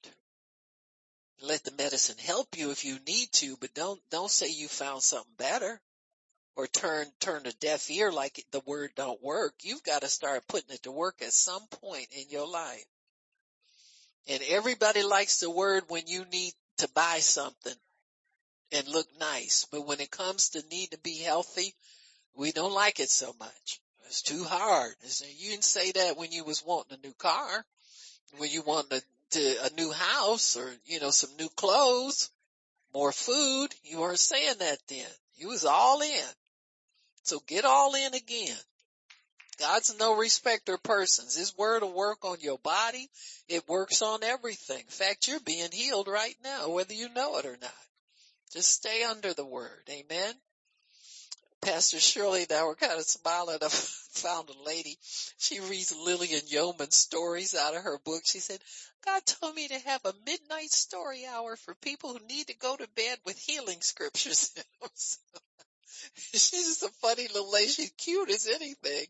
Let 1.41 1.63
the 1.63 1.71
medicine 1.71 2.17
help 2.19 2.57
you 2.57 2.71
if 2.71 2.85
you 2.85 2.97
need 3.07 3.31
to, 3.33 3.57
but 3.57 3.73
don't, 3.73 3.99
don't 4.11 4.29
say 4.29 4.49
you 4.49 4.67
found 4.67 5.01
something 5.01 5.33
better 5.37 5.81
or 6.55 6.67
turn 6.67 7.07
turn 7.19 7.45
a 7.45 7.51
deaf 7.53 7.89
ear 7.89 8.11
like 8.11 8.45
the 8.51 8.61
word 8.65 8.91
don't 8.95 9.21
work. 9.23 9.53
You've 9.61 9.83
got 9.83 10.01
to 10.01 10.07
start 10.07 10.47
putting 10.47 10.73
it 10.75 10.83
to 10.83 10.91
work 10.91 11.21
at 11.21 11.33
some 11.33 11.65
point 11.67 12.07
in 12.11 12.29
your 12.29 12.47
life. 12.47 12.85
And 14.27 14.41
everybody 14.49 15.01
likes 15.01 15.39
the 15.39 15.49
word 15.49 15.85
when 15.87 16.03
you 16.07 16.25
need 16.31 16.53
to 16.77 16.89
buy 16.89 17.19
something 17.19 17.73
and 18.71 18.87
look 18.87 19.07
nice. 19.19 19.65
But 19.71 19.87
when 19.87 19.99
it 19.99 20.11
comes 20.11 20.49
to 20.49 20.63
need 20.69 20.91
to 20.91 20.99
be 20.99 21.17
healthy, 21.17 21.73
we 22.35 22.51
don't 22.51 22.73
like 22.73 22.99
it 22.99 23.09
so 23.09 23.33
much. 23.39 23.79
It's 24.05 24.21
too 24.21 24.43
hard. 24.43 24.93
You 25.37 25.51
didn't 25.51 25.63
say 25.63 25.91
that 25.93 26.17
when 26.17 26.31
you 26.31 26.43
was 26.43 26.63
wanting 26.63 26.97
a 27.01 27.07
new 27.07 27.13
car, 27.13 27.65
when 28.37 28.49
you 28.49 28.61
wanted 28.61 29.03
to, 29.31 29.65
a 29.65 29.69
new 29.75 29.91
house 29.91 30.57
or, 30.57 30.69
you 30.85 30.99
know, 30.99 31.11
some 31.11 31.35
new 31.37 31.49
clothes, 31.49 32.29
more 32.93 33.11
food. 33.11 33.69
You 33.83 33.99
weren't 33.99 34.19
saying 34.19 34.55
that 34.59 34.77
then. 34.87 35.07
You 35.35 35.47
was 35.49 35.65
all 35.65 36.01
in. 36.01 36.33
So 37.23 37.39
get 37.47 37.65
all 37.65 37.95
in 37.95 38.13
again. 38.13 38.57
God's 39.59 39.95
no 39.99 40.15
respecter 40.15 40.73
of 40.73 40.83
persons. 40.83 41.35
His 41.35 41.55
word 41.55 41.83
will 41.83 41.93
work 41.93 42.25
on 42.25 42.37
your 42.41 42.57
body. 42.57 43.07
It 43.47 43.67
works 43.67 44.01
on 44.01 44.23
everything. 44.23 44.79
In 44.79 44.85
fact, 44.85 45.27
you're 45.27 45.39
being 45.39 45.69
healed 45.71 46.07
right 46.07 46.35
now, 46.43 46.69
whether 46.69 46.93
you 46.93 47.09
know 47.13 47.37
it 47.37 47.45
or 47.45 47.57
not. 47.61 47.71
Just 48.51 48.69
stay 48.69 49.03
under 49.03 49.33
the 49.33 49.45
word. 49.45 49.83
Amen. 49.89 50.33
Pastor 51.61 51.99
Shirley 51.99 52.43
and 52.43 52.51
I 52.51 52.63
were 52.63 52.75
kind 52.75 52.93
of 52.99 53.05
smiling. 53.05 53.59
I 53.61 53.67
found 53.69 54.49
a 54.49 54.63
lady. 54.65 54.97
She 55.37 55.59
reads 55.59 55.95
Lilian 55.95 56.41
Yeomans 56.41 56.93
stories 56.93 57.55
out 57.55 57.75
of 57.75 57.83
her 57.83 57.99
book. 57.99 58.23
She 58.25 58.39
said, 58.39 58.59
God 59.05 59.25
told 59.25 59.55
me 59.55 59.67
to 59.67 59.79
have 59.79 60.01
a 60.05 60.13
midnight 60.25 60.71
story 60.71 61.25
hour 61.25 61.55
for 61.55 61.75
people 61.75 62.13
who 62.13 62.25
need 62.27 62.47
to 62.47 62.57
go 62.57 62.75
to 62.75 62.87
bed 62.95 63.19
with 63.25 63.37
healing 63.37 63.81
scriptures. 63.81 64.51
She's 66.15 66.51
just 66.51 66.83
a 66.83 66.89
funny 67.01 67.27
little 67.27 67.51
lady. 67.51 67.67
She's 67.67 67.91
cute 67.91 68.29
as 68.29 68.47
anything. 68.47 69.05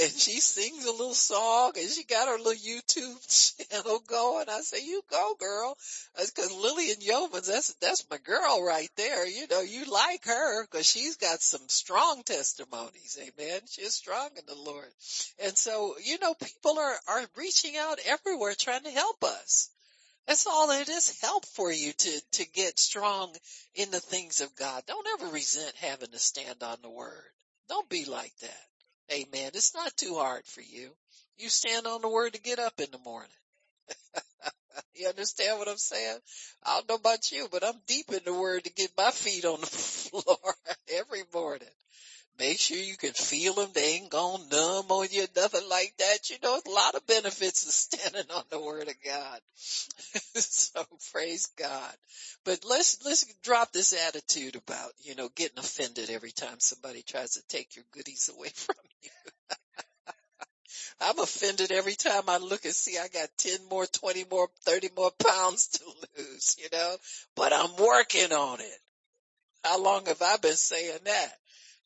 And 0.00 0.10
she 0.10 0.40
sings 0.40 0.84
a 0.84 0.90
little 0.92 1.14
song 1.14 1.72
and 1.76 1.88
she 1.88 2.04
got 2.04 2.28
her 2.28 2.38
little 2.38 2.52
YouTube 2.52 3.68
channel 3.70 4.00
going. 4.06 4.46
I 4.48 4.60
say, 4.60 4.84
you 4.84 5.02
go 5.10 5.34
girl. 5.38 5.76
That's 6.16 6.30
cause 6.30 6.52
Lilian 6.52 6.96
Yeomans, 6.96 7.46
that's, 7.46 7.74
that's 7.74 8.06
my 8.10 8.18
girl 8.18 8.64
right 8.64 8.90
there. 8.96 9.26
You 9.26 9.46
know, 9.48 9.60
you 9.60 9.84
like 9.84 10.24
her 10.24 10.66
cause 10.66 10.86
she's 10.86 11.16
got 11.16 11.40
some 11.40 11.68
strong 11.68 12.22
testimonies. 12.24 13.18
Amen. 13.20 13.60
She's 13.68 13.94
strong 13.94 14.30
in 14.36 14.46
the 14.46 14.60
Lord. 14.60 14.88
And 15.42 15.56
so, 15.56 15.94
you 16.04 16.18
know, 16.20 16.34
people 16.34 16.78
are, 16.78 16.96
are 17.08 17.26
reaching 17.36 17.76
out 17.76 17.98
everywhere 18.06 18.54
trying 18.58 18.84
to 18.84 18.90
help 18.90 19.22
us. 19.24 19.70
That's 20.26 20.46
all 20.46 20.70
it 20.70 20.88
is 20.88 21.20
help 21.20 21.46
for 21.46 21.70
you 21.72 21.92
to, 21.92 22.20
to 22.32 22.46
get 22.50 22.80
strong 22.80 23.34
in 23.74 23.90
the 23.90 24.00
things 24.00 24.40
of 24.40 24.54
God. 24.56 24.82
Don't 24.86 25.06
ever 25.20 25.32
resent 25.32 25.72
having 25.76 26.10
to 26.10 26.18
stand 26.18 26.62
on 26.62 26.78
the 26.82 26.90
word. 26.90 27.30
Don't 27.68 27.88
be 27.88 28.04
like 28.04 28.36
that. 28.40 28.66
Amen. 29.12 29.50
It's 29.54 29.74
not 29.74 29.96
too 29.96 30.16
hard 30.16 30.44
for 30.46 30.62
you. 30.62 30.90
You 31.36 31.48
stand 31.48 31.86
on 31.86 32.00
the 32.00 32.08
word 32.08 32.32
to 32.32 32.40
get 32.40 32.58
up 32.58 32.80
in 32.80 32.90
the 32.90 32.98
morning. 32.98 33.30
you 34.94 35.08
understand 35.08 35.58
what 35.58 35.68
I'm 35.68 35.76
saying? 35.76 36.18
I 36.64 36.76
don't 36.76 36.88
know 36.88 36.94
about 36.96 37.30
you, 37.30 37.48
but 37.50 37.64
I'm 37.64 37.80
deep 37.86 38.10
in 38.12 38.20
the 38.24 38.34
word 38.34 38.64
to 38.64 38.72
get 38.72 38.90
my 38.96 39.10
feet 39.12 39.44
on 39.44 39.60
the 39.60 39.66
floor 39.68 40.54
every 40.92 41.22
morning. 41.32 41.68
Make 42.38 42.58
sure 42.58 42.76
you 42.76 42.96
can 42.96 43.12
feel 43.12 43.54
them. 43.54 43.70
They 43.72 43.94
ain't 43.94 44.10
gone 44.10 44.48
numb 44.50 44.86
on 44.90 45.06
you, 45.10 45.26
nothing 45.34 45.68
like 45.70 45.94
that. 45.98 46.28
You 46.28 46.36
know, 46.42 46.60
a 46.64 46.70
lot 46.70 46.94
of 46.94 47.06
benefits 47.06 47.64
of 47.64 47.72
standing 47.72 48.30
on 48.34 48.44
the 48.50 48.60
word 48.60 48.88
of 48.88 48.94
God. 49.02 49.40
so 49.56 50.84
praise 51.12 51.46
God. 51.58 51.94
But 52.44 52.64
let's, 52.68 53.04
let's 53.04 53.24
drop 53.42 53.72
this 53.72 53.94
attitude 53.94 54.56
about, 54.56 54.92
you 55.02 55.14
know, 55.14 55.30
getting 55.34 55.58
offended 55.58 56.10
every 56.10 56.32
time 56.32 56.60
somebody 56.60 57.02
tries 57.02 57.32
to 57.32 57.42
take 57.48 57.74
your 57.74 57.84
goodies 57.92 58.30
away 58.36 58.48
from 58.48 58.76
you. 59.02 59.10
I'm 61.00 61.18
offended 61.18 61.72
every 61.72 61.94
time 61.94 62.24
I 62.28 62.36
look 62.36 62.64
and 62.66 62.74
see 62.74 62.98
I 62.98 63.08
got 63.08 63.28
10 63.38 63.68
more, 63.70 63.86
20 63.86 64.26
more, 64.30 64.48
30 64.64 64.90
more 64.94 65.10
pounds 65.24 65.68
to 65.68 65.84
lose, 66.18 66.56
you 66.58 66.68
know, 66.70 66.96
but 67.34 67.52
I'm 67.54 67.76
working 67.76 68.32
on 68.32 68.60
it. 68.60 68.78
How 69.64 69.82
long 69.82 70.06
have 70.06 70.22
I 70.22 70.36
been 70.36 70.54
saying 70.54 70.98
that? 71.04 71.32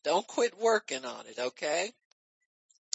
Don't 0.02 0.26
quit 0.26 0.58
working 0.58 1.04
on 1.04 1.26
it, 1.26 1.38
okay? 1.38 1.92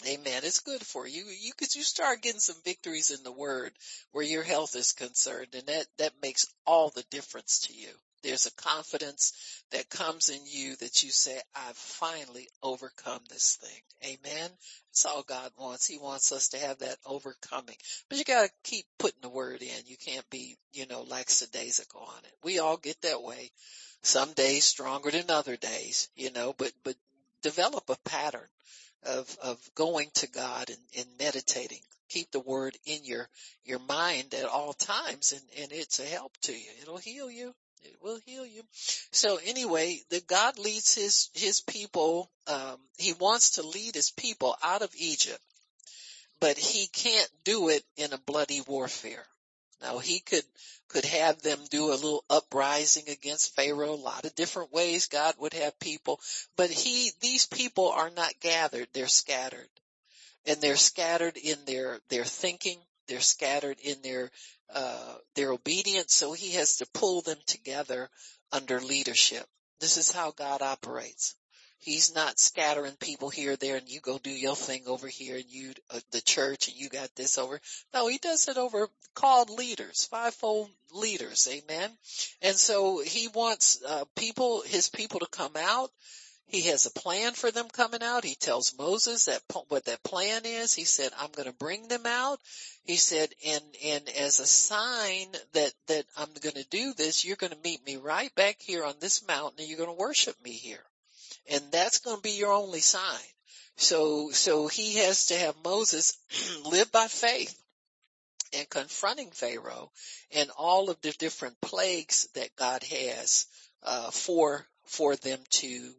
Amen. 0.05 0.41
It's 0.43 0.59
good 0.59 0.85
for 0.85 1.07
you. 1.07 1.25
You 1.25 1.53
could 1.53 1.73
you 1.73 1.83
start 1.83 2.21
getting 2.21 2.39
some 2.39 2.61
victories 2.65 3.11
in 3.11 3.23
the 3.23 3.31
word 3.31 3.71
where 4.11 4.25
your 4.25 4.43
health 4.43 4.75
is 4.75 4.91
concerned 4.91 5.53
and 5.53 5.65
that 5.67 5.87
that 5.97 6.21
makes 6.21 6.47
all 6.65 6.89
the 6.89 7.03
difference 7.09 7.59
to 7.67 7.73
you. 7.73 7.89
There's 8.25 8.47
a 8.47 8.53
confidence 8.55 9.33
that 9.69 9.87
comes 9.87 10.29
in 10.29 10.41
you 10.47 10.75
that 10.77 11.03
you 11.03 11.11
say, 11.11 11.39
I've 11.55 11.77
finally 11.77 12.47
overcome 12.63 13.21
this 13.29 13.59
thing. 13.61 14.15
Amen. 14.17 14.49
That's 14.89 15.05
all 15.05 15.21
God 15.21 15.51
wants. 15.59 15.85
He 15.85 15.99
wants 15.99 16.31
us 16.31 16.49
to 16.49 16.57
have 16.57 16.79
that 16.79 16.97
overcoming. 17.05 17.75
But 18.09 18.17
you 18.17 18.23
gotta 18.23 18.49
keep 18.63 18.85
putting 18.97 19.21
the 19.21 19.29
word 19.29 19.61
in. 19.61 19.85
You 19.85 19.95
can't 19.95 20.27
be, 20.31 20.57
you 20.73 20.87
know, 20.87 21.03
lackadaisical 21.03 22.01
on 22.01 22.23
it. 22.23 22.33
We 22.43 22.57
all 22.57 22.77
get 22.77 22.99
that 23.03 23.21
way 23.21 23.51
some 24.01 24.33
days 24.33 24.65
stronger 24.65 25.11
than 25.11 25.29
other 25.29 25.55
days, 25.55 26.09
you 26.15 26.31
know, 26.31 26.55
but, 26.57 26.71
but 26.83 26.95
develop 27.43 27.87
a 27.89 28.09
pattern 28.09 28.49
of, 29.03 29.37
of 29.43 29.59
going 29.75 30.09
to 30.15 30.27
God 30.27 30.71
and, 30.71 30.79
and 30.97 31.07
meditating. 31.19 31.81
Keep 32.09 32.31
the 32.31 32.39
word 32.39 32.75
in 32.87 33.03
your, 33.03 33.29
your 33.65 33.79
mind 33.79 34.33
at 34.33 34.45
all 34.45 34.73
times 34.73 35.31
and, 35.31 35.63
and 35.63 35.71
it's 35.71 35.99
a 35.99 36.05
help 36.05 36.35
to 36.41 36.53
you. 36.53 36.71
It'll 36.81 36.97
heal 36.97 37.29
you. 37.29 37.53
It 37.83 38.01
will 38.01 38.19
heal 38.25 38.45
you. 38.45 38.63
So 39.11 39.37
anyway, 39.37 40.01
the 40.09 40.21
God 40.21 40.57
leads 40.57 40.95
his, 40.95 41.29
his 41.33 41.61
people, 41.61 42.29
um, 42.47 42.77
he 42.97 43.13
wants 43.13 43.51
to 43.51 43.63
lead 43.63 43.95
his 43.95 44.11
people 44.11 44.57
out 44.63 44.81
of 44.81 44.93
Egypt, 44.97 45.41
but 46.39 46.57
he 46.57 46.87
can't 46.87 47.29
do 47.43 47.69
it 47.69 47.83
in 47.97 48.13
a 48.13 48.17
bloody 48.17 48.61
warfare. 48.61 49.25
Now 49.81 49.99
he 49.99 50.19
could, 50.19 50.45
could 50.87 51.05
have 51.05 51.41
them 51.41 51.59
do 51.69 51.91
a 51.91 51.95
little 51.95 52.23
uprising 52.29 53.09
against 53.09 53.55
Pharaoh, 53.55 53.93
a 53.93 53.95
lot 53.95 54.25
of 54.25 54.35
different 54.35 54.71
ways 54.73 55.07
God 55.07 55.35
would 55.39 55.53
have 55.53 55.79
people, 55.79 56.19
but 56.55 56.69
he, 56.69 57.11
these 57.19 57.45
people 57.45 57.89
are 57.89 58.09
not 58.09 58.39
gathered, 58.39 58.87
they're 58.93 59.07
scattered. 59.07 59.69
And 60.47 60.61
they're 60.61 60.75
scattered 60.75 61.37
in 61.37 61.65
their, 61.65 61.99
their 62.09 62.23
thinking, 62.23 62.77
they're 63.07 63.21
scattered 63.21 63.77
in 63.81 64.01
their, 64.01 64.31
uh, 64.73 65.15
their 65.35 65.51
obedience, 65.51 66.13
so 66.13 66.33
he 66.33 66.51
has 66.53 66.77
to 66.77 66.87
pull 66.93 67.21
them 67.21 67.37
together 67.45 68.09
under 68.51 68.79
leadership. 68.79 69.45
This 69.79 69.97
is 69.97 70.11
how 70.11 70.31
God 70.31 70.61
operates. 70.61 71.35
He's 71.79 72.15
not 72.15 72.39
scattering 72.39 72.95
people 72.99 73.29
here, 73.29 73.55
there, 73.57 73.75
and 73.75 73.87
you 73.87 73.99
go 73.99 74.17
do 74.17 74.31
your 74.31 74.55
thing 74.55 74.83
over 74.87 75.07
here 75.07 75.35
and 75.35 75.45
you, 75.47 75.73
uh, 75.91 75.99
the 76.11 76.21
church 76.21 76.67
and 76.67 76.75
you 76.75 76.89
got 76.89 77.13
this 77.15 77.37
over. 77.37 77.59
No, 77.93 78.07
he 78.07 78.17
does 78.17 78.47
it 78.47 78.57
over 78.57 78.87
called 79.13 79.51
leaders, 79.51 80.05
fivefold 80.05 80.69
leaders. 80.93 81.47
Amen. 81.51 81.91
And 82.41 82.55
so 82.55 83.03
he 83.05 83.27
wants, 83.27 83.83
uh, 83.87 84.05
people, 84.15 84.61
his 84.61 84.89
people 84.89 85.19
to 85.19 85.27
come 85.27 85.55
out. 85.57 85.91
He 86.47 86.61
has 86.63 86.85
a 86.85 86.91
plan 86.91 87.33
for 87.33 87.51
them 87.51 87.67
coming 87.69 88.03
out. 88.03 88.23
He 88.23 88.35
tells 88.35 88.77
Moses 88.77 89.25
that 89.25 89.41
what 89.67 89.85
that 89.85 90.03
plan 90.03 90.43
is. 90.45 90.73
He 90.73 90.85
said, 90.85 91.11
I'm 91.19 91.31
going 91.31 91.49
to 91.49 91.57
bring 91.57 91.87
them 91.87 92.05
out. 92.05 92.39
He 92.83 92.95
said, 92.95 93.29
and, 93.45 93.63
and 93.83 94.09
as 94.09 94.39
a 94.39 94.45
sign 94.45 95.27
that, 95.53 95.73
that 95.87 96.05
I'm 96.15 96.29
going 96.41 96.55
to 96.55 96.69
do 96.69 96.93
this, 96.93 97.25
you're 97.25 97.35
going 97.35 97.53
to 97.53 97.63
meet 97.63 97.85
me 97.85 97.97
right 97.97 98.33
back 98.35 98.57
here 98.59 98.85
on 98.85 98.95
this 98.99 99.27
mountain 99.27 99.59
and 99.59 99.67
you're 99.67 99.79
going 99.79 99.89
to 99.89 100.01
worship 100.01 100.35
me 100.43 100.51
here 100.51 100.83
and 101.49 101.63
that's 101.71 101.99
going 101.99 102.17
to 102.17 102.21
be 102.21 102.31
your 102.31 102.51
only 102.51 102.79
sign. 102.79 103.19
So, 103.77 104.29
so 104.31 104.67
he 104.67 104.95
has 104.95 105.27
to 105.27 105.37
have 105.37 105.55
Moses 105.63 106.17
live 106.65 106.91
by 106.91 107.07
faith 107.07 107.57
and 108.53 108.69
confronting 108.69 109.31
Pharaoh 109.31 109.91
and 110.33 110.49
all 110.57 110.89
of 110.89 111.01
the 111.01 111.11
different 111.11 111.59
plagues 111.61 112.27
that 112.35 112.55
God 112.55 112.83
has, 112.83 113.47
uh, 113.83 114.11
for, 114.11 114.65
for 114.85 115.15
them 115.17 115.39
to, 115.49 115.93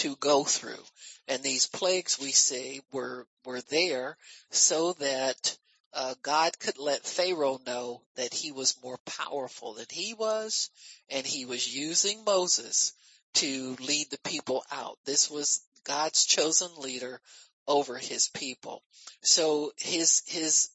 to 0.00 0.16
go 0.16 0.44
through. 0.44 0.82
And 1.28 1.42
these 1.42 1.66
plagues 1.66 2.18
we 2.18 2.32
see 2.32 2.80
were, 2.92 3.26
were 3.44 3.60
there 3.62 4.16
so 4.50 4.94
that, 4.94 5.56
uh, 5.92 6.14
God 6.22 6.58
could 6.58 6.78
let 6.78 7.04
Pharaoh 7.04 7.60
know 7.66 8.02
that 8.14 8.32
he 8.32 8.52
was 8.52 8.80
more 8.82 8.98
powerful 9.04 9.74
than 9.74 9.86
he 9.90 10.14
was 10.14 10.70
and 11.08 11.26
he 11.26 11.44
was 11.44 11.74
using 11.74 12.24
Moses 12.24 12.92
to 13.34 13.76
lead 13.80 14.08
the 14.10 14.18
people 14.24 14.64
out. 14.70 14.98
This 15.04 15.28
was 15.30 15.60
God's 15.84 16.24
chosen 16.24 16.70
leader 16.78 17.20
over 17.66 17.98
his 17.98 18.28
people. 18.28 18.82
So 19.22 19.72
his, 19.76 20.22
his, 20.26 20.70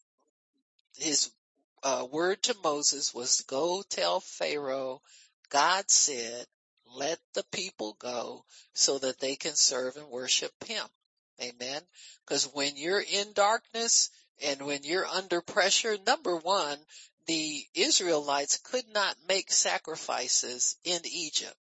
his 0.98 1.32
uh, 1.82 2.06
word 2.12 2.44
to 2.44 2.56
Moses 2.64 3.14
was 3.14 3.42
go 3.48 3.84
tell 3.90 4.20
Pharaoh, 4.20 5.02
God 5.50 5.90
said, 5.90 6.46
let 6.96 7.20
the 7.34 7.44
people 7.52 7.96
go 8.00 8.44
so 8.74 8.98
that 9.00 9.20
they 9.20 9.36
can 9.36 9.56
serve 9.56 9.98
and 9.98 10.08
worship 10.08 10.52
him. 10.64 10.86
Amen. 11.42 11.82
Because 12.26 12.46
when 12.54 12.78
you're 12.78 13.02
in 13.02 13.34
darkness 13.34 14.10
and 14.44 14.66
when 14.66 14.84
you're 14.84 15.06
under 15.06 15.42
pressure, 15.42 15.98
number 16.06 16.36
one, 16.38 16.78
the 17.28 17.66
Israelites 17.74 18.60
could 18.64 18.88
not 18.94 19.16
make 19.28 19.52
sacrifices 19.52 20.78
in 20.84 21.02
Egypt. 21.06 21.56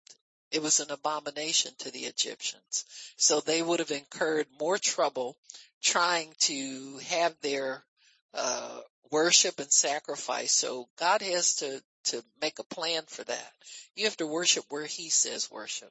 It 0.50 0.62
was 0.62 0.80
an 0.80 0.90
abomination 0.90 1.72
to 1.78 1.90
the 1.90 2.04
Egyptians. 2.04 2.84
So 3.16 3.40
they 3.40 3.62
would 3.62 3.78
have 3.78 3.90
incurred 3.90 4.46
more 4.60 4.76
trouble 4.76 5.36
trying 5.82 6.32
to 6.40 6.98
have 7.08 7.34
their 7.40 7.84
uh, 8.34 8.80
worship 9.10 9.60
and 9.60 9.72
sacrifice. 9.72 10.52
So 10.52 10.88
God 10.98 11.22
has 11.22 11.56
to 11.56 11.82
to 12.04 12.22
make 12.40 12.58
a 12.58 12.64
plan 12.64 13.02
for 13.06 13.24
that. 13.24 13.52
You 13.94 14.04
have 14.04 14.16
to 14.18 14.26
worship 14.26 14.64
where 14.68 14.86
He 14.86 15.08
says 15.08 15.50
worship. 15.50 15.90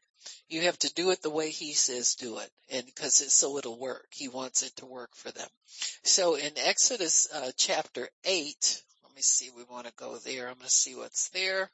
You 0.50 0.62
have 0.62 0.78
to 0.80 0.94
do 0.94 1.12
it 1.12 1.22
the 1.22 1.30
way 1.30 1.50
He 1.50 1.74
says 1.74 2.16
do 2.16 2.40
it, 2.40 2.50
and 2.72 2.86
because 2.86 3.22
it's 3.22 3.34
so 3.34 3.58
it'll 3.58 3.80
work. 3.80 4.08
He 4.12 4.28
wants 4.28 4.64
it 4.64 4.76
to 4.78 4.86
work 4.86 5.16
for 5.16 5.32
them. 5.32 5.50
So 6.04 6.36
in 6.36 6.52
Exodus 6.58 7.28
uh, 7.34 7.52
chapter 7.58 8.10
eight, 8.26 8.82
let 9.04 9.16
me 9.16 9.22
see. 9.22 9.50
We 9.56 9.64
want 9.64 9.88
to 9.88 9.94
go 9.94 10.18
there. 10.18 10.48
I'm 10.48 10.56
going 10.56 10.66
to 10.66 10.72
see 10.72 10.96
what's 10.96 11.30
there. 11.30 11.70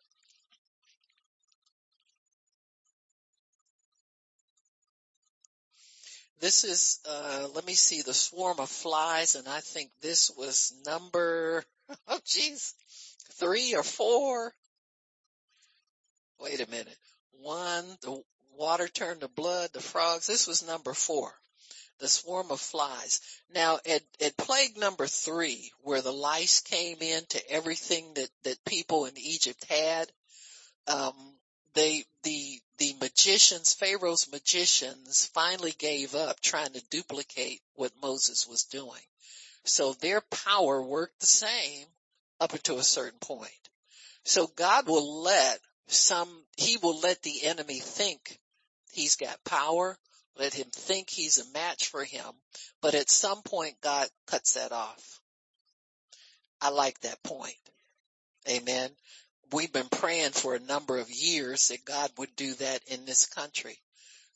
This 6.39 6.63
is, 6.63 6.99
uh, 7.09 7.47
let 7.55 7.65
me 7.65 7.73
see, 7.73 8.03
the 8.03 8.13
swarm 8.13 8.59
of 8.59 8.69
flies, 8.69 9.33
and 9.33 9.47
I 9.47 9.59
think 9.59 9.89
this 10.01 10.29
was 10.37 10.71
number, 10.85 11.63
oh 12.07 12.19
geez, 12.25 12.75
three 13.39 13.75
or 13.75 13.83
four. 13.83 14.53
Wait 16.39 16.59
a 16.59 16.69
minute. 16.69 16.97
One, 17.31 17.85
the 18.01 18.21
water 18.57 18.87
turned 18.87 19.21
to 19.21 19.27
blood, 19.27 19.69
the 19.73 19.81
frogs. 19.81 20.27
This 20.27 20.47
was 20.47 20.65
number 20.67 20.93
four. 20.93 21.31
The 21.99 22.07
swarm 22.07 22.51
of 22.51 22.59
flies. 22.59 23.21
Now 23.53 23.79
at, 23.89 24.03
at 24.21 24.37
plague 24.37 24.77
number 24.77 25.07
three, 25.07 25.71
where 25.81 26.01
the 26.01 26.13
lice 26.13 26.61
came 26.61 26.97
into 27.01 27.49
everything 27.49 28.13
that, 28.15 28.29
that 28.43 28.65
people 28.65 29.05
in 29.05 29.17
Egypt 29.17 29.65
had, 29.69 30.11
um, 30.87 31.13
they, 31.73 32.05
the, 32.23 32.59
the 32.77 32.95
magicians, 33.01 33.73
Pharaoh's 33.73 34.31
magicians 34.31 35.29
finally 35.33 35.73
gave 35.77 36.13
up 36.15 36.39
trying 36.39 36.73
to 36.73 36.83
duplicate 36.89 37.61
what 37.75 37.91
Moses 38.01 38.47
was 38.47 38.63
doing. 38.63 39.01
So 39.63 39.93
their 39.93 40.21
power 40.21 40.81
worked 40.81 41.19
the 41.19 41.27
same 41.27 41.85
up 42.39 42.53
until 42.53 42.79
a 42.79 42.83
certain 42.83 43.19
point. 43.19 43.51
So 44.23 44.47
God 44.55 44.87
will 44.87 45.23
let 45.23 45.59
some, 45.87 46.29
he 46.57 46.77
will 46.81 46.99
let 46.99 47.21
the 47.21 47.43
enemy 47.43 47.79
think 47.79 48.39
he's 48.91 49.15
got 49.15 49.43
power, 49.43 49.97
let 50.37 50.53
him 50.53 50.67
think 50.71 51.09
he's 51.09 51.39
a 51.39 51.51
match 51.53 51.87
for 51.87 52.03
him, 52.03 52.25
but 52.81 52.93
at 52.93 53.09
some 53.09 53.41
point 53.41 53.75
God 53.81 54.07
cuts 54.27 54.53
that 54.53 54.71
off. 54.71 55.19
I 56.61 56.69
like 56.69 56.99
that 57.01 57.23
point. 57.23 57.53
Amen. 58.49 58.89
We've 59.51 59.71
been 59.71 59.89
praying 59.89 60.31
for 60.31 60.55
a 60.55 60.59
number 60.59 60.97
of 60.97 61.09
years 61.09 61.69
that 61.69 61.85
God 61.85 62.11
would 62.17 62.35
do 62.35 62.53
that 62.55 62.81
in 62.87 63.05
this 63.05 63.27
country. 63.27 63.77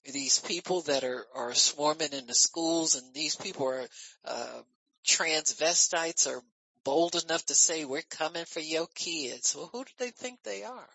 These 0.05 0.39
people 0.39 0.81
that 0.83 1.03
are, 1.03 1.25
are 1.35 1.53
swarming 1.53 2.13
in 2.13 2.25
the 2.27 2.33
schools 2.33 2.95
and 2.95 3.13
these 3.13 3.35
people 3.35 3.67
are, 3.67 3.87
uh, 4.25 4.61
transvestites 5.05 6.27
are 6.27 6.41
bold 6.83 7.15
enough 7.15 7.45
to 7.47 7.55
say, 7.55 7.85
we're 7.85 8.01
coming 8.03 8.45
for 8.45 8.59
your 8.59 8.87
kids. 8.95 9.55
Well, 9.55 9.69
who 9.71 9.83
do 9.83 9.91
they 9.97 10.11
think 10.11 10.39
they 10.43 10.63
are? 10.63 10.89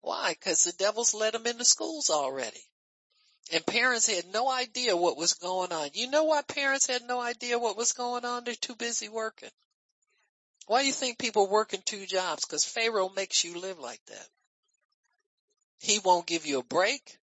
Why? 0.00 0.30
Because 0.32 0.64
the 0.64 0.72
devil's 0.72 1.14
let 1.14 1.32
them 1.32 1.46
into 1.46 1.64
schools 1.64 2.10
already. 2.10 2.62
And 3.52 3.64
parents 3.64 4.08
had 4.08 4.32
no 4.32 4.50
idea 4.50 4.96
what 4.96 5.16
was 5.16 5.34
going 5.34 5.72
on. 5.72 5.90
You 5.94 6.10
know 6.10 6.24
why 6.24 6.42
parents 6.42 6.86
had 6.86 7.02
no 7.02 7.20
idea 7.20 7.58
what 7.58 7.76
was 7.76 7.92
going 7.92 8.24
on? 8.24 8.44
They're 8.44 8.54
too 8.54 8.74
busy 8.74 9.08
working. 9.08 9.50
Why 10.66 10.80
do 10.80 10.88
you 10.88 10.92
think 10.92 11.18
people 11.18 11.48
working 11.48 11.82
two 11.84 12.06
jobs? 12.06 12.44
Because 12.44 12.64
Pharaoh 12.64 13.08
makes 13.14 13.44
you 13.44 13.58
live 13.58 13.78
like 13.78 14.04
that. 14.06 14.28
He 15.78 16.00
won't 16.00 16.26
give 16.26 16.46
you 16.46 16.58
a 16.58 16.64
break. 16.64 17.18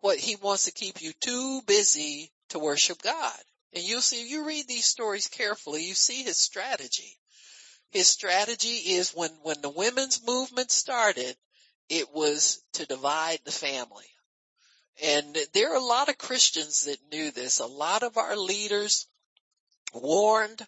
What 0.00 0.18
he 0.18 0.36
wants 0.36 0.64
to 0.64 0.72
keep 0.72 1.02
you 1.02 1.12
too 1.20 1.60
busy 1.66 2.30
to 2.50 2.58
worship 2.58 3.02
God. 3.02 3.38
And 3.74 3.84
you'll 3.84 4.00
see, 4.00 4.22
if 4.22 4.30
you 4.30 4.46
read 4.46 4.66
these 4.66 4.86
stories 4.86 5.26
carefully, 5.26 5.84
you 5.84 5.94
see 5.94 6.22
his 6.22 6.38
strategy. 6.38 7.18
His 7.90 8.08
strategy 8.08 8.76
is 8.94 9.14
when, 9.14 9.30
when 9.42 9.60
the 9.60 9.70
women's 9.70 10.22
movement 10.22 10.70
started, 10.70 11.36
it 11.88 12.10
was 12.10 12.62
to 12.74 12.86
divide 12.86 13.40
the 13.44 13.52
family. 13.52 14.10
And 15.02 15.36
there 15.52 15.72
are 15.72 15.76
a 15.76 15.84
lot 15.84 16.08
of 16.08 16.18
Christians 16.18 16.82
that 16.82 17.12
knew 17.12 17.30
this. 17.30 17.58
A 17.58 17.66
lot 17.66 18.02
of 18.02 18.16
our 18.16 18.36
leaders 18.36 19.06
warned, 19.92 20.66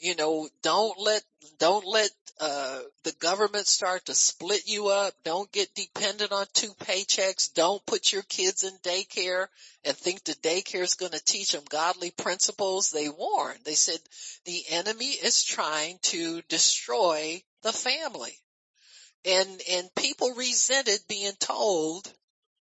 you 0.00 0.16
know, 0.16 0.48
don't 0.62 0.98
let, 0.98 1.22
don't 1.58 1.86
let, 1.86 2.10
uh, 2.40 2.80
the 3.04 3.12
government 3.20 3.66
start 3.66 4.06
to 4.06 4.14
split 4.14 4.66
you 4.66 4.88
up. 4.88 5.12
Don't 5.24 5.52
get 5.52 5.74
dependent 5.74 6.32
on 6.32 6.46
two 6.54 6.72
paychecks. 6.80 7.52
Don't 7.52 7.84
put 7.84 8.12
your 8.12 8.22
kids 8.22 8.64
in 8.64 8.72
daycare 8.78 9.48
and 9.84 9.94
think 9.94 10.24
the 10.24 10.32
daycare 10.36 10.80
is 10.82 10.94
going 10.94 11.12
to 11.12 11.22
teach 11.22 11.52
them 11.52 11.64
godly 11.68 12.10
principles. 12.10 12.90
They 12.90 13.10
warned. 13.10 13.60
They 13.64 13.74
said 13.74 13.98
the 14.46 14.64
enemy 14.70 15.10
is 15.10 15.44
trying 15.44 15.98
to 16.02 16.40
destroy 16.48 17.42
the 17.62 17.72
family. 17.72 18.32
And, 19.26 19.60
and 19.70 19.94
people 19.94 20.32
resented 20.34 21.00
being 21.08 21.34
told 21.38 22.10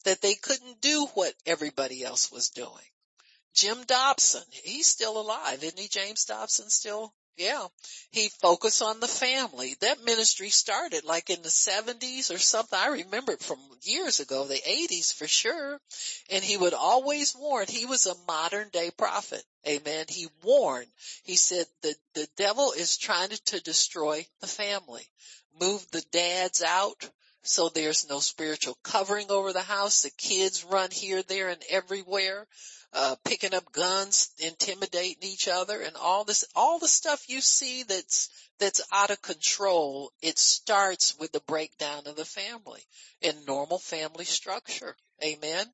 that 0.03 0.21
they 0.21 0.35
couldn't 0.35 0.81
do 0.81 1.07
what 1.13 1.33
everybody 1.45 2.03
else 2.03 2.33
was 2.33 2.49
doing. 2.49 2.67
Jim 3.53 3.77
Dobson, 3.85 4.43
he's 4.51 4.87
still 4.87 5.19
alive, 5.19 5.63
isn't 5.63 5.79
he? 5.79 5.87
James 5.87 6.25
Dobson 6.25 6.69
still? 6.69 7.13
Yeah. 7.37 7.65
He 8.11 8.29
focused 8.41 8.81
on 8.81 8.99
the 8.99 9.07
family. 9.07 9.75
That 9.81 10.03
ministry 10.03 10.49
started 10.49 11.03
like 11.03 11.29
in 11.29 11.41
the 11.41 11.49
seventies 11.49 12.29
or 12.29 12.37
something. 12.37 12.77
I 12.77 12.89
remember 12.89 13.31
it 13.31 13.41
from 13.41 13.57
years 13.81 14.19
ago, 14.19 14.45
the 14.45 14.69
eighties 14.69 15.11
for 15.11 15.27
sure. 15.27 15.79
And 16.29 16.43
he 16.43 16.57
would 16.57 16.73
always 16.73 17.35
warn, 17.35 17.65
he 17.67 17.85
was 17.85 18.05
a 18.05 18.15
modern 18.27 18.69
day 18.69 18.91
prophet. 18.95 19.43
Amen. 19.67 20.05
He 20.09 20.27
warned, 20.43 20.91
he 21.23 21.35
said 21.35 21.65
the, 21.81 21.95
the 22.13 22.27
devil 22.37 22.73
is 22.73 22.97
trying 22.97 23.29
to, 23.29 23.43
to 23.45 23.63
destroy 23.63 24.25
the 24.41 24.47
family. 24.47 25.03
Move 25.59 25.85
the 25.91 26.03
dads 26.11 26.61
out 26.61 27.09
so 27.43 27.69
there's 27.69 28.09
no 28.09 28.19
spiritual 28.19 28.77
covering 28.83 29.29
over 29.29 29.51
the 29.53 29.61
house. 29.61 30.03
The 30.03 30.11
kids 30.11 30.63
run 30.63 30.89
here, 30.91 31.21
there, 31.23 31.49
and 31.49 31.61
everywhere, 31.69 32.47
uh, 32.93 33.15
picking 33.25 33.53
up 33.53 33.71
guns, 33.71 34.29
intimidating 34.39 35.23
each 35.23 35.47
other, 35.47 35.81
and 35.81 35.95
all 35.95 36.23
this, 36.23 36.45
all 36.55 36.79
the 36.79 36.87
stuff 36.87 37.27
you 37.27 37.41
see 37.41 37.83
that's, 37.83 38.29
that's 38.59 38.81
out 38.91 39.09
of 39.09 39.21
control, 39.21 40.11
it 40.21 40.37
starts 40.37 41.17
with 41.19 41.31
the 41.31 41.41
breakdown 41.41 42.03
of 42.05 42.15
the 42.15 42.25
family 42.25 42.81
and 43.23 43.45
normal 43.47 43.79
family 43.79 44.25
structure. 44.25 44.95
Amen. 45.23 45.65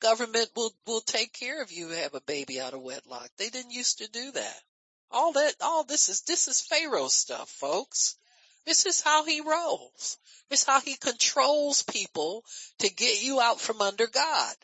Government 0.00 0.50
will, 0.56 0.72
will 0.86 1.00
take 1.00 1.32
care 1.32 1.62
of 1.62 1.70
you 1.70 1.88
have 1.90 2.14
a 2.14 2.20
baby 2.22 2.60
out 2.60 2.74
of 2.74 2.82
wedlock. 2.82 3.30
They 3.38 3.50
didn't 3.50 3.70
used 3.70 3.98
to 3.98 4.10
do 4.10 4.32
that. 4.32 4.60
All 5.10 5.32
that, 5.32 5.54
all 5.60 5.84
this 5.84 6.08
is, 6.08 6.22
this 6.22 6.48
is 6.48 6.60
Pharaoh 6.60 7.08
stuff, 7.08 7.48
folks. 7.48 8.16
This 8.66 8.86
is 8.86 9.00
how 9.00 9.24
he 9.24 9.40
rolls. 9.42 10.18
This 10.50 10.62
is 10.62 10.66
how 10.66 10.80
he 10.80 10.96
controls 10.96 11.82
people 11.82 12.44
to 12.80 12.92
get 12.92 13.22
you 13.22 13.40
out 13.40 13.60
from 13.60 13.80
under 13.80 14.06
God. 14.08 14.54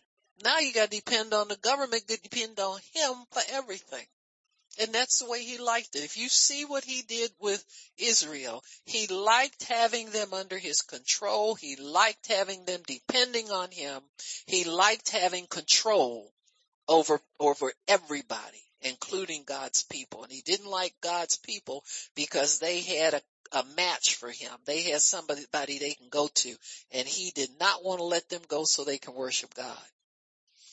Now 0.43 0.59
you 0.59 0.73
gotta 0.73 0.91
depend 0.91 1.35
on 1.35 1.49
the 1.49 1.57
government, 1.57 2.09
to 2.09 2.17
depend 2.17 2.59
on 2.61 2.81
him 2.93 3.15
for 3.31 3.43
everything. 3.51 4.07
And 4.79 4.93
that's 4.95 5.19
the 5.19 5.29
way 5.29 5.43
he 5.43 5.59
liked 5.59 5.97
it. 5.97 6.05
If 6.05 6.17
you 6.17 6.29
see 6.29 6.65
what 6.65 6.85
he 6.85 7.03
did 7.03 7.33
with 7.41 7.63
Israel, 7.99 8.65
he 8.85 9.09
liked 9.09 9.65
having 9.65 10.11
them 10.11 10.33
under 10.33 10.57
his 10.59 10.81
control. 10.83 11.55
He 11.55 11.77
liked 11.77 12.29
having 12.29 12.65
them 12.65 12.81
depending 12.87 13.51
on 13.51 13.71
him. 13.71 14.01
He 14.47 14.65
liked 14.65 15.11
having 15.11 15.47
control 15.47 16.33
over, 16.89 17.21
over 17.39 17.73
everybody, 17.89 18.65
including 18.81 19.45
God's 19.45 19.83
people. 19.83 20.23
And 20.23 20.33
he 20.33 20.41
didn't 20.41 20.71
like 20.71 20.95
God's 21.03 21.37
people 21.37 21.85
because 22.15 22.59
they 22.59 22.81
had 22.81 23.15
a 23.15 23.23
a 23.53 23.65
match 23.77 24.15
for 24.15 24.31
him. 24.31 24.53
They 24.65 24.83
had 24.83 25.01
somebody 25.01 25.79
they 25.79 25.95
can 25.95 26.09
go 26.09 26.29
to 26.29 26.57
and 26.93 27.07
he 27.07 27.33
did 27.33 27.51
not 27.59 27.85
want 27.85 27.99
to 27.99 28.05
let 28.05 28.29
them 28.29 28.43
go 28.49 28.65
so 28.65 28.85
they 28.85 28.99
can 28.99 29.15
worship 29.15 29.55
God. 29.55 29.79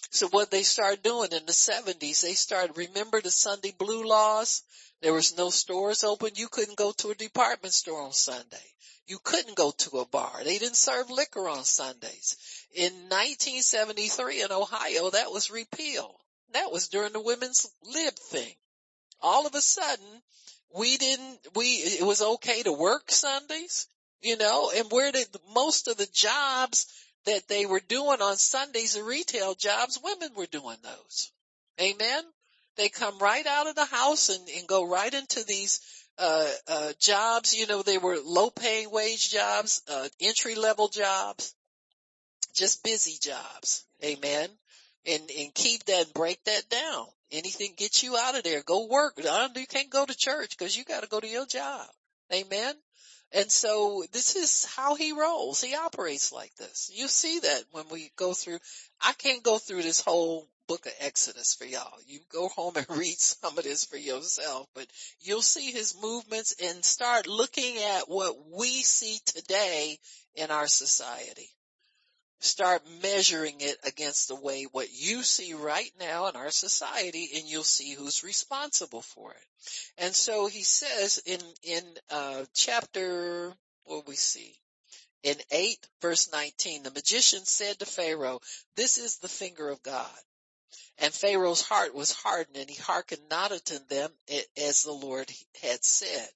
So 0.10 0.28
what 0.30 0.52
they 0.52 0.64
started 0.64 1.04
doing 1.04 1.32
in 1.32 1.46
the 1.46 1.54
seventies, 1.54 2.22
they 2.22 2.34
started, 2.34 2.78
remember 2.78 3.22
the 3.22 3.32
Sunday 3.32 3.74
blue 3.78 4.06
laws? 4.06 4.64
There 5.02 5.14
was 5.14 5.38
no 5.38 5.50
stores 5.50 6.04
open. 6.04 6.32
You 6.36 6.48
couldn't 6.48 6.78
go 6.78 6.92
to 6.94 7.12
a 7.12 7.16
department 7.16 7.74
store 7.74 8.02
on 8.02 8.14
Sunday. 8.14 8.74
You 9.06 9.20
couldn't 9.20 9.56
go 9.56 9.72
to 9.72 10.00
a 10.00 10.06
bar. 10.06 10.44
They 10.44 10.58
didn't 10.58 10.76
serve 10.76 11.10
liquor 11.10 11.48
on 11.48 11.64
Sundays. 11.64 12.36
In 12.74 12.94
1973 13.10 14.42
in 14.42 14.52
Ohio, 14.52 15.10
that 15.12 15.32
was 15.32 15.52
repealed. 15.52 16.16
That 16.54 16.72
was 16.72 16.88
during 16.88 17.14
the 17.14 17.22
women's 17.22 17.68
lib 17.84 18.16
thing. 18.16 18.54
All 19.22 19.46
of 19.46 19.56
a 19.56 19.62
sudden, 19.62 20.22
we 20.76 20.98
didn't, 20.98 21.40
we, 21.56 21.66
it 21.66 22.06
was 22.06 22.22
okay 22.22 22.64
to 22.64 22.74
work 22.74 23.10
Sundays, 23.12 23.88
you 24.22 24.38
know, 24.38 24.72
and 24.76 24.92
where 24.92 25.12
did 25.12 25.28
most 25.54 25.88
of 25.88 25.98
the 25.98 26.08
jobs 26.08 26.88
that 27.28 27.48
they 27.48 27.66
were 27.66 27.82
doing 27.88 28.22
on 28.22 28.38
Sundays, 28.38 28.96
the 28.96 29.04
retail 29.04 29.54
jobs, 29.54 30.00
women 30.04 30.30
were 30.36 30.48
doing 30.48 30.78
those. 30.82 31.32
Amen. 31.80 32.24
They 32.78 32.90
come 32.90 33.20
right 33.20 33.46
out 33.46 33.68
of 33.68 33.76
the 33.76 33.86
house 33.86 34.30
and, 34.30 34.48
and 34.58 34.68
go 34.68 34.90
right 34.90 35.14
into 35.14 35.44
these, 35.44 35.82
uh, 36.18 36.50
uh, 36.68 36.94
jobs, 37.00 37.54
you 37.54 37.68
know, 37.68 37.84
they 37.84 37.98
were 37.98 38.18
low 38.24 38.50
paying 38.50 38.90
wage 38.92 39.30
jobs, 39.30 39.84
uh, 39.88 40.08
entry 40.20 40.56
level 40.56 40.88
jobs, 40.88 41.54
just 42.56 42.84
busy 42.84 43.18
jobs. 43.22 43.86
Amen. 44.04 44.50
And, 45.06 45.30
and 45.38 45.54
keep 45.54 45.86
that, 45.86 46.06
and 46.06 46.14
break 46.14 46.44
that 46.46 46.70
down. 46.70 47.06
Anything 47.32 47.74
gets 47.78 48.04
you 48.04 48.18
out 48.18 48.38
of 48.38 48.44
there. 48.44 48.64
Go 48.64 48.88
work. 48.88 49.14
You 49.18 49.68
can't 49.68 49.90
go 49.90 50.06
to 50.06 50.18
church 50.18 50.58
because 50.58 50.76
you 50.76 50.86
got 50.86 51.04
to 51.04 51.10
go 51.10 51.20
to 51.20 51.28
your 51.28 51.46
job. 51.46 51.86
Amen. 52.34 52.74
And 53.34 53.52
so 53.52 54.04
this 54.14 54.36
is 54.36 54.66
how 54.66 54.96
he 54.96 55.12
rolls. 55.12 55.62
He 55.62 55.76
operates 55.76 56.32
like 56.32 56.56
this. 56.56 56.90
You 56.94 57.08
see 57.08 57.40
that 57.40 57.64
when 57.72 57.86
we 57.90 58.12
go 58.16 58.34
through, 58.34 58.60
I 59.02 59.14
can't 59.14 59.44
go 59.44 59.58
through 59.58 59.84
this 59.84 60.00
whole 60.00 60.48
book 60.68 60.86
of 60.86 60.94
Exodus 61.00 61.54
for 61.54 61.66
y'all. 61.66 61.98
You 62.06 62.20
go 62.32 62.48
home 62.50 62.76
and 62.78 62.90
read 62.98 63.20
some 63.20 63.58
of 63.58 63.64
this 63.64 63.86
for 63.86 63.98
yourself, 63.98 64.68
but 64.74 64.88
you'll 65.20 65.42
see 65.42 65.72
his 65.72 65.96
movements 66.02 66.56
and 66.62 66.84
start 66.84 67.28
looking 67.28 67.78
at 67.78 68.10
what 68.10 68.36
we 68.50 68.82
see 68.84 69.20
today 69.26 69.98
in 70.36 70.52
our 70.52 70.68
society. 70.68 71.50
Start 72.40 72.84
measuring 73.02 73.56
it 73.62 73.78
against 73.84 74.28
the 74.28 74.36
way 74.36 74.66
what 74.72 74.92
you 74.92 75.24
see 75.24 75.54
right 75.54 75.92
now 76.00 76.28
in 76.28 76.36
our 76.36 76.52
society 76.52 77.30
and 77.36 77.46
you'll 77.46 77.64
see 77.64 77.94
who's 77.94 78.24
responsible 78.24 79.02
for 79.02 79.32
it. 79.32 79.48
And 79.98 80.16
so 80.16 80.48
he 80.48 80.64
says 80.64 81.20
in, 81.26 81.42
in, 81.64 81.84
uh, 82.12 82.46
chapter, 82.54 83.54
what 83.86 84.08
we 84.08 84.16
see? 84.16 84.54
In 85.24 85.36
8 85.52 85.88
verse 86.02 86.32
19, 86.32 86.84
the 86.84 86.92
magician 86.92 87.44
said 87.46 87.80
to 87.80 87.86
Pharaoh, 87.86 88.40
this 88.76 88.98
is 88.98 89.18
the 89.18 89.28
finger 89.28 89.70
of 89.70 89.82
God. 89.82 90.20
And 91.00 91.14
Pharaoh's 91.14 91.62
heart 91.62 91.94
was 91.94 92.12
hardened 92.12 92.58
and 92.58 92.70
he 92.70 92.76
hearkened 92.76 93.30
not 93.30 93.52
unto 93.52 93.80
them 93.88 94.12
as 94.58 94.82
the 94.82 94.92
Lord 94.92 95.32
had 95.62 95.84
said. 95.84 96.30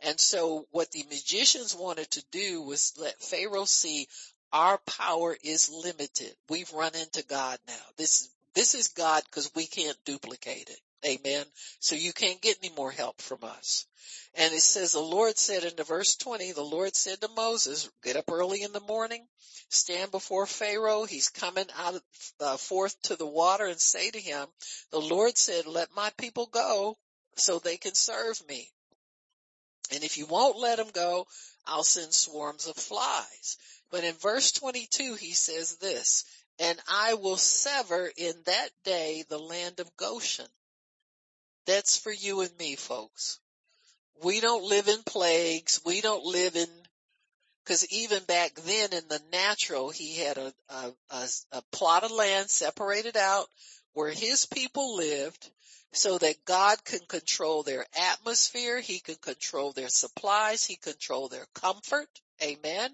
And 0.00 0.18
so 0.18 0.66
what 0.70 0.90
the 0.90 1.04
magicians 1.04 1.74
wanted 1.74 2.10
to 2.12 2.24
do 2.30 2.62
was 2.62 2.94
let 2.96 3.20
Pharaoh 3.20 3.64
see 3.64 4.08
our 4.52 4.78
power 4.78 5.36
is 5.42 5.70
limited. 5.70 6.34
We've 6.48 6.72
run 6.72 6.94
into 6.94 7.24
God 7.24 7.58
now. 7.66 7.74
This, 7.96 8.30
this 8.54 8.74
is 8.74 8.88
God 8.88 9.22
because 9.24 9.50
we 9.54 9.66
can't 9.66 9.96
duplicate 10.04 10.68
it. 10.68 10.80
Amen. 11.06 11.44
So 11.80 11.94
you 11.94 12.12
can't 12.12 12.40
get 12.40 12.58
any 12.62 12.74
more 12.74 12.90
help 12.90 13.20
from 13.20 13.44
us. 13.44 13.86
And 14.34 14.52
it 14.52 14.62
says 14.62 14.92
the 14.92 15.00
Lord 15.00 15.38
said 15.38 15.64
in 15.64 15.76
the 15.76 15.84
verse 15.84 16.16
20, 16.16 16.52
the 16.52 16.62
Lord 16.62 16.94
said 16.94 17.20
to 17.20 17.28
Moses, 17.28 17.88
get 18.02 18.16
up 18.16 18.30
early 18.30 18.62
in 18.62 18.72
the 18.72 18.80
morning, 18.80 19.26
stand 19.68 20.10
before 20.10 20.46
Pharaoh. 20.46 21.04
He's 21.04 21.28
coming 21.28 21.66
out 21.76 21.94
of, 21.94 22.02
uh, 22.40 22.56
forth 22.56 23.00
to 23.02 23.16
the 23.16 23.26
water 23.26 23.66
and 23.66 23.80
say 23.80 24.10
to 24.10 24.20
him, 24.20 24.46
the 24.90 25.00
Lord 25.00 25.36
said, 25.36 25.66
let 25.66 25.94
my 25.94 26.10
people 26.16 26.46
go 26.46 26.96
so 27.36 27.58
they 27.58 27.76
can 27.76 27.94
serve 27.94 28.40
me. 28.48 28.70
And 29.92 30.04
if 30.04 30.18
you 30.18 30.26
won't 30.26 30.58
let 30.58 30.76
them 30.76 30.90
go, 30.92 31.26
I'll 31.66 31.84
send 31.84 32.12
swarms 32.12 32.66
of 32.66 32.76
flies. 32.76 33.56
But 33.90 34.04
in 34.04 34.14
verse 34.14 34.52
22, 34.52 35.14
he 35.14 35.32
says 35.32 35.76
this, 35.76 36.24
and 36.58 36.78
I 36.88 37.14
will 37.14 37.36
sever 37.36 38.10
in 38.16 38.34
that 38.44 38.70
day 38.84 39.24
the 39.28 39.38
land 39.38 39.80
of 39.80 39.96
Goshen. 39.96 40.48
That's 41.66 41.98
for 41.98 42.12
you 42.12 42.40
and 42.40 42.56
me, 42.58 42.76
folks. 42.76 43.38
We 44.22 44.40
don't 44.40 44.64
live 44.64 44.88
in 44.88 45.02
plagues. 45.04 45.80
We 45.84 46.00
don't 46.00 46.24
live 46.24 46.56
in, 46.56 46.68
cause 47.66 47.86
even 47.90 48.24
back 48.24 48.54
then 48.54 48.92
in 48.92 49.06
the 49.08 49.22
natural, 49.30 49.90
he 49.90 50.16
had 50.16 50.38
a, 50.38 50.52
a, 50.68 50.92
a, 51.10 51.28
a 51.52 51.62
plot 51.70 52.04
of 52.04 52.10
land 52.10 52.50
separated 52.50 53.16
out 53.16 53.46
where 53.92 54.10
his 54.10 54.46
people 54.46 54.96
lived 54.96 55.50
so 55.92 56.18
that 56.18 56.44
God 56.44 56.84
can 56.84 57.00
control 57.08 57.62
their 57.62 57.86
atmosphere. 58.12 58.80
He 58.80 59.00
can 59.00 59.16
control 59.16 59.72
their 59.72 59.88
supplies. 59.88 60.64
He 60.64 60.76
control 60.76 61.28
their 61.28 61.46
comfort. 61.54 62.08
Amen. 62.42 62.90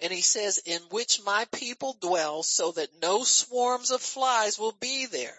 And 0.00 0.12
he 0.12 0.20
says, 0.20 0.58
in 0.58 0.80
which 0.90 1.22
my 1.22 1.46
people 1.46 1.96
dwell 2.00 2.42
so 2.42 2.72
that 2.72 3.00
no 3.00 3.24
swarms 3.24 3.90
of 3.90 4.02
flies 4.02 4.58
will 4.58 4.72
be 4.72 5.06
there 5.06 5.38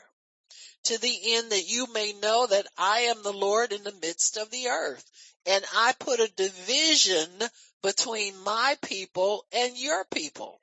to 0.86 0.98
the 1.00 1.36
end 1.36 1.52
that 1.52 1.68
you 1.68 1.88
may 1.94 2.14
know 2.14 2.46
that 2.46 2.68
I 2.78 3.02
am 3.02 3.24
the 3.24 3.34
Lord 3.34 3.74
in 3.74 3.84
the 3.84 3.96
midst 4.02 4.38
of 4.38 4.52
the 4.52 4.68
earth. 4.68 5.04
And 5.46 5.64
I 5.76 5.94
put 5.94 6.20
a 6.20 6.32
division 6.36 7.30
between 7.82 8.38
my 8.44 8.78
people 8.82 9.46
and 9.52 9.78
your 9.78 10.06
people. 10.06 10.62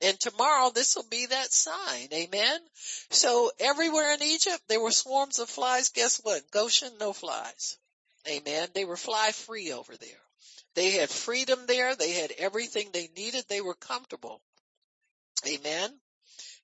And 0.00 0.18
tomorrow 0.18 0.70
this 0.70 0.96
will 0.96 1.08
be 1.08 1.26
that 1.26 1.52
sign. 1.52 2.08
Amen. 2.12 2.60
So 3.10 3.52
everywhere 3.60 4.12
in 4.14 4.22
Egypt 4.22 4.62
there 4.68 4.80
were 4.80 4.90
swarms 4.90 5.38
of 5.38 5.48
flies. 5.48 5.90
Guess 5.90 6.18
what? 6.18 6.50
Goshen, 6.50 6.92
no 6.98 7.12
flies. 7.12 7.78
Amen. 8.28 8.68
They 8.74 8.84
were 8.84 8.96
fly 8.96 9.32
free 9.32 9.72
over 9.72 9.96
there. 9.96 10.22
They 10.74 10.92
had 10.92 11.10
freedom 11.10 11.66
there. 11.66 11.94
They 11.94 12.12
had 12.12 12.32
everything 12.32 12.88
they 12.92 13.08
needed. 13.16 13.44
They 13.48 13.60
were 13.60 13.74
comfortable. 13.74 14.40
Amen. 15.46 15.90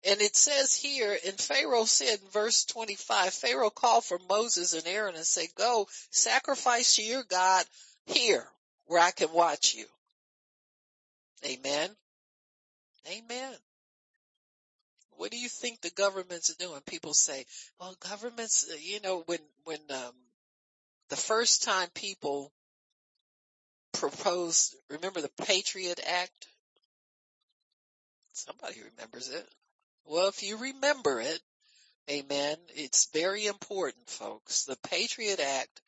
And 0.04 0.20
it 0.20 0.36
says 0.36 0.74
here, 0.74 1.16
and 1.26 1.38
Pharaoh 1.38 1.84
said 1.84 2.20
in 2.20 2.30
verse 2.30 2.64
25, 2.66 3.34
Pharaoh 3.34 3.70
called 3.70 4.04
for 4.04 4.18
Moses 4.28 4.72
and 4.72 4.86
Aaron 4.86 5.16
and 5.16 5.24
said, 5.24 5.48
go 5.56 5.88
sacrifice 6.10 6.96
to 6.96 7.02
your 7.02 7.24
God 7.24 7.64
here 8.06 8.46
where 8.86 9.02
I 9.02 9.10
can 9.10 9.32
watch 9.32 9.74
you. 9.74 9.86
Amen. 11.44 11.90
Amen. 13.08 13.54
What 15.16 15.32
do 15.32 15.38
you 15.38 15.48
think 15.48 15.80
the 15.80 15.90
government's 15.90 16.54
doing? 16.54 16.80
People 16.86 17.12
say, 17.12 17.44
well, 17.80 17.96
governments, 18.08 18.68
uh, 18.70 18.76
you 18.80 19.00
know, 19.00 19.24
when, 19.26 19.40
when, 19.64 19.80
um, 19.90 20.12
the 21.10 21.16
first 21.16 21.64
time 21.64 21.88
people 21.94 22.52
proposed, 23.92 24.74
remember 24.90 25.20
the 25.20 25.30
Patriot 25.44 26.00
Act? 26.06 26.46
Somebody 28.32 28.76
remembers 28.94 29.28
it. 29.28 29.48
Well, 30.04 30.28
if 30.28 30.42
you 30.42 30.56
remember 30.56 31.20
it, 31.20 31.40
amen, 32.10 32.56
it's 32.74 33.10
very 33.12 33.46
important, 33.46 34.08
folks. 34.08 34.64
The 34.64 34.78
Patriot 34.88 35.40
Act 35.40 35.80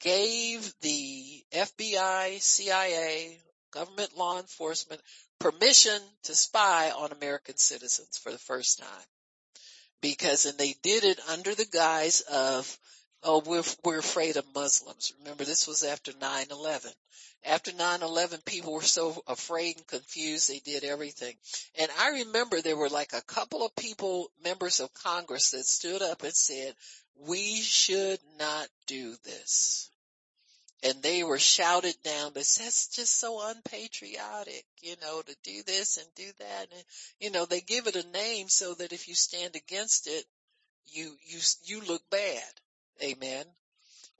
gave 0.00 0.72
the 0.82 1.44
FBI, 1.52 2.40
CIA, 2.40 3.38
government 3.72 4.16
law 4.16 4.38
enforcement 4.38 5.00
permission 5.38 6.00
to 6.24 6.34
spy 6.34 6.90
on 6.90 7.12
American 7.12 7.56
citizens 7.56 8.18
for 8.18 8.30
the 8.32 8.38
first 8.38 8.78
time. 8.78 9.08
Because, 10.00 10.46
and 10.46 10.58
they 10.58 10.74
did 10.82 11.04
it 11.04 11.18
under 11.30 11.54
the 11.54 11.66
guise 11.66 12.20
of, 12.20 12.78
oh, 13.26 13.42
we're, 13.44 13.62
we're 13.84 13.98
afraid 13.98 14.36
of 14.36 14.54
Muslims. 14.54 15.12
Remember, 15.20 15.44
this 15.44 15.66
was 15.66 15.82
after 15.84 16.12
9-11. 16.12 16.92
After 17.44 17.72
9-11, 17.72 18.44
people 18.44 18.72
were 18.72 18.82
so 18.82 19.22
afraid 19.26 19.76
and 19.76 19.86
confused, 19.86 20.48
they 20.48 20.60
did 20.60 20.84
everything. 20.84 21.34
And 21.78 21.90
I 21.98 22.10
remember 22.24 22.60
there 22.60 22.76
were 22.76 22.88
like 22.88 23.12
a 23.12 23.22
couple 23.22 23.64
of 23.64 23.76
people, 23.76 24.30
members 24.42 24.80
of 24.80 24.94
Congress 24.94 25.50
that 25.50 25.64
stood 25.64 26.02
up 26.02 26.22
and 26.22 26.34
said, 26.34 26.74
we 27.26 27.56
should 27.56 28.20
not 28.38 28.68
do 28.86 29.14
this 29.24 29.90
and 30.82 31.02
they 31.02 31.24
were 31.24 31.38
shouted 31.38 31.96
down, 32.04 32.32
but 32.32 32.42
that's 32.42 32.88
just 32.88 33.18
so 33.18 33.40
unpatriotic, 33.48 34.64
you 34.82 34.94
know, 35.02 35.22
to 35.22 35.36
do 35.42 35.62
this 35.66 35.96
and 35.96 36.06
do 36.14 36.30
that. 36.38 36.68
And, 36.70 36.84
you 37.18 37.30
know, 37.30 37.44
they 37.44 37.60
give 37.60 37.86
it 37.86 37.96
a 37.96 38.08
name 38.10 38.48
so 38.48 38.74
that 38.74 38.92
if 38.92 39.08
you 39.08 39.14
stand 39.14 39.56
against 39.56 40.06
it, 40.06 40.24
you, 40.86 41.16
you, 41.24 41.40
you 41.64 41.80
look 41.80 42.02
bad. 42.10 42.42
Amen. 43.02 43.44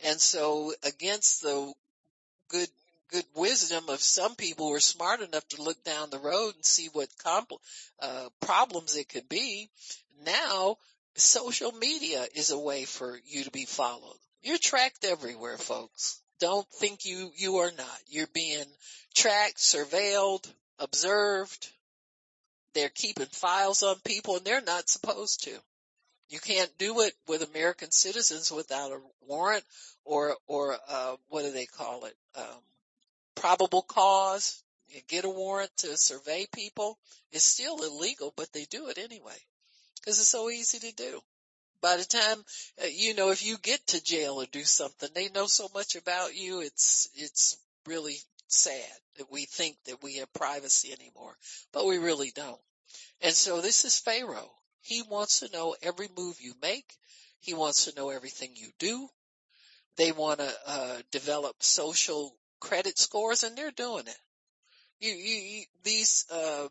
And 0.05 0.21
so 0.21 0.73
against 0.83 1.43
the 1.43 1.73
good, 2.49 2.69
good 3.11 3.25
wisdom 3.35 3.89
of 3.89 4.01
some 4.01 4.35
people 4.35 4.69
who 4.69 4.75
are 4.75 4.81
smart 4.81 5.21
enough 5.21 5.47
to 5.49 5.63
look 5.63 5.83
down 5.85 6.11
the 6.11 6.19
road 6.19 6.55
and 6.55 6.65
see 6.65 6.89
what 6.93 7.09
compl- 7.25 7.61
uh, 8.01 8.29
problems 8.41 8.97
it 8.97 9.09
could 9.09 9.29
be. 9.29 9.69
Now 10.25 10.77
social 11.15 11.73
media 11.73 12.27
is 12.35 12.51
a 12.51 12.59
way 12.59 12.85
for 12.85 13.19
you 13.27 13.45
to 13.45 13.51
be 13.51 13.65
followed. 13.65 14.19
You're 14.43 14.59
tracked 14.59 15.05
everywhere, 15.05 15.57
folks 15.59 16.21
don't 16.39 16.69
think 16.69 17.05
you, 17.05 17.31
you 17.37 17.59
are 17.59 17.73
not. 17.77 18.01
You're 18.09 18.27
being 18.29 18.65
tracked, 19.15 19.59
surveilled, 19.59 20.47
observed. 20.79 21.69
They're 22.75 22.91
keeping 22.91 23.27
files 23.27 23.83
on 23.83 23.97
people 24.05 24.37
and 24.37 24.45
they're 24.45 24.61
not 24.61 24.89
supposed 24.89 25.45
to. 25.45 25.59
You 26.29 26.41
can't 26.41 26.71
do 26.79 27.01
it 27.01 27.15
with 27.29 27.43
American 27.43 27.91
citizens 27.91 28.51
without 28.51 28.93
a 28.93 29.01
warrant 29.27 29.65
or, 30.05 30.37
or, 30.47 30.77
uh, 30.89 31.17
what 31.29 31.43
do 31.43 31.53
they 31.53 31.67
call 31.67 32.05
it? 32.05 32.17
Um, 32.35 32.63
probable 33.35 33.83
cause. 33.83 34.63
You 34.89 35.01
get 35.09 35.25
a 35.25 35.31
warrant 35.31 35.71
to 35.79 35.97
survey 35.97 36.47
people. 36.53 36.99
It's 37.33 37.45
still 37.45 37.83
illegal, 37.83 38.33
but 38.37 38.53
they 38.53 38.65
do 38.65 38.89
it 38.89 38.99
anyway. 38.99 39.39
Cause 40.05 40.21
it's 40.21 40.29
so 40.29 40.51
easy 40.51 40.79
to 40.79 40.93
do 40.95 41.21
by 41.81 41.97
the 41.97 42.05
time 42.05 42.45
uh, 42.83 42.87
you 42.87 43.15
know 43.15 43.31
if 43.31 43.45
you 43.45 43.57
get 43.59 43.85
to 43.87 44.03
jail 44.03 44.41
or 44.41 44.47
do 44.47 44.65
something 44.65 45.09
they 45.15 45.29
know 45.29 45.47
so 45.47 45.69
much 45.75 45.95
about 45.97 46.35
you 46.35 46.61
it's 46.61 47.09
it's 47.15 47.59
really 47.87 48.17
sad 48.49 48.99
that 49.17 49.31
we 49.31 49.45
think 49.45 49.77
that 49.85 50.03
we 50.03 50.17
have 50.17 50.33
privacy 50.33 50.93
anymore 50.93 51.37
but 51.73 51.87
we 51.87 51.99
really 51.99 52.33
don't 52.35 52.61
and 53.21 53.33
so 53.33 53.61
this 53.61 53.85
is 53.85 53.99
pharaoh 53.99 54.51
he 54.87 55.03
wants 55.03 55.41
to 55.41 55.53
know 55.53 55.75
every 55.83 56.09
move 56.17 56.41
you 56.41 56.55
make 56.63 56.97
he 57.41 57.55
wants 57.55 57.85
to 57.85 57.97
know 57.97 58.11
everything 58.11 58.51
you 58.55 58.69
do 58.79 59.09
they 59.97 60.13
want 60.13 60.39
to 60.41 60.53
uh, 60.67 60.99
develop 61.11 61.63
social 61.63 62.35
credit 62.61 62.99
scores 62.99 63.43
and 63.43 63.57
they're 63.57 63.71
doing 63.71 64.07
it 64.07 64.19
you, 65.01 65.13
you, 65.13 65.37
you 65.37 65.65
these 65.85 66.25
uh, 66.31 66.69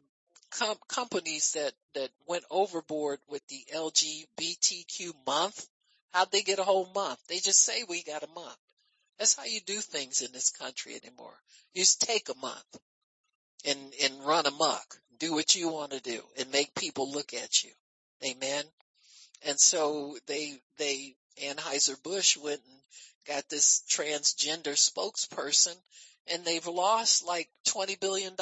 com- 0.51 0.77
companies 0.87 1.51
that, 1.53 1.73
that 1.93 2.09
went 2.27 2.43
overboard 2.49 3.19
with 3.27 3.45
the 3.47 3.65
LGBTQ 3.73 5.13
month, 5.25 5.67
how'd 6.11 6.31
they 6.31 6.41
get 6.41 6.59
a 6.59 6.63
whole 6.63 6.89
month? 6.93 7.19
They 7.27 7.39
just 7.39 7.63
say 7.63 7.83
we 7.87 8.03
got 8.03 8.23
a 8.23 8.27
month. 8.27 8.57
That's 9.19 9.35
how 9.35 9.45
you 9.45 9.61
do 9.61 9.79
things 9.79 10.21
in 10.21 10.31
this 10.33 10.49
country 10.49 10.95
anymore. 10.95 11.37
You 11.73 11.81
just 11.81 12.01
take 12.01 12.29
a 12.29 12.37
month 12.37 12.79
and, 13.65 13.79
and 14.03 14.25
run 14.25 14.45
amok, 14.45 14.99
do 15.19 15.33
what 15.33 15.55
you 15.55 15.69
want 15.69 15.91
to 15.91 16.01
do 16.01 16.21
and 16.37 16.51
make 16.51 16.75
people 16.75 17.11
look 17.11 17.33
at 17.33 17.63
you. 17.63 17.71
Amen. 18.23 18.63
And 19.45 19.59
so 19.59 20.17
they, 20.27 20.59
they, 20.77 21.15
Anheuser-Busch 21.43 22.37
went 22.37 22.61
and 22.69 22.79
got 23.27 23.49
this 23.49 23.83
transgender 23.89 24.75
spokesperson 24.75 25.75
and 26.27 26.43
they've 26.43 26.65
lost 26.65 27.25
like 27.25 27.49
$20 27.67 27.99
billion 27.99 28.33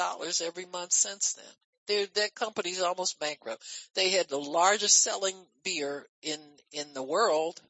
every 0.42 0.66
month 0.66 0.92
since 0.92 1.34
then 1.34 1.44
They're, 1.86 2.06
that 2.14 2.34
company's 2.34 2.80
almost 2.80 3.18
bankrupt. 3.18 3.62
They 3.94 4.10
had 4.10 4.28
the 4.28 4.40
largest 4.40 5.02
selling 5.02 5.36
beer 5.64 6.06
in, 6.22 6.40
in 6.72 6.94
the 6.94 7.02
world 7.02 7.60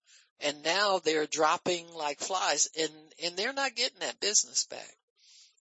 and 0.41 0.63
now 0.63 0.99
they're 0.99 1.27
dropping 1.27 1.87
like 1.95 2.21
flies 2.21 2.69
and, 2.79 2.93
and 3.25 3.37
they're 3.37 3.53
not 3.53 3.77
getting 3.77 4.01
that 4.01 4.21
business 4.21 4.67
back 4.67 4.97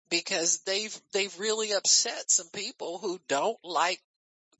because 0.08 0.60
they've, 0.60 0.96
they've 1.12 1.38
really 1.38 1.72
upset 1.72 2.30
some 2.30 2.48
people 2.52 2.98
who 2.98 3.20
don't 3.28 3.58
like 3.62 4.00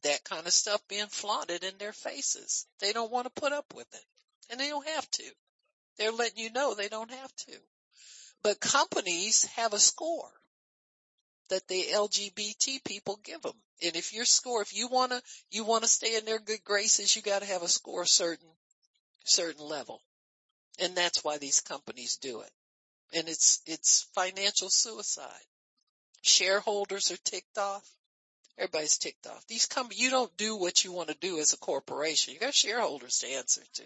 that 0.03 0.25
kind 0.25 0.47
of 0.47 0.53
stuff 0.53 0.81
being 0.89 1.07
flaunted 1.07 1.65
in 1.65 1.77
their 1.79 1.93
faces. 1.93 2.67
They 2.81 2.93
don't 2.93 3.13
want 3.13 3.27
to 3.27 3.41
put 3.41 3.53
up 3.53 3.75
with 3.75 3.87
it 3.95 4.05
and 4.51 4.61
they 4.61 4.69
don't 4.69 4.87
have 4.89 5.11
to. 5.11 5.25
They're 5.99 6.13
letting 6.13 6.39
you 6.39 6.51
know 6.51 6.75
they 6.75 6.89
don't 6.89 7.11
have 7.11 7.37
to. 7.37 7.53
But 8.43 8.61
companies 8.61 9.45
have 9.57 9.73
a 9.73 9.79
score 9.79 10.31
that 11.51 11.67
the 11.69 11.85
LGBT 11.93 12.83
people 12.85 13.21
give 13.23 13.43
them. 13.43 13.57
And 13.83 13.97
if 13.97 14.13
your 14.13 14.25
score, 14.25 14.63
if 14.63 14.75
you 14.75 14.89
want 14.89 15.13
to, 15.13 15.23
you 15.51 15.65
want 15.65 15.83
to 15.85 15.89
stay 15.89 16.17
in 16.17 16.25
their 16.25 16.39
good 16.39 16.65
graces, 16.65 17.15
you 17.15 17.23
got 17.23 17.41
to 17.43 17.49
have 17.49 17.63
a 17.63 17.69
score 17.69 18.07
certain, 18.07 18.49
certain 19.25 19.65
level. 19.65 20.01
And 20.81 20.95
that's 20.95 21.23
why 21.23 21.39
these 21.39 21.61
companies 21.61 22.17
do 22.17 22.41
it. 22.41 22.51
And 23.13 23.29
it's, 23.29 23.61
it's 23.67 24.07
financial 24.15 24.71
suicide. 24.71 25.27
Shareholders 26.23 27.11
are 27.11 27.17
ticked 27.25 27.59
off. 27.59 27.87
Everybody's 28.61 28.99
ticked 28.99 29.27
off. 29.27 29.47
These 29.47 29.65
come, 29.65 29.89
you 29.91 30.11
don't 30.11 30.37
do 30.37 30.55
what 30.55 30.85
you 30.85 30.93
want 30.93 31.09
to 31.09 31.17
do 31.19 31.39
as 31.39 31.55
a 31.55 31.59
corporation. 31.59 32.35
You 32.35 32.41
got 32.41 32.53
shareholders 32.53 33.21
to 33.21 33.29
answer 33.29 33.63
to. 33.75 33.83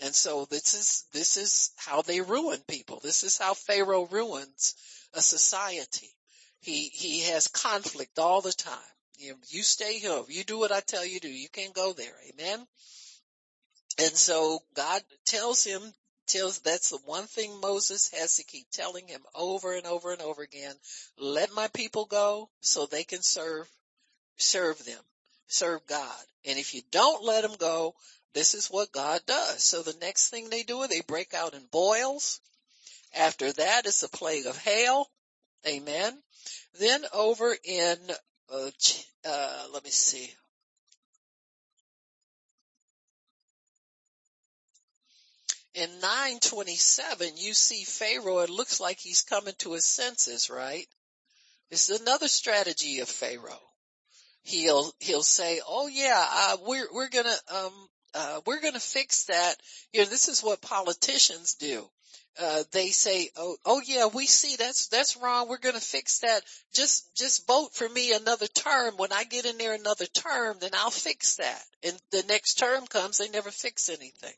And 0.00 0.12
so 0.12 0.44
this 0.46 0.74
is, 0.74 1.04
this 1.12 1.36
is 1.36 1.70
how 1.76 2.02
they 2.02 2.20
ruin 2.20 2.58
people. 2.66 2.98
This 3.00 3.22
is 3.22 3.38
how 3.38 3.54
Pharaoh 3.54 4.06
ruins 4.06 4.74
a 5.14 5.22
society. 5.22 6.10
He, 6.60 6.88
he 6.88 7.20
has 7.30 7.46
conflict 7.46 8.18
all 8.18 8.40
the 8.40 8.52
time. 8.52 8.74
You, 9.18 9.36
you 9.50 9.62
stay 9.62 10.00
here. 10.00 10.22
You 10.28 10.42
do 10.42 10.58
what 10.58 10.72
I 10.72 10.80
tell 10.80 11.06
you 11.06 11.20
to. 11.20 11.28
You 11.28 11.48
can't 11.48 11.74
go 11.74 11.92
there. 11.92 12.14
Amen. 12.28 12.66
And 13.98 14.16
so 14.16 14.58
God 14.74 15.00
tells 15.24 15.62
him, 15.62 15.80
tells, 16.26 16.60
that's 16.60 16.90
the 16.90 16.98
one 17.04 17.26
thing 17.26 17.60
Moses 17.60 18.10
has 18.18 18.36
to 18.36 18.44
keep 18.44 18.66
telling 18.70 19.06
him 19.08 19.20
over 19.34 19.74
and 19.74 19.86
over 19.86 20.12
and 20.12 20.22
over 20.22 20.42
again. 20.42 20.74
Let 21.18 21.54
my 21.54 21.68
people 21.68 22.06
go 22.06 22.48
so 22.60 22.86
they 22.86 23.04
can 23.04 23.22
serve, 23.22 23.68
serve 24.36 24.84
them, 24.84 25.00
serve 25.46 25.86
God. 25.86 26.24
And 26.44 26.58
if 26.58 26.74
you 26.74 26.82
don't 26.90 27.24
let 27.24 27.42
them 27.42 27.56
go, 27.58 27.94
this 28.34 28.54
is 28.54 28.68
what 28.68 28.92
God 28.92 29.20
does. 29.26 29.62
So 29.62 29.82
the 29.82 29.96
next 30.00 30.30
thing 30.30 30.48
they 30.48 30.62
do, 30.62 30.86
they 30.86 31.02
break 31.02 31.34
out 31.34 31.54
in 31.54 31.62
boils. 31.70 32.40
After 33.14 33.52
that 33.52 33.86
is 33.86 34.00
the 34.00 34.08
plague 34.08 34.46
of 34.46 34.56
hail. 34.56 35.06
Amen. 35.66 36.18
Then 36.80 37.04
over 37.12 37.54
in, 37.64 37.96
uh, 38.52 38.70
uh, 39.24 39.64
let 39.72 39.84
me 39.84 39.90
see. 39.90 40.34
In 45.74 46.00
927, 46.00 47.36
you 47.36 47.54
see 47.54 47.84
Pharaoh, 47.84 48.40
it 48.40 48.50
looks 48.50 48.78
like 48.78 48.98
he's 48.98 49.22
coming 49.22 49.54
to 49.58 49.72
his 49.72 49.86
senses, 49.86 50.50
right? 50.50 50.86
This 51.70 51.88
is 51.88 52.00
another 52.00 52.28
strategy 52.28 53.00
of 53.00 53.08
Pharaoh. 53.08 53.70
He'll, 54.42 54.92
he'll 54.98 55.22
say, 55.22 55.60
oh 55.66 55.86
yeah, 55.86 56.26
uh, 56.28 56.56
we're, 56.66 56.88
we're 56.92 57.08
gonna, 57.08 57.36
um, 57.54 57.88
uh, 58.14 58.40
we're 58.46 58.60
to 58.60 58.80
fix 58.80 59.24
that. 59.24 59.54
You 59.92 60.00
know, 60.00 60.06
this 60.06 60.28
is 60.28 60.42
what 60.42 60.60
politicians 60.60 61.54
do. 61.54 61.88
Uh, 62.40 62.62
they 62.72 62.88
say, 62.88 63.28
oh, 63.36 63.56
oh 63.64 63.82
yeah, 63.84 64.06
we 64.06 64.26
see 64.26 64.56
that's, 64.56 64.88
that's 64.88 65.16
wrong. 65.16 65.48
We're 65.48 65.58
going 65.58 65.74
to 65.74 65.80
fix 65.80 66.20
that. 66.20 66.42
Just, 66.72 67.14
just 67.14 67.46
vote 67.46 67.74
for 67.74 67.88
me 67.88 68.12
another 68.12 68.46
term. 68.46 68.94
When 68.96 69.12
I 69.12 69.24
get 69.24 69.44
in 69.44 69.58
there 69.58 69.74
another 69.74 70.06
term, 70.06 70.56
then 70.60 70.70
I'll 70.74 70.90
fix 70.90 71.36
that. 71.36 71.62
And 71.82 71.94
the 72.10 72.24
next 72.28 72.54
term 72.54 72.86
comes, 72.86 73.18
they 73.18 73.28
never 73.28 73.50
fix 73.50 73.88
anything. 73.90 74.34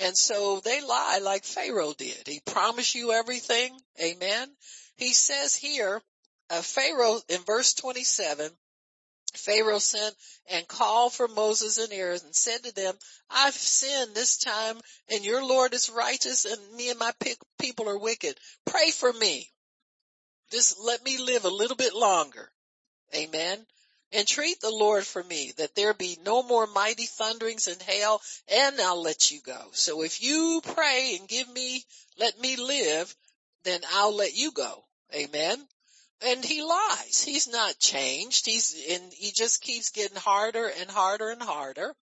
And 0.00 0.16
so 0.16 0.60
they 0.60 0.80
lie 0.82 1.20
like 1.22 1.44
Pharaoh 1.44 1.94
did. 1.96 2.26
He 2.26 2.40
promised 2.40 2.94
you 2.94 3.12
everything. 3.12 3.78
Amen. 4.02 4.48
He 4.96 5.12
says 5.12 5.54
here, 5.54 6.02
uh, 6.50 6.62
Pharaoh 6.62 7.20
in 7.28 7.40
verse 7.42 7.74
27, 7.74 8.50
Pharaoh 9.36 9.78
sent 9.78 10.14
and 10.48 10.66
called 10.66 11.12
for 11.12 11.28
Moses 11.28 11.78
and 11.78 11.92
Aaron 11.92 12.20
and 12.24 12.34
said 12.34 12.62
to 12.64 12.74
them, 12.74 12.94
I've 13.28 13.54
sinned 13.54 14.14
this 14.14 14.38
time 14.38 14.80
and 15.08 15.24
your 15.24 15.44
Lord 15.44 15.74
is 15.74 15.90
righteous 15.90 16.44
and 16.44 16.74
me 16.74 16.90
and 16.90 16.98
my 16.98 17.12
people 17.58 17.88
are 17.88 17.98
wicked. 17.98 18.38
Pray 18.66 18.90
for 18.90 19.12
me. 19.12 19.50
Just 20.50 20.78
let 20.80 21.04
me 21.04 21.18
live 21.18 21.44
a 21.44 21.50
little 21.50 21.76
bit 21.76 21.94
longer. 21.94 22.50
Amen. 23.14 23.66
Entreat 24.12 24.60
the 24.60 24.70
Lord 24.70 25.06
for 25.06 25.22
me 25.22 25.52
that 25.58 25.76
there 25.76 25.94
be 25.94 26.18
no 26.24 26.42
more 26.42 26.66
mighty 26.66 27.06
thunderings 27.06 27.68
and 27.68 27.80
hail 27.80 28.20
and 28.48 28.80
I'll 28.80 29.02
let 29.02 29.30
you 29.30 29.40
go. 29.40 29.68
So 29.72 30.02
if 30.02 30.22
you 30.22 30.60
pray 30.64 31.16
and 31.18 31.28
give 31.28 31.48
me, 31.48 31.84
let 32.18 32.38
me 32.40 32.56
live, 32.56 33.14
then 33.62 33.80
I'll 33.92 34.14
let 34.14 34.34
you 34.34 34.50
go. 34.50 34.84
Amen 35.14 35.66
and 36.22 36.44
he 36.44 36.62
lies. 36.62 37.22
He's 37.22 37.48
not 37.48 37.78
changed. 37.78 38.46
He's 38.46 38.74
and 38.90 39.12
he 39.12 39.32
just 39.32 39.62
keeps 39.62 39.90
getting 39.90 40.16
harder 40.16 40.66
and 40.66 40.90
harder 40.90 41.30
and 41.30 41.42
harder. 41.42 41.94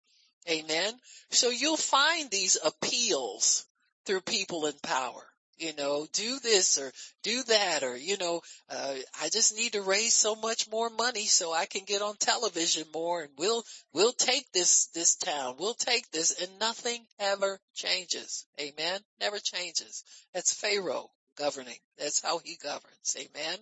Amen. 0.48 0.94
So 1.30 1.50
you'll 1.50 1.76
find 1.76 2.30
these 2.30 2.56
appeals 2.64 3.66
through 4.06 4.22
people 4.22 4.66
in 4.66 4.74
power. 4.82 5.24
You 5.58 5.72
know, 5.74 6.06
do 6.12 6.38
this 6.38 6.78
or 6.78 6.92
do 7.24 7.42
that 7.42 7.82
or, 7.82 7.96
you 7.96 8.16
know, 8.16 8.42
uh, 8.70 8.94
I 9.20 9.28
just 9.28 9.56
need 9.56 9.72
to 9.72 9.82
raise 9.82 10.14
so 10.14 10.36
much 10.36 10.70
more 10.70 10.88
money 10.88 11.26
so 11.26 11.52
I 11.52 11.66
can 11.66 11.84
get 11.84 12.00
on 12.00 12.16
television 12.16 12.86
more 12.94 13.22
and 13.22 13.32
we'll, 13.36 13.64
we'll 13.92 14.12
take 14.12 14.50
this, 14.52 14.86
this 14.94 15.16
town. 15.16 15.56
We'll 15.58 15.74
take 15.74 16.08
this 16.12 16.40
and 16.40 16.60
nothing 16.60 17.04
ever 17.18 17.58
changes. 17.74 18.46
Amen. 18.60 19.00
Never 19.20 19.40
changes. 19.40 20.04
That's 20.32 20.54
Pharaoh 20.54 21.10
governing. 21.36 21.78
That's 21.98 22.22
how 22.22 22.38
he 22.38 22.56
governs. 22.62 23.16
Amen. 23.18 23.58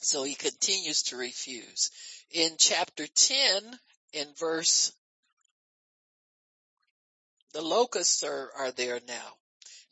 So 0.00 0.22
he 0.22 0.34
continues 0.34 1.02
to 1.04 1.16
refuse. 1.16 1.90
In 2.30 2.56
chapter 2.58 3.06
10, 3.06 3.78
in 4.12 4.28
verse, 4.34 4.92
the 7.52 7.62
locusts 7.62 8.22
are, 8.22 8.52
are 8.56 8.70
there 8.72 9.00
now. 9.06 9.36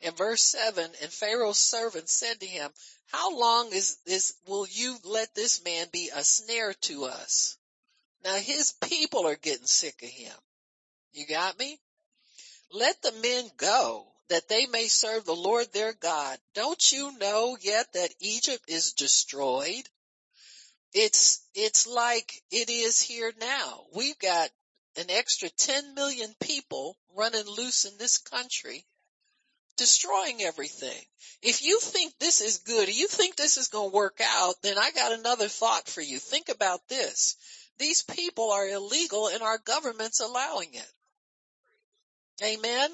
In 0.01 0.15
verse 0.15 0.43
7, 0.43 0.85
and 1.03 1.13
Pharaoh's 1.13 1.59
servant 1.59 2.09
said 2.09 2.41
to 2.41 2.47
him, 2.47 2.73
how 3.07 3.37
long 3.37 3.73
is 3.73 3.97
this, 4.07 4.35
will 4.47 4.67
you 4.69 4.99
let 5.05 5.35
this 5.35 5.65
man 5.65 5.89
be 5.91 6.11
a 6.15 6.23
snare 6.23 6.75
to 6.75 7.07
us? 7.07 7.57
Now 8.25 8.37
his 8.37 8.73
people 8.73 9.27
are 9.27 9.37
getting 9.37 9.67
sick 9.67 10.03
of 10.03 10.09
him. 10.09 10.35
You 11.13 11.27
got 11.27 11.59
me? 11.59 11.81
Let 12.71 13.01
the 13.03 13.13
men 13.13 13.51
go 13.57 14.07
that 14.29 14.49
they 14.49 14.67
may 14.67 14.89
serve 14.89 15.25
the 15.25 15.35
Lord 15.35 15.73
their 15.73 15.93
God. 15.93 16.39
Don't 16.55 16.93
you 16.93 17.17
know 17.19 17.57
yet 17.61 17.93
that 17.95 18.15
Egypt 18.21 18.65
is 18.69 18.93
destroyed? 18.93 19.89
It's, 20.93 21.43
it's 21.55 21.87
like 21.87 22.43
it 22.51 22.71
is 22.71 23.01
here 23.01 23.33
now. 23.41 23.85
We've 23.95 24.19
got 24.19 24.51
an 24.97 25.11
extra 25.11 25.49
10 25.49 25.95
million 25.95 26.35
people 26.41 26.97
running 27.15 27.47
loose 27.47 27.85
in 27.85 27.97
this 27.99 28.19
country, 28.19 28.85
destroying 29.77 30.43
everything. 30.43 31.05
If 31.43 31.63
you 31.63 31.79
think 31.81 32.15
this 32.19 32.41
is 32.41 32.59
good, 32.59 32.95
you 32.95 33.07
think 33.07 33.37
this 33.37 33.59
is 33.59 33.69
going 33.69 33.91
to 33.91 33.97
work 33.97 34.21
out, 34.23 34.57
then 34.63 34.77
I 34.79 34.91
got 34.91 35.13
another 35.13 35.49
thought 35.49 35.89
for 35.89 36.01
you. 36.01 36.19
Think 36.19 36.49
about 36.49 36.89
this. 36.89 37.37
These 37.79 38.03
people 38.03 38.51
are 38.51 38.67
illegal 38.67 39.29
and 39.29 39.43
our 39.43 39.59
government's 39.59 40.21
allowing 40.21 40.75
it. 40.75 40.93
Amen. 42.43 42.91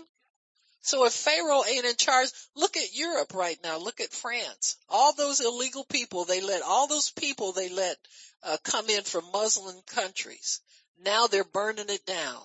So 0.84 1.06
if 1.06 1.14
Pharaoh 1.14 1.64
ain't 1.64 1.86
in 1.86 1.96
charge, 1.96 2.28
look 2.54 2.76
at 2.76 2.94
Europe 2.94 3.32
right 3.32 3.58
now. 3.64 3.78
Look 3.78 4.02
at 4.02 4.12
France. 4.12 4.76
All 4.90 5.14
those 5.14 5.40
illegal 5.40 5.82
people, 5.84 6.26
they 6.26 6.42
let, 6.42 6.60
all 6.60 6.86
those 6.88 7.10
people 7.10 7.52
they 7.52 7.70
let 7.70 7.96
uh, 8.42 8.58
come 8.62 8.90
in 8.90 9.02
from 9.02 9.24
Muslim 9.32 9.74
countries. 9.86 10.60
Now 11.02 11.26
they're 11.26 11.42
burning 11.42 11.88
it 11.88 12.04
down. 12.04 12.38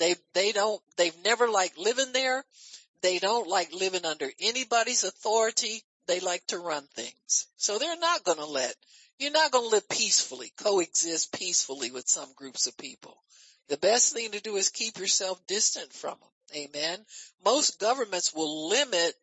They, 0.00 0.16
they 0.34 0.50
don't, 0.50 0.82
they've 0.96 1.24
never 1.24 1.48
liked 1.48 1.78
living 1.78 2.12
there. 2.12 2.44
They 3.00 3.20
don't 3.20 3.46
like 3.46 3.72
living 3.72 4.04
under 4.04 4.28
anybody's 4.40 5.04
authority. 5.04 5.84
They 6.08 6.18
like 6.18 6.44
to 6.48 6.58
run 6.58 6.84
things. 6.96 7.46
So 7.58 7.78
they're 7.78 7.96
not 7.96 8.24
going 8.24 8.38
to 8.38 8.46
let, 8.46 8.74
you're 9.20 9.30
not 9.30 9.52
going 9.52 9.70
to 9.70 9.76
live 9.76 9.88
peacefully, 9.88 10.52
coexist 10.56 11.32
peacefully 11.32 11.92
with 11.92 12.08
some 12.08 12.32
groups 12.34 12.66
of 12.66 12.76
people. 12.76 13.22
The 13.68 13.76
best 13.76 14.14
thing 14.14 14.32
to 14.32 14.40
do 14.40 14.56
is 14.56 14.68
keep 14.68 14.98
yourself 14.98 15.40
distant 15.46 15.92
from 15.92 16.18
them. 16.18 16.28
Amen. 16.54 17.04
Most 17.44 17.78
governments 17.78 18.34
will 18.34 18.68
limit 18.68 19.14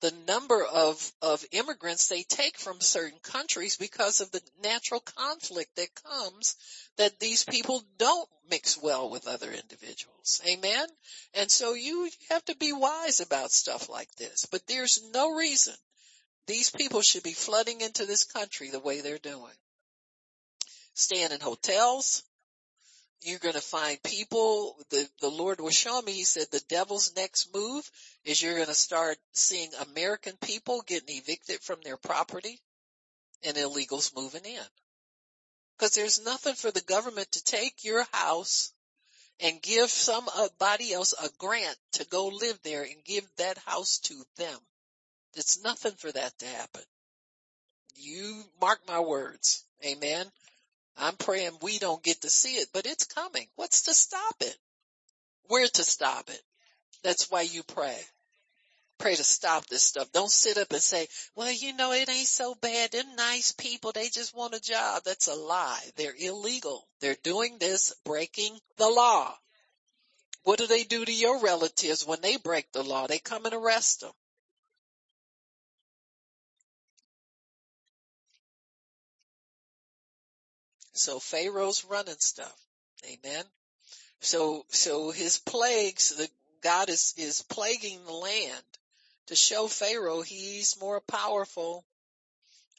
the 0.00 0.12
number 0.26 0.64
of, 0.64 1.12
of 1.22 1.44
immigrants 1.52 2.08
they 2.08 2.24
take 2.24 2.58
from 2.58 2.80
certain 2.80 3.18
countries 3.20 3.76
because 3.76 4.20
of 4.20 4.30
the 4.32 4.42
natural 4.62 5.00
conflict 5.00 5.76
that 5.76 5.94
comes 6.02 6.56
that 6.96 7.20
these 7.20 7.44
people 7.44 7.82
don't 7.98 8.28
mix 8.50 8.76
well 8.76 9.08
with 9.10 9.28
other 9.28 9.52
individuals. 9.52 10.40
Amen. 10.46 10.86
And 11.34 11.50
so 11.50 11.74
you 11.74 12.10
have 12.30 12.44
to 12.46 12.56
be 12.56 12.72
wise 12.72 13.20
about 13.20 13.52
stuff 13.52 13.88
like 13.88 14.10
this, 14.16 14.46
but 14.50 14.66
there's 14.66 15.00
no 15.14 15.30
reason 15.36 15.74
these 16.46 16.70
people 16.70 17.02
should 17.02 17.22
be 17.22 17.32
flooding 17.32 17.80
into 17.80 18.04
this 18.04 18.24
country 18.24 18.70
the 18.70 18.80
way 18.80 19.00
they're 19.00 19.18
doing. 19.18 19.54
staying 20.94 21.32
in 21.32 21.40
hotels. 21.40 22.22
You're 23.22 23.38
going 23.38 23.54
to 23.54 23.60
find 23.60 24.02
people, 24.02 24.76
the, 24.90 25.08
the 25.20 25.28
Lord 25.28 25.60
was 25.60 25.74
showing 25.74 26.04
me, 26.04 26.12
he 26.12 26.24
said 26.24 26.46
the 26.50 26.62
devil's 26.68 27.14
next 27.16 27.54
move 27.54 27.88
is 28.24 28.42
you're 28.42 28.56
going 28.56 28.66
to 28.66 28.74
start 28.74 29.16
seeing 29.32 29.70
American 29.90 30.34
people 30.40 30.82
getting 30.86 31.16
evicted 31.16 31.60
from 31.60 31.78
their 31.82 31.96
property 31.96 32.60
and 33.44 33.56
illegals 33.56 34.14
moving 34.16 34.44
in. 34.44 34.64
Cause 35.78 35.94
there's 35.94 36.24
nothing 36.24 36.54
for 36.54 36.70
the 36.70 36.80
government 36.80 37.30
to 37.32 37.44
take 37.44 37.84
your 37.84 38.04
house 38.12 38.72
and 39.40 39.60
give 39.62 39.90
somebody 39.90 40.92
else 40.92 41.12
a 41.12 41.28
grant 41.38 41.76
to 41.92 42.06
go 42.06 42.28
live 42.28 42.58
there 42.62 42.82
and 42.82 43.04
give 43.04 43.26
that 43.36 43.58
house 43.58 43.98
to 43.98 44.14
them. 44.36 44.58
It's 45.34 45.62
nothing 45.62 45.92
for 45.92 46.12
that 46.12 46.38
to 46.38 46.46
happen. 46.46 46.82
You 47.96 48.44
mark 48.60 48.80
my 48.86 49.00
words. 49.00 49.64
Amen. 49.84 50.26
I'm 50.96 51.16
praying 51.16 51.58
we 51.62 51.78
don't 51.78 52.02
get 52.02 52.22
to 52.22 52.30
see 52.30 52.54
it, 52.56 52.68
but 52.72 52.86
it's 52.86 53.04
coming. 53.04 53.46
What's 53.56 53.82
to 53.82 53.94
stop 53.94 54.36
it? 54.40 54.56
Where 55.48 55.66
to 55.66 55.84
stop 55.84 56.30
it? 56.30 56.42
That's 57.02 57.30
why 57.30 57.42
you 57.42 57.62
pray. 57.62 57.98
Pray 58.98 59.16
to 59.16 59.24
stop 59.24 59.66
this 59.66 59.82
stuff. 59.82 60.12
Don't 60.12 60.30
sit 60.30 60.58
up 60.58 60.72
and 60.72 60.80
say, 60.80 61.08
well, 61.34 61.50
you 61.50 61.74
know, 61.74 61.92
it 61.92 62.08
ain't 62.08 62.28
so 62.28 62.54
bad. 62.54 62.92
They're 62.92 63.02
nice 63.16 63.52
people. 63.52 63.90
They 63.92 64.08
just 64.08 64.36
want 64.36 64.54
a 64.54 64.60
job. 64.60 65.02
That's 65.04 65.26
a 65.26 65.34
lie. 65.34 65.82
They're 65.96 66.14
illegal. 66.16 66.86
They're 67.00 67.16
doing 67.22 67.58
this 67.58 67.92
breaking 68.04 68.56
the 68.76 68.88
law. 68.88 69.34
What 70.44 70.58
do 70.58 70.66
they 70.66 70.84
do 70.84 71.04
to 71.04 71.12
your 71.12 71.40
relatives 71.40 72.06
when 72.06 72.20
they 72.20 72.36
break 72.36 72.70
the 72.72 72.82
law? 72.82 73.06
They 73.06 73.18
come 73.18 73.44
and 73.44 73.54
arrest 73.54 74.02
them. 74.02 74.12
So 80.92 81.18
Pharaoh's 81.18 81.84
running 81.84 82.18
stuff. 82.18 82.56
Amen. 83.06 83.44
So, 84.20 84.64
so 84.68 85.10
his 85.10 85.38
plagues, 85.38 86.10
the 86.10 86.28
God 86.62 86.88
is, 86.88 87.14
is 87.16 87.42
plaguing 87.42 88.04
the 88.04 88.12
land 88.12 88.62
to 89.26 89.36
show 89.36 89.66
Pharaoh 89.66 90.22
he's 90.22 90.80
more 90.80 91.00
powerful. 91.00 91.84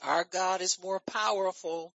Our 0.01 0.25
God 0.25 0.61
is 0.61 0.81
more 0.81 0.99
powerful 1.01 1.93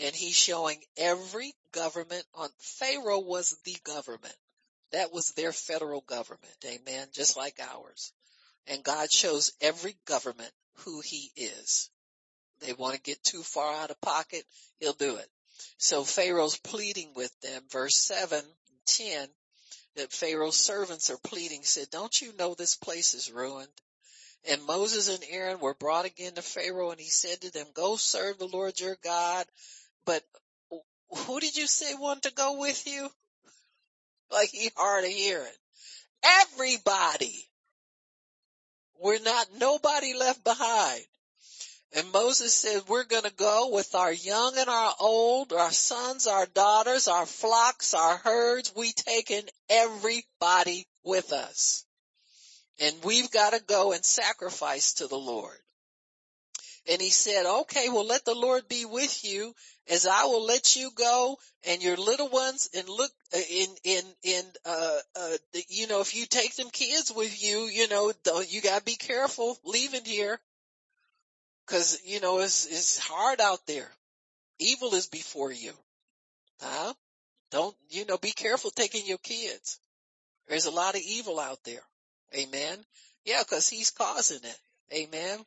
and 0.00 0.14
he's 0.14 0.36
showing 0.36 0.80
every 0.96 1.54
government 1.72 2.24
on 2.34 2.48
Pharaoh 2.58 3.20
was 3.20 3.56
the 3.64 3.76
government. 3.84 4.34
That 4.92 5.12
was 5.12 5.32
their 5.32 5.52
federal 5.52 6.02
government. 6.02 6.56
Amen. 6.64 7.08
Just 7.12 7.36
like 7.36 7.58
ours. 7.60 8.12
And 8.66 8.82
God 8.82 9.10
shows 9.10 9.52
every 9.60 9.96
government 10.06 10.52
who 10.78 11.00
he 11.00 11.30
is. 11.36 11.90
They 12.60 12.72
want 12.72 12.94
to 12.94 13.00
get 13.00 13.22
too 13.22 13.42
far 13.42 13.74
out 13.74 13.90
of 13.90 14.00
pocket. 14.00 14.44
He'll 14.78 14.92
do 14.92 15.16
it. 15.16 15.28
So 15.78 16.04
Pharaoh's 16.04 16.58
pleading 16.58 17.12
with 17.14 17.32
them, 17.40 17.62
verse 17.70 17.96
7, 17.96 18.42
10, 18.86 19.28
that 19.96 20.12
Pharaoh's 20.12 20.56
servants 20.56 21.10
are 21.10 21.18
pleading, 21.18 21.62
said, 21.62 21.90
don't 21.90 22.20
you 22.20 22.32
know 22.38 22.54
this 22.54 22.76
place 22.76 23.14
is 23.14 23.30
ruined? 23.30 23.68
And 24.48 24.64
Moses 24.64 25.08
and 25.08 25.22
Aaron 25.28 25.60
were 25.60 25.74
brought 25.74 26.04
again 26.04 26.34
to 26.34 26.42
Pharaoh 26.42 26.90
and 26.90 27.00
he 27.00 27.10
said 27.10 27.40
to 27.42 27.52
them, 27.52 27.66
go 27.74 27.96
serve 27.96 28.38
the 28.38 28.48
Lord 28.48 28.78
your 28.80 28.96
God. 29.02 29.46
But 30.04 30.22
who 31.10 31.40
did 31.40 31.56
you 31.56 31.66
say 31.66 31.94
wanted 31.94 32.24
to 32.24 32.34
go 32.34 32.58
with 32.58 32.86
you? 32.86 33.08
Like 34.30 34.48
he 34.48 34.70
hard 34.74 35.04
of 35.04 35.10
hearing. 35.10 35.52
Everybody. 36.24 37.46
We're 38.98 39.18
not 39.18 39.48
nobody 39.58 40.14
left 40.14 40.42
behind. 40.42 41.04
And 41.94 42.10
Moses 42.10 42.54
said, 42.54 42.82
we're 42.88 43.04
going 43.04 43.24
to 43.24 43.34
go 43.34 43.68
with 43.70 43.94
our 43.94 44.12
young 44.12 44.56
and 44.56 44.68
our 44.68 44.94
old, 44.98 45.52
our 45.52 45.70
sons, 45.70 46.26
our 46.26 46.46
daughters, 46.46 47.06
our 47.06 47.26
flocks, 47.26 47.92
our 47.92 48.16
herds. 48.16 48.72
We 48.74 48.92
taken 48.92 49.42
everybody 49.68 50.86
with 51.04 51.32
us. 51.32 51.84
And 52.80 52.96
we've 53.04 53.30
got 53.30 53.52
to 53.52 53.62
go 53.62 53.92
and 53.92 54.02
sacrifice 54.02 54.94
to 54.94 55.06
the 55.06 55.18
Lord. 55.18 55.56
And 56.90 57.00
he 57.00 57.10
said, 57.10 57.44
okay, 57.46 57.90
well 57.90 58.06
let 58.06 58.24
the 58.24 58.34
Lord 58.34 58.66
be 58.68 58.86
with 58.86 59.24
you 59.24 59.54
as 59.88 60.06
I 60.06 60.24
will 60.24 60.46
let 60.46 60.74
you 60.74 60.90
go 60.96 61.36
and 61.64 61.82
your 61.82 61.96
little 61.96 62.28
ones 62.28 62.70
and 62.74 62.88
look 62.88 63.12
uh, 63.34 63.38
in, 63.50 63.68
in, 63.84 64.02
in, 64.22 64.42
uh, 64.64 64.98
uh, 65.14 65.36
you 65.68 65.86
know, 65.86 66.00
if 66.00 66.16
you 66.16 66.24
take 66.26 66.56
them 66.56 66.70
kids 66.70 67.12
with 67.14 67.42
you, 67.44 67.66
you 67.66 67.86
know, 67.88 68.12
you 68.48 68.62
gotta 68.62 68.82
be 68.82 68.96
careful 68.96 69.56
leaving 69.64 70.04
here 70.04 70.40
Cause, 71.72 72.02
you 72.04 72.20
know, 72.20 72.40
it's, 72.40 72.66
it's 72.66 72.98
hard 72.98 73.40
out 73.40 73.66
there. 73.66 73.88
Evil 74.58 74.92
is 74.92 75.06
before 75.06 75.50
you. 75.50 75.72
Huh? 76.60 76.92
Don't, 77.50 77.74
you 77.88 78.04
know, 78.04 78.18
be 78.18 78.32
careful 78.32 78.70
taking 78.70 79.06
your 79.06 79.16
kids. 79.16 79.80
There's 80.46 80.66
a 80.66 80.70
lot 80.70 80.96
of 80.96 81.00
evil 81.00 81.40
out 81.40 81.60
there. 81.64 81.80
Amen. 82.36 82.78
Yeah, 83.24 83.42
cause 83.48 83.70
he's 83.70 83.90
causing 83.90 84.44
it. 84.44 84.58
Amen. 84.92 85.38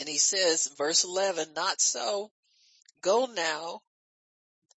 And 0.00 0.08
he 0.08 0.18
says, 0.18 0.68
verse 0.76 1.04
11, 1.04 1.46
not 1.54 1.80
so. 1.80 2.32
Go 3.00 3.26
now, 3.26 3.82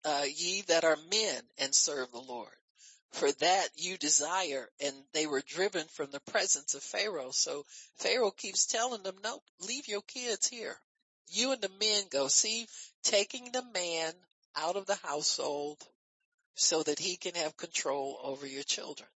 uh, 0.05 0.25
ye 0.35 0.63
that 0.63 0.83
are 0.83 0.99
men 1.13 1.43
and 1.59 1.73
serve 1.73 2.11
the 2.11 2.19
Lord. 2.19 2.58
For 3.13 3.33
that 3.33 3.69
you 3.77 3.97
desire, 3.97 4.71
and 4.81 4.95
they 5.13 5.27
were 5.27 5.41
driven 5.41 5.87
from 5.89 6.11
the 6.11 6.21
presence 6.21 6.75
of 6.75 6.83
Pharaoh. 6.83 7.31
So 7.31 7.65
Pharaoh 7.97 8.31
keeps 8.31 8.67
telling 8.67 9.03
them, 9.03 9.17
no, 9.25 9.43
leave 9.61 9.89
your 9.89 10.03
kids 10.03 10.49
here. 10.49 10.81
You 11.29 11.53
and 11.53 11.61
the 11.61 11.71
men 11.81 12.05
go. 12.11 12.29
See, 12.29 12.69
taking 13.03 13.51
the 13.51 13.65
man 13.75 14.13
out 14.57 14.77
of 14.77 14.87
the 14.87 14.95
household 14.97 15.79
so 16.55 16.83
that 16.83 16.99
he 16.99 17.17
can 17.17 17.35
have 17.35 17.57
control 17.57 18.19
over 18.23 18.47
your 18.47 18.63
children. 18.63 19.09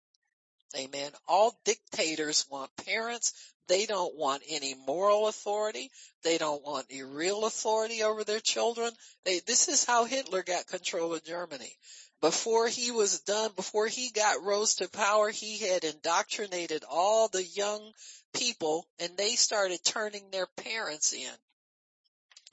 Amen. 0.78 1.12
All 1.28 1.60
dictators 1.66 2.46
want 2.50 2.76
parents. 2.86 3.34
They 3.68 3.86
don't 3.86 4.16
want 4.16 4.44
any 4.48 4.74
moral 4.74 5.28
authority. 5.28 5.92
They 6.24 6.38
don't 6.38 6.64
want 6.64 6.88
any 6.89 7.04
real 7.04 7.46
authority 7.46 8.04
over 8.04 8.24
their 8.24 8.39
children. 8.39 8.92
They, 9.26 9.39
this 9.39 9.68
is 9.68 9.84
how 9.84 10.06
Hitler 10.06 10.44
got 10.44 10.68
control 10.68 11.14
of 11.14 11.24
Germany. 11.24 11.74
Before 12.22 12.67
he 12.67 12.91
was 12.91 13.22
done, 13.22 13.51
before 13.55 13.88
he 13.88 14.11
got 14.11 14.43
rose 14.43 14.76
to 14.76 14.88
power, 14.88 15.30
he 15.30 15.57
had 15.57 15.84
indoctrinated 15.84 16.84
all 16.88 17.28
the 17.28 17.43
young 17.43 17.93
people 18.34 18.88
and 18.99 19.17
they 19.17 19.36
started 19.36 19.84
turning 19.84 20.30
their 20.30 20.45
parents 20.45 21.13
in. 21.13 21.34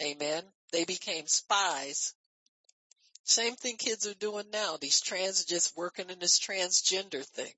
Amen. 0.02 0.42
They 0.72 0.84
became 0.84 1.26
spies. 1.26 2.14
Same 3.24 3.56
thing 3.56 3.76
kids 3.76 4.06
are 4.06 4.14
doing 4.14 4.46
now. 4.50 4.78
These 4.78 5.02
trans 5.02 5.44
just 5.44 5.76
working 5.76 6.08
in 6.08 6.18
this 6.18 6.38
transgender 6.38 7.24
thing 7.24 7.52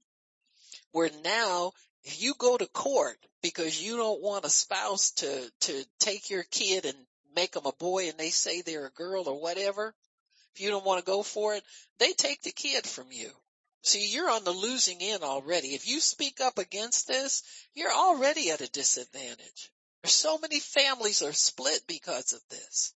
where 0.92 1.10
now 1.22 1.72
if 2.02 2.20
you 2.20 2.34
go 2.34 2.56
to 2.56 2.66
court 2.66 3.18
because 3.42 3.82
you 3.82 3.96
don't 3.96 4.22
want 4.22 4.44
a 4.44 4.50
spouse 4.50 5.12
to, 5.12 5.52
to 5.60 5.84
take 5.98 6.30
your 6.30 6.44
kid 6.44 6.86
and 6.86 6.96
make 7.34 7.52
them 7.52 7.66
a 7.66 7.72
boy 7.72 8.08
and 8.08 8.18
they 8.18 8.30
say 8.30 8.62
they're 8.62 8.86
a 8.86 8.90
girl 8.90 9.28
or 9.28 9.40
whatever, 9.40 9.94
if 10.54 10.60
you 10.60 10.70
don't 10.70 10.84
want 10.84 10.98
to 11.00 11.10
go 11.10 11.22
for 11.22 11.54
it, 11.54 11.64
they 11.98 12.12
take 12.12 12.42
the 12.42 12.52
kid 12.52 12.86
from 12.86 13.10
you. 13.10 13.30
See, 13.82 14.08
you're 14.08 14.30
on 14.30 14.44
the 14.44 14.50
losing 14.50 15.00
end 15.00 15.22
already. 15.22 15.74
If 15.74 15.88
you 15.88 16.00
speak 16.00 16.40
up 16.40 16.58
against 16.58 17.08
this, 17.08 17.42
you're 17.74 17.92
already 17.92 18.50
at 18.50 18.60
a 18.60 18.68
disadvantage. 18.70 19.70
So 20.04 20.38
many 20.38 20.60
families 20.60 21.22
are 21.22 21.32
split 21.32 21.86
because 21.86 22.32
of 22.32 22.40
this. 22.50 22.92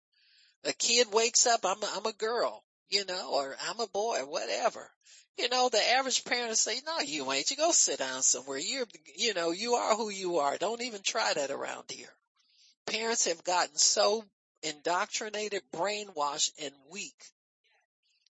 A 0.64 0.74
kid 0.74 1.12
wakes 1.12 1.46
up, 1.48 1.66
I'm 1.66 1.82
a, 1.82 1.92
I'm 1.96 2.06
a 2.06 2.14
girl, 2.14 2.64
you 2.90 3.06
know, 3.06 3.32
or 3.32 3.56
I'm 3.68 3.80
a 3.80 3.88
boy, 3.88 4.20
whatever. 4.26 4.92
You 5.38 5.50
know, 5.50 5.70
the 5.70 5.82
average 5.82 6.24
parent 6.26 6.50
will 6.50 6.56
say, 6.56 6.82
no, 6.86 7.00
you 7.00 7.32
ain't. 7.32 7.50
You 7.50 7.58
go 7.58 7.72
sit 7.72 8.00
down 8.00 8.22
somewhere. 8.22 8.60
You're, 8.60 8.88
you 9.16 9.34
know, 9.34 9.52
you 9.52 9.74
are 9.76 9.96
who 9.96 10.10
you 10.10 10.38
are. 10.38 10.58
Don't 10.58 10.82
even 10.82 11.02
try 11.02 11.34
that 11.34 11.52
around 11.52 11.90
here. 11.90 12.14
Parents 12.86 13.26
have 13.26 13.44
gotten 13.44 13.76
so 13.76 14.24
indoctrinated, 14.62 15.64
brainwashed, 15.74 16.52
and 16.62 16.74
weak. 16.92 17.16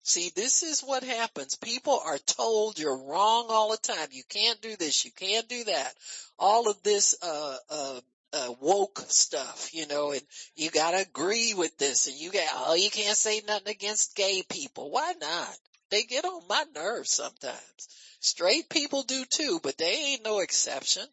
See, 0.04 0.32
this 0.36 0.64
is 0.64 0.82
what 0.82 1.04
happens. 1.04 1.56
People 1.56 2.02
are 2.04 2.18
told 2.18 2.80
you're 2.80 2.97
wrong 2.97 3.47
all 3.49 3.72
the 3.72 3.78
time. 3.78 4.08
You 4.12 4.24
can't 4.28 4.62
do 4.62 4.76
this. 4.76 5.06
You 5.06 5.12
can't 5.12 5.47
do 5.47 5.64
that. 5.66 5.93
All 6.39 6.70
of 6.70 6.82
this, 6.82 7.16
uh, 7.22 7.58
uh, 7.70 8.02
uh, 8.34 8.54
woke 8.60 9.04
stuff, 9.10 9.74
you 9.74 9.86
know, 9.88 10.12
and 10.12 10.22
you 10.56 10.72
gotta 10.72 10.97
agree 10.97 11.54
with 11.54 11.78
this 11.78 12.08
and 12.08 12.16
you 12.16 12.32
got, 12.32 12.47
oh, 12.56 12.76
you 12.76 12.89
can't 12.89 13.18
say 13.18 13.41
nothing 13.45 13.68
against 13.68 14.16
gay 14.16 14.41
people. 14.47 14.89
Why 14.89 15.14
not? 15.20 15.58
They 15.89 16.04
get 16.04 16.26
on 16.26 16.47
my 16.47 16.64
nerves 16.74 17.12
sometimes. 17.12 17.89
Straight 18.22 18.70
people 18.70 19.04
do 19.04 19.26
too, 19.26 19.60
but 19.62 19.78
they 19.78 19.91
ain't 19.91 20.24
no 20.24 20.39
exception. 20.39 21.04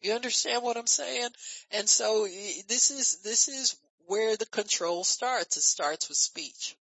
You 0.00 0.12
understand 0.12 0.62
what 0.62 0.76
I'm 0.76 0.86
saying? 0.86 1.30
And 1.72 1.88
so 1.88 2.24
this 2.68 2.92
is, 2.92 3.22
this 3.22 3.48
is 3.48 3.76
where 4.06 4.36
the 4.36 4.46
control 4.46 5.02
starts. 5.02 5.56
It 5.56 5.62
starts 5.62 6.08
with 6.08 6.18
speech. 6.18 6.76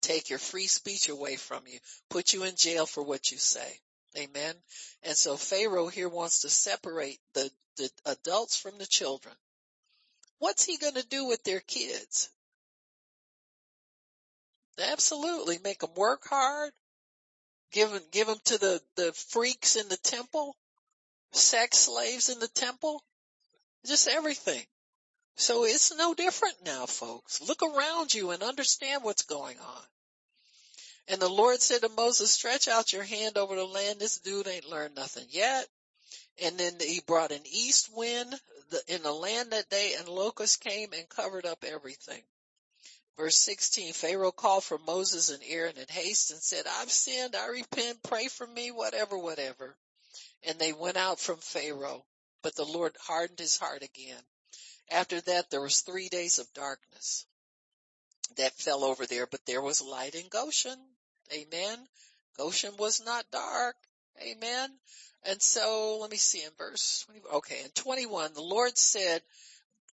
Take 0.00 0.30
your 0.30 0.38
free 0.38 0.66
speech 0.66 1.08
away 1.08 1.36
from 1.36 1.66
you. 1.66 1.78
Put 2.10 2.32
you 2.32 2.44
in 2.44 2.56
jail 2.56 2.86
for 2.86 3.02
what 3.02 3.30
you 3.30 3.38
say. 3.38 3.80
Amen. 4.16 4.54
And 5.02 5.16
so 5.16 5.36
Pharaoh 5.36 5.88
here 5.88 6.08
wants 6.08 6.40
to 6.40 6.48
separate 6.48 7.18
the, 7.34 7.50
the 7.76 7.90
adults 8.06 8.56
from 8.56 8.78
the 8.78 8.86
children. 8.86 9.34
What's 10.38 10.64
he 10.64 10.78
going 10.78 10.94
to 10.94 11.06
do 11.06 11.26
with 11.26 11.42
their 11.44 11.60
kids? 11.60 12.30
Absolutely. 14.78 15.58
Make 15.62 15.80
them 15.80 15.94
work 15.94 16.26
hard. 16.28 16.72
Give 17.72 17.90
them, 17.90 18.02
give 18.10 18.26
them 18.26 18.38
to 18.46 18.58
the, 18.58 18.82
the 18.96 19.12
freaks 19.12 19.76
in 19.76 19.88
the 19.88 19.96
temple, 19.96 20.56
sex 21.32 21.78
slaves 21.78 22.28
in 22.28 22.38
the 22.38 22.48
temple, 22.48 23.02
just 23.84 24.08
everything. 24.08 24.64
So 25.36 25.64
it's 25.64 25.94
no 25.94 26.14
different 26.14 26.64
now, 26.64 26.86
folks. 26.86 27.42
Look 27.46 27.62
around 27.62 28.14
you 28.14 28.30
and 28.30 28.42
understand 28.42 29.04
what's 29.04 29.24
going 29.24 29.58
on. 29.58 29.82
And 31.08 31.20
the 31.20 31.28
Lord 31.28 31.60
said 31.60 31.82
to 31.82 31.88
Moses, 31.90 32.32
stretch 32.32 32.68
out 32.68 32.92
your 32.92 33.04
hand 33.04 33.36
over 33.36 33.54
the 33.54 33.66
land. 33.66 34.00
This 34.00 34.18
dude 34.18 34.48
ain't 34.48 34.68
learned 34.68 34.96
nothing 34.96 35.26
yet. 35.30 35.68
And 36.42 36.58
then 36.58 36.74
he 36.80 37.00
brought 37.06 37.32
an 37.32 37.42
east 37.44 37.90
wind 37.94 38.34
in 38.88 39.02
the 39.02 39.12
land 39.12 39.52
that 39.52 39.68
day 39.68 39.94
and 39.98 40.08
locusts 40.08 40.56
came 40.56 40.92
and 40.92 41.08
covered 41.08 41.46
up 41.46 41.64
everything. 41.64 42.22
Verse 43.16 43.36
16, 43.36 43.92
Pharaoh 43.92 44.32
called 44.32 44.64
for 44.64 44.78
Moses 44.78 45.30
and 45.30 45.42
Aaron 45.46 45.76
in 45.76 45.86
haste 45.88 46.30
and 46.30 46.40
said, 46.40 46.64
I've 46.66 46.90
sinned, 46.90 47.36
I 47.36 47.46
repent, 47.46 48.02
pray 48.02 48.28
for 48.28 48.46
me, 48.46 48.70
whatever, 48.70 49.16
whatever. 49.16 49.76
And 50.46 50.58
they 50.58 50.72
went 50.72 50.96
out 50.96 51.18
from 51.18 51.36
Pharaoh, 51.36 52.04
but 52.42 52.56
the 52.56 52.64
Lord 52.64 52.96
hardened 53.00 53.38
his 53.38 53.56
heart 53.56 53.82
again. 53.82 54.22
After 54.90 55.20
that, 55.20 55.50
there 55.50 55.60
was 55.60 55.80
three 55.80 56.08
days 56.08 56.38
of 56.38 56.52
darkness 56.54 57.26
that 58.36 58.54
fell 58.54 58.84
over 58.84 59.06
there, 59.06 59.26
but 59.26 59.44
there 59.46 59.62
was 59.62 59.82
light 59.82 60.14
in 60.14 60.28
Goshen. 60.28 60.78
Amen. 61.32 61.78
Goshen 62.36 62.76
was 62.76 63.04
not 63.04 63.30
dark. 63.30 63.76
Amen. 64.20 64.70
And 65.24 65.42
so 65.42 65.98
let 66.00 66.10
me 66.10 66.16
see 66.16 66.42
in 66.42 66.50
verse 66.56 67.04
20. 67.06 67.20
Okay. 67.34 67.62
In 67.64 67.70
21, 67.70 68.34
the 68.34 68.42
Lord 68.42 68.78
said, 68.78 69.22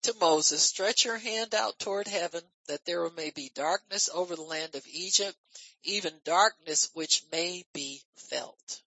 to 0.04 0.14
Moses, 0.20 0.62
stretch 0.62 1.06
your 1.06 1.18
hand 1.18 1.56
out 1.56 1.80
toward 1.80 2.08
heaven 2.08 2.42
that 2.68 2.86
there 2.86 3.10
may 3.12 3.30
be 3.30 3.50
darkness 3.56 4.10
over 4.14 4.36
the 4.36 4.42
land 4.42 4.76
of 4.76 4.86
Egypt, 4.92 5.38
even 5.84 6.14
darkness 6.26 6.90
which 6.94 7.24
may 7.32 7.64
be 7.74 8.02
felt. 8.16 8.82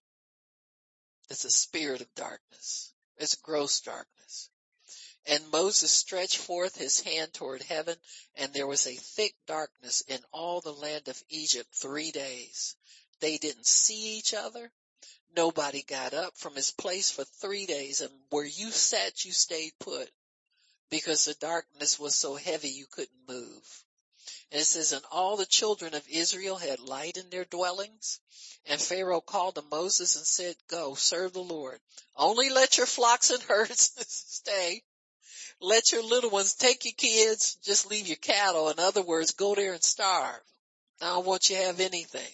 It's 1.29 1.43
a 1.43 1.49
spirit 1.49 2.01
of 2.01 2.15
darkness. 2.15 2.93
It's 3.17 3.35
gross 3.35 3.81
darkness. 3.81 4.49
And 5.29 5.51
Moses 5.51 5.91
stretched 5.91 6.37
forth 6.37 6.77
his 6.77 7.01
hand 7.01 7.33
toward 7.33 7.61
heaven 7.63 7.97
and 8.35 8.53
there 8.53 8.67
was 8.67 8.87
a 8.87 8.95
thick 8.95 9.35
darkness 9.45 10.01
in 10.07 10.19
all 10.31 10.61
the 10.61 10.71
land 10.71 11.09
of 11.09 11.21
Egypt 11.29 11.69
three 11.73 12.11
days. 12.11 12.75
They 13.19 13.37
didn't 13.37 13.65
see 13.65 14.17
each 14.17 14.33
other. 14.33 14.71
Nobody 15.35 15.83
got 15.83 16.13
up 16.13 16.37
from 16.37 16.55
his 16.55 16.71
place 16.71 17.11
for 17.11 17.25
three 17.25 17.65
days 17.65 18.01
and 18.01 18.11
where 18.29 18.45
you 18.45 18.71
sat, 18.71 19.25
you 19.25 19.33
stayed 19.33 19.73
put 19.79 20.09
because 20.89 21.25
the 21.25 21.33
darkness 21.33 21.99
was 21.99 22.15
so 22.15 22.35
heavy 22.35 22.69
you 22.69 22.85
couldn't 22.89 23.27
move. 23.27 23.83
And 24.51 24.61
it 24.61 24.65
says, 24.65 24.93
and 24.93 25.03
all 25.11 25.35
the 25.35 25.45
children 25.45 25.93
of 25.93 26.07
Israel 26.07 26.55
had 26.55 26.79
light 26.79 27.17
in 27.17 27.29
their 27.29 27.45
dwellings. 27.45 28.19
And 28.65 28.79
Pharaoh 28.79 29.21
called 29.21 29.55
to 29.55 29.61
Moses 29.61 30.15
and 30.15 30.25
said, 30.25 30.55
go 30.69 30.95
serve 30.95 31.33
the 31.33 31.41
Lord. 31.41 31.79
Only 32.15 32.49
let 32.49 32.77
your 32.77 32.85
flocks 32.85 33.29
and 33.29 33.43
herds 33.49 33.91
stay. 34.07 34.83
Let 35.59 35.91
your 35.91 36.03
little 36.03 36.29
ones 36.29 36.53
take 36.53 36.85
your 36.85 36.93
kids, 36.95 37.57
just 37.63 37.89
leave 37.89 38.07
your 38.07 38.17
cattle. 38.17 38.69
In 38.69 38.79
other 38.79 39.01
words, 39.01 39.31
go 39.31 39.55
there 39.55 39.73
and 39.73 39.83
starve. 39.83 40.41
I 41.01 41.07
don't 41.07 41.25
want 41.25 41.49
you 41.49 41.57
to 41.57 41.63
have 41.63 41.79
anything. 41.79 42.33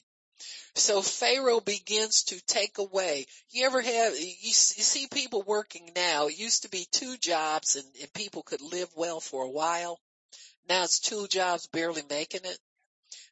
So 0.75 1.01
Pharaoh 1.01 1.59
begins 1.59 2.23
to 2.25 2.41
take 2.45 2.79
away. 2.79 3.27
You 3.51 3.65
ever 3.67 3.81
have, 3.81 4.13
you, 4.17 4.53
see 4.53 5.07
people 5.07 5.43
working 5.43 5.91
now. 5.95 6.27
It 6.27 6.37
used 6.37 6.63
to 6.63 6.69
be 6.69 6.87
two 6.91 7.15
jobs 7.17 7.75
and, 7.75 7.85
and 8.01 8.11
people 8.13 8.41
could 8.43 8.61
live 8.61 8.89
well 8.95 9.19
for 9.19 9.43
a 9.43 9.51
while. 9.51 9.99
Now 10.67 10.83
it's 10.83 10.99
two 10.99 11.27
jobs 11.27 11.67
barely 11.67 12.03
making 12.09 12.41
it. 12.43 12.57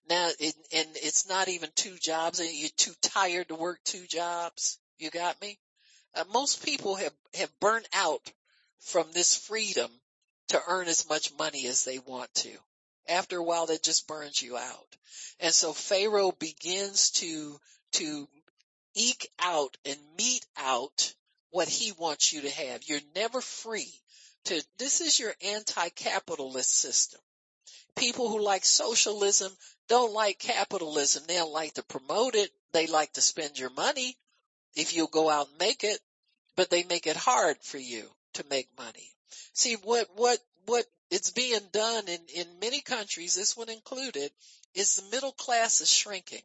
Now, 0.09 0.29
it, 0.39 0.55
and 0.73 0.89
it's 0.95 1.27
not 1.27 1.47
even 1.47 1.69
two 1.75 1.97
jobs 1.97 2.39
you're 2.39 2.69
too 2.75 2.93
tired 3.01 3.47
to 3.47 3.55
work 3.55 3.79
two 3.83 4.05
jobs. 4.07 4.77
You 4.99 5.09
got 5.09 5.41
me? 5.41 5.57
Uh, 6.13 6.25
most 6.33 6.63
people 6.65 6.95
have, 6.95 7.13
have 7.35 7.59
burnt 7.59 7.87
out 7.93 8.21
from 8.81 9.11
this 9.11 9.35
freedom 9.35 9.89
to 10.49 10.61
earn 10.67 10.87
as 10.87 11.07
much 11.07 11.33
money 11.37 11.67
as 11.67 11.85
they 11.85 11.99
want 11.99 12.33
to. 12.33 12.51
After 13.07 13.37
a 13.37 13.43
while, 13.43 13.67
that 13.67 13.83
just 13.83 14.07
burns 14.07 14.41
you 14.41 14.57
out. 14.57 14.97
And 15.39 15.53
so 15.53 15.71
Pharaoh 15.71 16.31
begins 16.31 17.11
to, 17.11 17.59
to 17.93 18.27
eke 18.95 19.29
out 19.39 19.77
and 19.85 19.97
mete 20.17 20.45
out 20.57 21.13
what 21.51 21.67
he 21.67 21.91
wants 21.93 22.33
you 22.33 22.41
to 22.41 22.49
have. 22.49 22.83
You're 22.85 22.99
never 23.15 23.39
free 23.39 23.91
to, 24.45 24.61
this 24.77 25.01
is 25.01 25.19
your 25.19 25.33
anti-capitalist 25.41 26.73
system. 26.73 27.21
People 27.95 28.29
who 28.29 28.41
like 28.41 28.65
socialism 28.65 29.51
don't 29.89 30.13
like 30.13 30.39
capitalism. 30.39 31.23
They 31.27 31.35
don't 31.35 31.53
like 31.53 31.75
to 31.75 31.83
promote 31.83 32.35
it. 32.35 32.49
They 32.71 32.87
like 32.87 33.13
to 33.13 33.21
spend 33.21 33.59
your 33.59 33.69
money 33.71 34.17
if 34.75 34.95
you'll 34.95 35.07
go 35.07 35.29
out 35.29 35.49
and 35.49 35.57
make 35.59 35.83
it, 35.83 35.99
but 36.55 36.69
they 36.69 36.83
make 36.83 37.07
it 37.07 37.17
hard 37.17 37.57
for 37.61 37.77
you 37.77 38.09
to 38.33 38.45
make 38.49 38.69
money. 38.77 39.09
See 39.53 39.75
what, 39.75 40.07
what, 40.15 40.39
what 40.65 40.85
it's 41.09 41.31
being 41.31 41.61
done 41.71 42.07
in, 42.07 42.19
in 42.35 42.59
many 42.61 42.81
countries, 42.81 43.35
this 43.35 43.57
one 43.57 43.69
included, 43.69 44.31
is 44.73 44.95
the 44.95 45.09
middle 45.11 45.33
class 45.33 45.81
is 45.81 45.91
shrinking. 45.91 46.41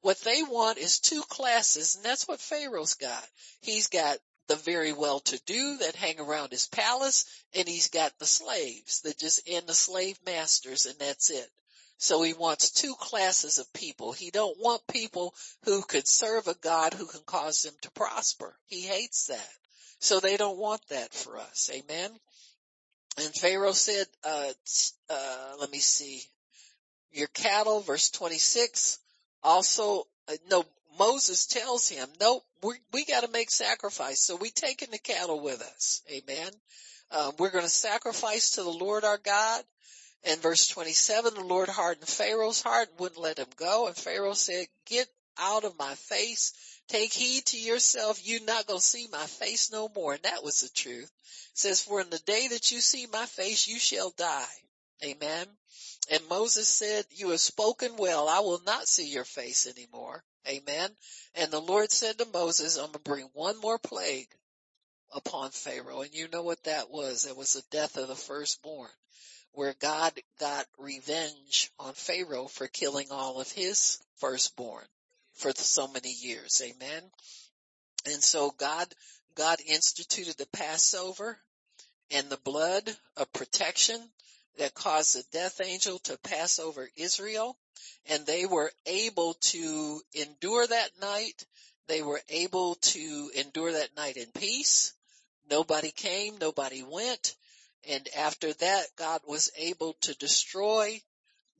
What 0.00 0.20
they 0.20 0.42
want 0.42 0.78
is 0.78 1.00
two 1.00 1.22
classes, 1.28 1.96
and 1.96 2.04
that's 2.04 2.26
what 2.26 2.40
Pharaoh's 2.40 2.94
got. 2.94 3.24
He's 3.60 3.88
got 3.88 4.18
the 4.46 4.56
very 4.56 4.92
well-to-do 4.92 5.78
that 5.78 5.94
hang 5.94 6.18
around 6.20 6.52
his 6.52 6.66
palace, 6.68 7.26
and 7.54 7.68
he's 7.68 7.88
got 7.88 8.18
the 8.18 8.26
slaves 8.26 9.02
that 9.02 9.18
just 9.18 9.48
and 9.48 9.66
the 9.66 9.74
slave 9.74 10.18
masters, 10.24 10.86
and 10.86 10.98
that's 10.98 11.30
it. 11.30 11.50
So 11.98 12.22
he 12.22 12.32
wants 12.32 12.70
two 12.70 12.94
classes 12.94 13.58
of 13.58 13.72
people. 13.72 14.12
He 14.12 14.30
don't 14.30 14.56
want 14.60 14.86
people 14.86 15.34
who 15.64 15.82
could 15.82 16.06
serve 16.06 16.46
a 16.46 16.54
God 16.54 16.94
who 16.94 17.06
can 17.06 17.22
cause 17.26 17.62
them 17.62 17.74
to 17.82 17.90
prosper. 17.90 18.56
He 18.66 18.82
hates 18.82 19.26
that. 19.26 19.48
So 20.00 20.20
they 20.20 20.36
don't 20.36 20.58
want 20.58 20.80
that 20.88 21.12
for 21.12 21.38
us. 21.38 21.70
Amen. 21.72 22.10
And 23.18 23.34
Pharaoh 23.34 23.72
said, 23.72 24.06
uh, 24.24 24.52
uh, 25.10 25.52
let 25.60 25.70
me 25.72 25.78
see, 25.78 26.22
your 27.12 27.26
cattle, 27.28 27.80
verse 27.80 28.10
26, 28.10 28.98
also, 29.42 30.04
uh, 30.28 30.34
no, 30.50 30.64
Moses 30.98 31.46
tells 31.46 31.88
him, 31.88 32.08
nope, 32.20 32.44
we, 32.62 32.74
we 32.92 33.04
gotta 33.04 33.28
make 33.28 33.50
sacrifice. 33.50 34.20
So 34.20 34.36
we 34.36 34.50
taking 34.50 34.90
the 34.90 34.98
cattle 34.98 35.40
with 35.40 35.60
us. 35.62 36.02
Amen. 36.10 36.50
Um, 37.10 37.32
we're 37.38 37.50
going 37.50 37.64
to 37.64 37.70
sacrifice 37.70 38.52
to 38.52 38.62
the 38.62 38.70
Lord 38.70 39.04
our 39.04 39.18
God. 39.18 39.64
And 40.24 40.40
verse 40.42 40.66
27, 40.68 41.34
the 41.34 41.40
Lord 41.40 41.68
hardened 41.68 42.08
Pharaoh's 42.08 42.60
heart 42.60 42.88
and 42.90 43.00
wouldn't 43.00 43.20
let 43.20 43.38
him 43.38 43.48
go. 43.56 43.86
And 43.86 43.96
Pharaoh 43.96 44.34
said, 44.34 44.66
get 44.86 45.06
out 45.38 45.64
of 45.64 45.78
my 45.78 45.94
face. 45.94 46.52
Take 46.88 47.12
heed 47.12 47.44
to 47.46 47.58
yourself. 47.58 48.26
You're 48.26 48.44
not 48.44 48.66
going 48.66 48.80
to 48.80 48.84
see 48.84 49.08
my 49.12 49.26
face 49.26 49.70
no 49.70 49.90
more. 49.94 50.14
And 50.14 50.22
that 50.22 50.42
was 50.42 50.60
the 50.60 50.70
truth. 50.70 51.04
It 51.04 51.58
says, 51.58 51.82
for 51.82 52.00
in 52.00 52.08
the 52.08 52.18
day 52.20 52.48
that 52.48 52.70
you 52.70 52.80
see 52.80 53.06
my 53.06 53.26
face, 53.26 53.68
you 53.68 53.78
shall 53.78 54.10
die. 54.16 54.46
Amen. 55.04 55.46
And 56.10 56.28
Moses 56.30 56.66
said, 56.66 57.04
you 57.10 57.28
have 57.30 57.40
spoken 57.40 57.96
well. 57.98 58.26
I 58.26 58.40
will 58.40 58.62
not 58.64 58.88
see 58.88 59.06
your 59.06 59.24
face 59.24 59.66
anymore. 59.66 60.24
Amen. 60.48 60.90
And 61.34 61.50
the 61.50 61.60
Lord 61.60 61.92
said 61.92 62.16
to 62.18 62.26
Moses, 62.32 62.76
I'm 62.76 62.86
going 62.86 62.92
to 62.94 62.98
bring 63.00 63.30
one 63.34 63.60
more 63.60 63.78
plague 63.78 64.28
upon 65.12 65.50
Pharaoh. 65.50 66.00
And 66.00 66.14
you 66.14 66.28
know 66.28 66.42
what 66.42 66.64
that 66.64 66.90
was. 66.90 67.26
It 67.26 67.36
was 67.36 67.52
the 67.52 67.62
death 67.70 67.98
of 67.98 68.08
the 68.08 68.14
firstborn 68.14 68.90
where 69.52 69.74
God 69.78 70.12
got 70.40 70.64
revenge 70.78 71.70
on 71.78 71.92
Pharaoh 71.92 72.46
for 72.46 72.66
killing 72.66 73.08
all 73.10 73.40
of 73.40 73.52
his 73.52 74.00
firstborn 74.16 74.84
for 75.38 75.52
so 75.54 75.88
many 75.88 76.10
years. 76.10 76.60
Amen. 76.64 77.02
And 78.06 78.22
so 78.22 78.50
God, 78.56 78.86
God 79.34 79.58
instituted 79.66 80.36
the 80.36 80.48
Passover 80.52 81.38
and 82.10 82.28
the 82.28 82.38
blood 82.38 82.88
of 83.16 83.32
protection 83.32 84.00
that 84.58 84.74
caused 84.74 85.14
the 85.14 85.24
death 85.32 85.60
angel 85.64 85.98
to 86.00 86.18
pass 86.18 86.58
over 86.58 86.88
Israel. 86.96 87.56
And 88.06 88.26
they 88.26 88.46
were 88.46 88.72
able 88.86 89.34
to 89.34 90.00
endure 90.14 90.66
that 90.66 90.90
night. 91.00 91.46
They 91.86 92.02
were 92.02 92.20
able 92.28 92.74
to 92.74 93.30
endure 93.36 93.72
that 93.72 93.96
night 93.96 94.16
in 94.16 94.26
peace. 94.34 94.94
Nobody 95.50 95.90
came, 95.90 96.38
nobody 96.38 96.82
went. 96.82 97.36
And 97.88 98.08
after 98.16 98.52
that, 98.52 98.86
God 98.96 99.20
was 99.26 99.50
able 99.56 99.94
to 100.02 100.14
destroy 100.14 101.00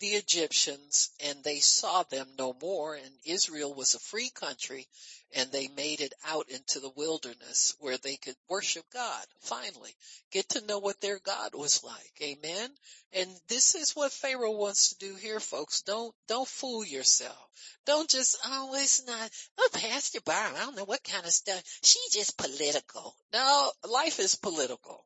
the 0.01 0.09
Egyptians 0.09 1.11
and 1.25 1.43
they 1.43 1.59
saw 1.59 2.03
them 2.05 2.27
no 2.39 2.55
more 2.61 2.95
and 2.95 3.11
Israel 3.25 3.75
was 3.75 3.95
a 3.95 3.99
free 3.99 4.31
country 4.31 4.87
and 5.35 5.51
they 5.51 5.69
made 5.69 6.01
it 6.01 6.15
out 6.25 6.49
into 6.49 6.81
the 6.81 6.93
wilderness 6.97 7.75
where 7.81 7.99
they 7.99 8.17
could 8.17 8.37
worship 8.49 8.85
God. 8.93 9.25
Finally 9.41 9.95
get 10.31 10.49
to 10.51 10.67
know 10.67 10.79
what 10.79 11.01
their 11.01 11.19
God 11.19 11.55
was 11.55 11.83
like. 11.85 12.13
Amen? 12.23 12.71
And 13.13 13.31
this 13.49 13.75
is 13.75 13.97
what 13.97 14.13
Pharaoh 14.13 14.53
wants 14.53 14.91
to 14.91 14.99
do 14.99 15.15
here 15.17 15.41
folks. 15.41 15.83
Don't 15.83 16.15
don't 16.29 16.49
fool 16.49 16.85
yourself. 16.85 17.51
Don't 17.87 18.09
just 18.09 18.39
oh 18.45 18.75
it's 18.75 19.07
not 19.07 19.31
oh 19.59 19.69
Pastor 19.73 20.21
Byron 20.21 20.55
I 20.57 20.61
don't 20.61 20.77
know 20.77 20.85
what 20.85 21.05
kind 21.05 21.25
of 21.25 21.33
stuff. 21.33 21.63
She 21.83 21.99
just 22.13 22.39
political. 22.39 23.15
No 23.33 23.73
life 23.89 24.21
is 24.21 24.35
political 24.35 25.05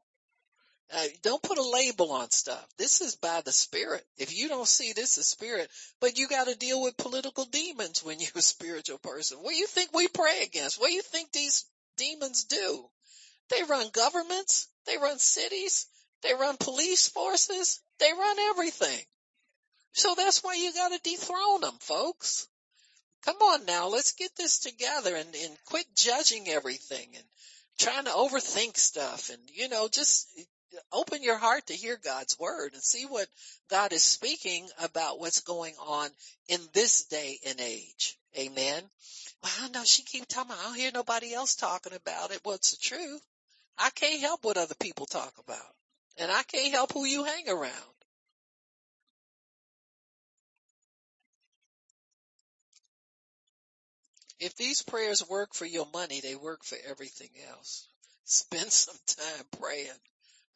Uh, 0.95 1.07
don't 1.22 1.43
put 1.43 1.57
a 1.57 1.62
label 1.62 2.12
on 2.12 2.30
stuff. 2.30 2.66
This 2.76 3.01
is 3.01 3.16
by 3.16 3.40
the 3.43 3.53
spirit. 3.53 4.05
If 4.18 4.36
you 4.36 4.49
don't 4.49 4.68
see 4.68 4.93
this 4.93 5.16
is 5.16 5.26
spirit, 5.26 5.70
but 6.01 6.18
you 6.18 6.28
got 6.28 6.49
to 6.49 6.55
deal 6.55 6.82
with 6.82 6.97
political 6.99 7.47
demons 7.47 8.05
when 8.05 8.20
you're 8.20 8.28
a 8.36 8.43
spiritual 8.43 8.99
person. 8.99 9.38
What 9.38 9.51
do 9.51 9.57
you 9.57 9.66
think 9.66 9.90
we 9.93 10.09
pray 10.09 10.43
against? 10.43 10.78
What 10.78 10.88
do 10.88 10.95
you 10.95 11.03
think 11.03 11.32
these 11.32 11.64
demons 11.97 12.45
do? 12.45 12.84
They 13.49 13.62
run 13.62 13.88
governments. 13.93 14.68
They 14.86 14.99
run 14.99 15.18
cities. 15.18 15.86
They 16.22 16.34
run 16.34 16.57
police 16.59 17.09
forces. 17.09 17.80
They 17.99 18.12
run 18.12 18.38
everything. 18.51 19.01
So 19.95 20.14
that's 20.14 20.43
why 20.43 20.55
you 20.55 20.72
got 20.72 20.93
to 20.93 21.11
dethrone 21.11 21.62
them, 21.62 21.76
folks. 21.80 22.49
Come 23.24 23.36
on 23.36 23.66
now, 23.66 23.88
let's 23.88 24.12
get 24.12 24.34
this 24.36 24.59
together 24.59 25.14
and, 25.14 25.32
and 25.34 25.57
quit 25.66 25.86
judging 25.95 26.49
everything 26.49 27.09
and 27.14 27.24
trying 27.78 28.05
to 28.05 28.11
overthink 28.11 28.76
stuff 28.76 29.30
and, 29.30 29.40
you 29.53 29.68
know, 29.68 29.88
just 29.88 30.28
open 30.93 31.23
your 31.23 31.39
heart 31.39 31.66
to 31.66 31.75
hear 31.75 31.99
God's 32.03 32.39
word 32.39 32.75
and 32.75 32.83
see 32.83 33.05
what 33.07 33.27
God 33.70 33.93
is 33.93 34.03
speaking 34.03 34.68
about 34.83 35.18
what's 35.20 35.41
going 35.41 35.75
on 35.81 36.09
in 36.49 36.61
this 36.73 37.05
day 37.05 37.39
and 37.47 37.61
age. 37.61 38.18
Amen. 38.39 38.83
Well, 39.43 39.70
know 39.70 39.85
she 39.85 40.03
keep 40.03 40.27
talking. 40.27 40.53
I 40.53 40.64
don't 40.64 40.77
hear 40.77 40.91
nobody 40.93 41.35
else 41.35 41.55
talking 41.55 41.93
about 41.93 42.31
it. 42.31 42.41
What's 42.45 42.73
the 42.73 42.79
truth? 42.81 43.20
I 43.79 43.91
can't 43.91 44.20
help 44.20 44.45
what 44.45 44.57
other 44.57 44.75
people 44.75 45.07
talk 45.07 45.33
about, 45.39 45.75
and 46.18 46.31
I 46.31 46.43
can't 46.45 46.73
help 46.73 46.93
who 46.93 47.05
you 47.05 47.25
hang 47.25 47.49
around. 47.49 47.73
If 54.39 54.57
these 54.57 54.83
prayers 54.83 55.29
work 55.29 55.55
for 55.55 55.66
your 55.66 55.87
money, 55.93 56.20
they 56.20 56.35
work 56.35 56.64
for 56.64 56.77
everything 56.89 57.31
else. 57.49 57.89
Spend 58.25 58.70
some 58.70 58.97
time 59.07 59.45
praying 59.61 59.89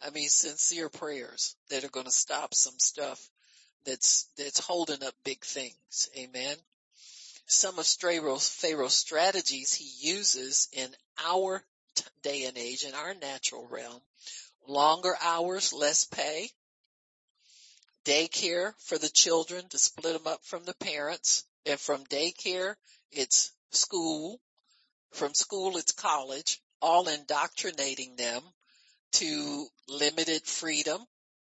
I 0.02 0.10
mean, 0.10 0.28
sincere 0.28 0.88
prayers 0.88 1.56
that 1.70 1.84
are 1.84 1.90
going 1.90 2.06
to 2.06 2.12
stop 2.12 2.54
some 2.54 2.78
stuff 2.78 3.28
that's, 3.84 4.28
that's 4.36 4.58
holding 4.58 5.02
up 5.02 5.14
big 5.24 5.44
things. 5.44 6.10
Amen. 6.16 6.56
Some 7.46 7.78
of 7.78 7.86
Pharaoh's 7.86 8.94
strategies 8.94 9.72
he 9.72 10.08
uses 10.08 10.68
in 10.72 10.88
our 11.24 11.62
day 12.22 12.44
and 12.44 12.58
age, 12.58 12.84
in 12.84 12.94
our 12.94 13.14
natural 13.14 13.66
realm, 13.68 14.00
longer 14.66 15.16
hours, 15.22 15.72
less 15.72 16.04
pay, 16.04 16.50
daycare 18.04 18.72
for 18.78 18.98
the 18.98 19.08
children 19.08 19.68
to 19.68 19.78
split 19.78 20.12
them 20.12 20.26
up 20.26 20.44
from 20.44 20.64
the 20.64 20.74
parents, 20.74 21.44
and 21.64 21.80
from 21.80 22.04
daycare, 22.04 22.74
it's 23.12 23.52
school, 23.70 24.40
from 25.12 25.34
school, 25.34 25.76
it's 25.76 25.92
college, 25.92 26.60
all 26.82 27.08
indoctrinating 27.08 28.16
them 28.16 28.42
to 29.12 29.66
limited 29.88 30.42
freedom. 30.42 31.00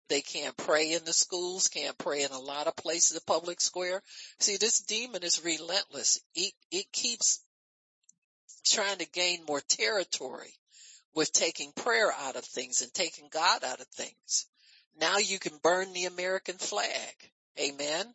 They 0.09 0.23
can't 0.23 0.57
pray 0.57 0.93
in 0.93 1.05
the 1.05 1.13
schools, 1.13 1.69
can't 1.69 1.97
pray 1.97 2.23
in 2.25 2.33
a 2.33 2.39
lot 2.39 2.67
of 2.67 2.75
places, 2.75 3.17
the 3.17 3.25
public 3.25 3.61
square. 3.61 4.03
See, 4.41 4.57
this 4.57 4.81
demon 4.81 5.23
is 5.23 5.45
relentless. 5.45 6.21
It, 6.35 6.53
it 6.73 6.91
keeps 6.93 7.41
trying 8.65 8.99
to 8.99 9.11
gain 9.11 9.45
more 9.47 9.61
territory 9.61 10.53
with 11.15 11.33
taking 11.33 11.73
prayer 11.73 12.13
out 12.13 12.37
of 12.37 12.45
things 12.45 12.83
and 12.83 12.93
taking 12.93 13.29
God 13.31 13.65
out 13.65 13.81
of 13.81 13.87
things. 13.89 14.47
Now 15.01 15.19
you 15.19 15.39
can 15.39 15.57
burn 15.63 15.93
the 15.93 16.07
American 16.07 16.57
flag. 16.57 17.15
Amen. 17.59 18.15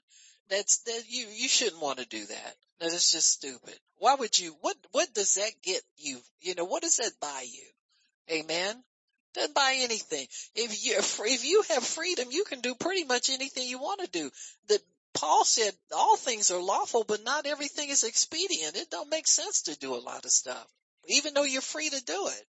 That's 0.49 0.79
that 0.79 1.03
you 1.07 1.27
you 1.27 1.47
shouldn't 1.47 1.81
want 1.81 1.99
to 1.99 2.05
do 2.05 2.25
that. 2.25 2.55
That 2.79 2.93
is 2.93 3.11
just 3.11 3.29
stupid. 3.29 3.77
Why 3.97 4.15
would 4.15 4.37
you 4.37 4.55
what 4.61 4.77
what 4.91 5.13
does 5.13 5.35
that 5.35 5.51
get 5.63 5.81
you? 5.97 6.19
You 6.41 6.55
know, 6.55 6.65
what 6.65 6.83
does 6.83 6.97
that 6.97 7.19
buy 7.19 7.45
you? 7.47 8.37
Amen. 8.37 8.83
Doesn't 9.35 9.53
buy 9.53 9.75
anything. 9.79 10.27
If 10.55 10.85
you 10.85 10.95
if 10.97 11.45
you 11.45 11.63
have 11.69 11.83
freedom, 11.83 12.29
you 12.31 12.45
can 12.45 12.61
do 12.61 12.73
pretty 12.73 13.03
much 13.03 13.29
anything 13.29 13.67
you 13.67 13.79
want 13.79 13.99
to 13.99 14.07
do. 14.07 14.31
The 14.67 14.81
Paul 15.13 15.43
said 15.45 15.73
all 15.93 16.15
things 16.15 16.51
are 16.51 16.61
lawful, 16.61 17.03
but 17.03 17.23
not 17.23 17.45
everything 17.45 17.89
is 17.89 18.03
expedient. 18.03 18.75
It 18.77 18.89
don't 18.89 19.09
make 19.09 19.27
sense 19.27 19.63
to 19.63 19.77
do 19.77 19.93
a 19.93 19.97
lot 19.97 20.25
of 20.25 20.31
stuff, 20.31 20.67
even 21.07 21.33
though 21.33 21.43
you're 21.43 21.61
free 21.61 21.89
to 21.89 22.03
do 22.03 22.27
it. 22.27 22.45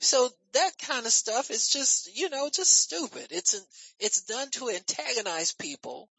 So 0.00 0.28
that 0.52 0.78
kind 0.78 1.06
of 1.06 1.12
stuff 1.12 1.50
is 1.50 1.68
just, 1.68 2.14
you 2.16 2.28
know, 2.28 2.50
just 2.52 2.76
stupid. 2.76 3.28
It's 3.30 3.54
an, 3.54 3.62
it's 3.98 4.22
done 4.22 4.50
to 4.52 4.68
antagonize 4.70 5.52
people 5.52 6.10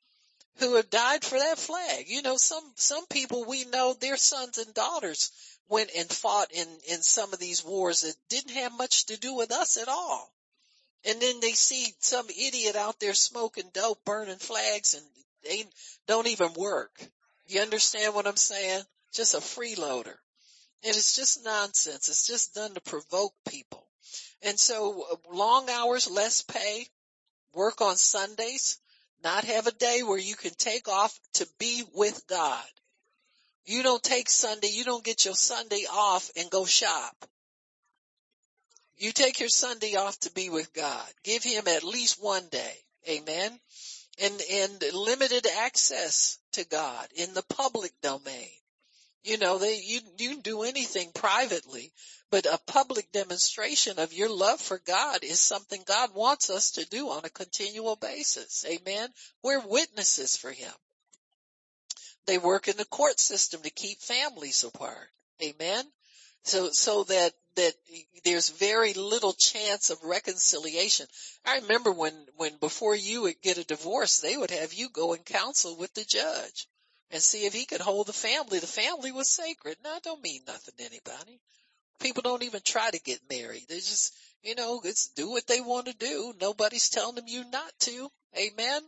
who 0.58 0.76
have 0.76 0.90
died 0.90 1.24
for 1.24 1.38
that 1.38 1.60
flag. 1.60 2.06
You 2.08 2.22
know, 2.22 2.38
some, 2.38 2.64
some 2.76 3.06
people 3.08 3.46
we 3.46 3.66
know 3.66 3.94
their 3.94 4.18
sons 4.18 4.58
and 4.58 4.74
daughters 4.74 5.32
went 5.70 5.90
and 5.98 6.10
fought 6.10 6.52
in, 6.52 6.68
in 6.90 7.02
some 7.02 7.34
of 7.34 7.40
these 7.40 7.64
wars 7.64 8.02
that 8.02 8.16
didn't 8.30 8.56
have 8.56 8.78
much 8.78 9.08
to 9.08 9.20
do 9.20 9.34
with 9.34 9.52
us 9.52 9.78
at 9.78 9.88
all. 9.88 10.32
And 11.06 11.22
then 11.22 11.40
they 11.40 11.54
see 11.54 11.94
some 12.00 12.28
idiot 12.30 12.76
out 12.76 13.00
there 13.00 13.14
smoking 13.14 13.70
dope, 13.74 14.04
burning 14.04 14.38
flags, 14.38 14.94
and 14.94 15.04
they 15.44 15.66
don't 16.08 16.28
even 16.28 16.54
work. 16.54 16.92
You 17.48 17.62
understand 17.62 18.14
what 18.14 18.28
I'm 18.28 18.38
saying? 18.38 18.84
Just 19.14 19.34
a 19.34 19.38
freeloader. 19.38 20.16
And 20.84 20.96
it's 20.96 21.16
just 21.16 21.44
nonsense. 21.44 22.10
It's 22.10 22.28
just 22.28 22.56
done 22.56 22.74
to 22.74 22.82
provoke 22.82 23.34
people. 23.48 23.86
And 24.42 24.60
so 24.60 25.06
uh, 25.12 25.16
long 25.34 25.70
hours, 25.70 26.10
less 26.10 26.42
pay, 26.42 26.88
work 27.54 27.82
on 27.82 27.96
Sundays, 27.96 28.78
not 29.24 29.46
have 29.46 29.68
a 29.68 29.72
day 29.72 30.04
where 30.04 30.20
you 30.20 30.36
can 30.36 30.54
take 30.58 30.88
off 30.88 31.18
to 31.36 31.48
be 31.58 31.84
with 31.94 32.28
God. 32.28 32.64
You 33.68 33.84
don't 33.84 34.02
take 34.02 34.30
Sunday, 34.30 34.70
you 34.70 34.86
don't 34.86 35.04
get 35.04 35.26
your 35.26 35.36
Sunday 35.36 35.84
off 35.92 36.32
and 36.38 36.50
go 36.50 36.66
shop. 36.66 37.26
You 38.96 39.12
take 39.12 39.42
your 39.42 39.50
Sunday 39.50 39.96
off 39.96 40.18
to 40.22 40.32
be 40.32 40.50
with 40.50 40.72
God. 40.72 41.06
Give 41.26 41.44
him 41.44 41.68
at 41.68 41.84
least 41.84 42.24
one 42.24 42.48
day. 42.50 42.74
Amen. 43.10 43.60
And, 44.20 44.42
and 44.52 44.84
limited 44.94 45.46
access 45.60 46.40
to 46.54 46.66
God 46.66 47.08
in 47.14 47.34
the 47.34 47.44
public 47.44 47.92
domain. 48.02 48.50
You 49.24 49.38
know, 49.38 49.58
they, 49.58 49.82
you, 49.84 50.00
you 50.18 50.42
do 50.42 50.64
anything 50.64 51.12
privately, 51.14 51.92
but 52.32 52.46
a 52.46 52.62
public 52.68 53.12
demonstration 53.12 54.00
of 54.00 54.14
your 54.14 54.30
love 54.30 54.62
for 54.62 54.80
God 54.80 55.26
is 55.26 55.42
something 55.42 55.84
God 55.86 56.16
wants 56.16 56.50
us 56.50 56.72
to 56.72 56.86
do 56.86 57.10
on 57.10 57.26
a 57.26 57.30
continual 57.30 57.98
basis. 57.98 58.66
Amen. 58.66 59.10
We're 59.44 59.60
witnesses 59.60 60.38
for 60.38 60.52
Him. 60.54 60.72
They 62.28 62.38
work 62.38 62.68
in 62.68 62.78
the 62.78 62.86
court 62.86 63.20
system 63.20 63.62
to 63.64 63.70
keep 63.70 64.00
families 64.00 64.64
apart. 64.64 65.10
Amen. 65.42 65.86
So, 66.44 66.70
so 66.72 67.04
that, 67.06 67.34
that 67.56 67.74
there's 68.24 68.50
very 68.50 68.94
little 68.94 69.34
chance 69.34 69.90
of 69.90 70.04
reconciliation. 70.04 71.08
I 71.46 71.60
remember 71.60 71.92
when, 71.92 72.14
when 72.36 72.58
before 72.58 72.96
you 72.96 73.24
would 73.24 73.42
get 73.42 73.58
a 73.58 73.64
divorce, 73.64 74.20
they 74.20 74.38
would 74.38 74.52
have 74.52 74.74
you 74.74 74.90
go 74.90 75.14
and 75.14 75.26
counsel 75.26 75.78
with 75.78 75.94
the 75.94 76.04
judge 76.04 76.68
and 77.12 77.22
see 77.22 77.46
if 77.46 77.54
he 77.54 77.66
could 77.66 77.82
hold 77.82 78.08
the 78.08 78.14
family. 78.14 78.60
The 78.60 78.68
family 78.68 79.12
was 79.12 79.30
sacred. 79.30 79.78
Now, 79.84 79.98
don't 80.04 80.24
mean 80.24 80.42
nothing 80.46 80.76
to 80.78 80.86
anybody. 80.86 81.40
People 82.00 82.22
don't 82.22 82.44
even 82.44 82.62
try 82.64 82.90
to 82.90 83.00
get 83.00 83.20
married. 83.30 83.66
They 83.68 83.76
just, 83.76 84.14
you 84.44 84.56
know, 84.56 84.82
it's 84.84 85.08
do 85.10 85.30
what 85.30 85.48
they 85.48 85.62
want 85.62 85.88
to 85.88 85.96
do. 85.96 86.34
Nobody's 86.40 86.90
telling 86.90 87.16
them 87.16 87.28
you 87.28 87.44
not 87.50 87.72
to. 87.82 88.10
Amen. 88.38 88.82